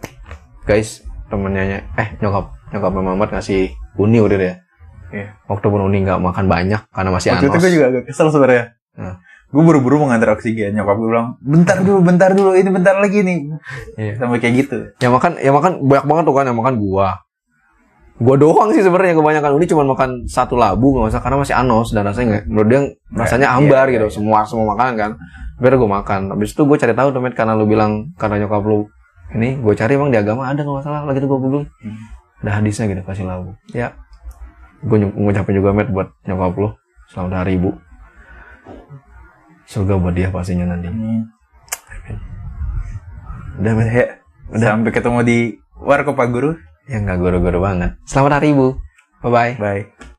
guys 0.66 1.06
temennya 1.30 1.86
eh 1.96 2.08
nyokap 2.18 2.50
nyokap 2.74 2.90
Muhammad 2.92 3.30
ngasih 3.32 3.72
uni 3.98 4.18
udah 4.20 4.38
deh 4.38 4.54
Iya. 5.12 5.28
waktu 5.44 5.66
pun 5.68 5.80
uni 5.84 6.08
nggak 6.08 6.18
makan 6.24 6.48
banyak 6.48 6.80
karena 6.88 7.10
masih 7.12 7.36
Waktu 7.36 7.44
itu 7.44 7.52
anos 7.52 7.62
gue 7.62 7.72
juga 7.76 7.86
agak 7.92 8.02
kesel 8.08 8.32
sebenarnya. 8.32 8.64
Nah. 8.96 9.20
Gue 9.52 9.60
buru-buru 9.60 10.08
mengantar 10.08 10.32
oksigen. 10.32 10.72
Nyokap 10.72 10.96
gue 10.96 11.08
bilang, 11.12 11.36
bentar 11.44 11.76
dulu, 11.84 12.00
bentar 12.00 12.32
dulu, 12.32 12.56
ini 12.56 12.72
bentar 12.72 12.96
lagi 12.96 13.20
nih. 13.20 13.38
Iya. 14.00 14.12
Sampai 14.16 14.40
kayak 14.40 14.54
gitu. 14.64 14.78
yang 15.04 15.12
makan 15.12 15.36
yang 15.36 15.52
makan 15.52 15.84
banyak 15.84 16.06
banget 16.08 16.24
tuh 16.24 16.34
kan 16.34 16.44
yang 16.48 16.56
makan 16.56 16.74
gua 16.80 17.20
gua 18.20 18.36
doang 18.36 18.68
sih 18.70 18.82
sebenarnya 18.82 19.16
kebanyakan. 19.16 19.50
Uni 19.56 19.66
cuma 19.66 19.82
makan 19.86 20.28
satu 20.28 20.54
labu 20.54 20.92
nggak 20.92 21.12
usah 21.14 21.22
karena 21.22 21.38
masih 21.40 21.54
anos 21.56 21.90
dan 21.90 22.04
rasanya 22.04 22.26
nggak 22.28 22.44
menurut 22.50 22.68
dia 22.68 22.80
rasanya 23.14 23.46
Iya, 23.48 23.54
hambar 23.56 23.84
iya, 23.88 23.92
gitu. 23.98 24.06
iya. 24.08 24.14
semua 24.14 24.38
semua 24.44 24.66
makanan 24.76 24.94
kan. 24.98 25.10
Biar 25.58 25.74
gue 25.78 25.90
makan. 25.90 26.20
Habis 26.34 26.52
itu 26.52 26.62
gue 26.62 26.76
cari 26.76 26.92
tahu 26.92 27.08
tuh 27.10 27.20
Met, 27.22 27.34
karena 27.34 27.54
lu 27.54 27.64
bilang 27.64 28.10
karena 28.18 28.42
nyokap 28.42 28.62
lu 28.62 28.90
ini 29.32 29.56
gue 29.56 29.74
cari 29.74 29.96
emang 29.96 30.10
di 30.10 30.18
agama 30.18 30.44
ada 30.44 30.60
nggak 30.60 30.76
masalah. 30.82 31.00
Lagi 31.06 31.18
tuh 31.18 31.28
gue 31.30 31.38
google 31.40 31.64
Hmm. 31.80 31.96
ada 32.42 32.58
hadisnya 32.58 32.90
gitu 32.90 33.02
kasih 33.02 33.24
labu. 33.24 33.54
Ya. 33.70 33.94
Gue 34.82 34.98
ngucapin 34.98 35.54
juga 35.54 35.70
Met 35.70 35.88
buat 35.88 36.10
nyokap 36.26 36.52
lu 36.58 36.68
selamat 37.08 37.46
hari 37.46 37.56
ibu. 37.56 37.70
Surga 39.64 39.94
buat 39.96 40.12
dia 40.12 40.28
pastinya 40.28 40.68
nanti. 40.68 40.90
Udah 43.58 43.72
Met 43.76 43.88
Ya, 43.88 44.06
Sampai 44.52 44.92
ketemu 44.92 45.18
di 45.22 45.38
Warkop 45.78 46.12
Pak 46.14 46.28
Guru. 46.28 46.52
Ya 46.90 46.98
nggak 47.02 47.18
goro-goro 47.22 47.58
banget. 47.62 47.94
Selamat 48.06 48.42
hari 48.42 48.54
ibu 48.54 48.78
bye 49.22 49.30
bye 49.30 49.52
Bye. 49.58 50.11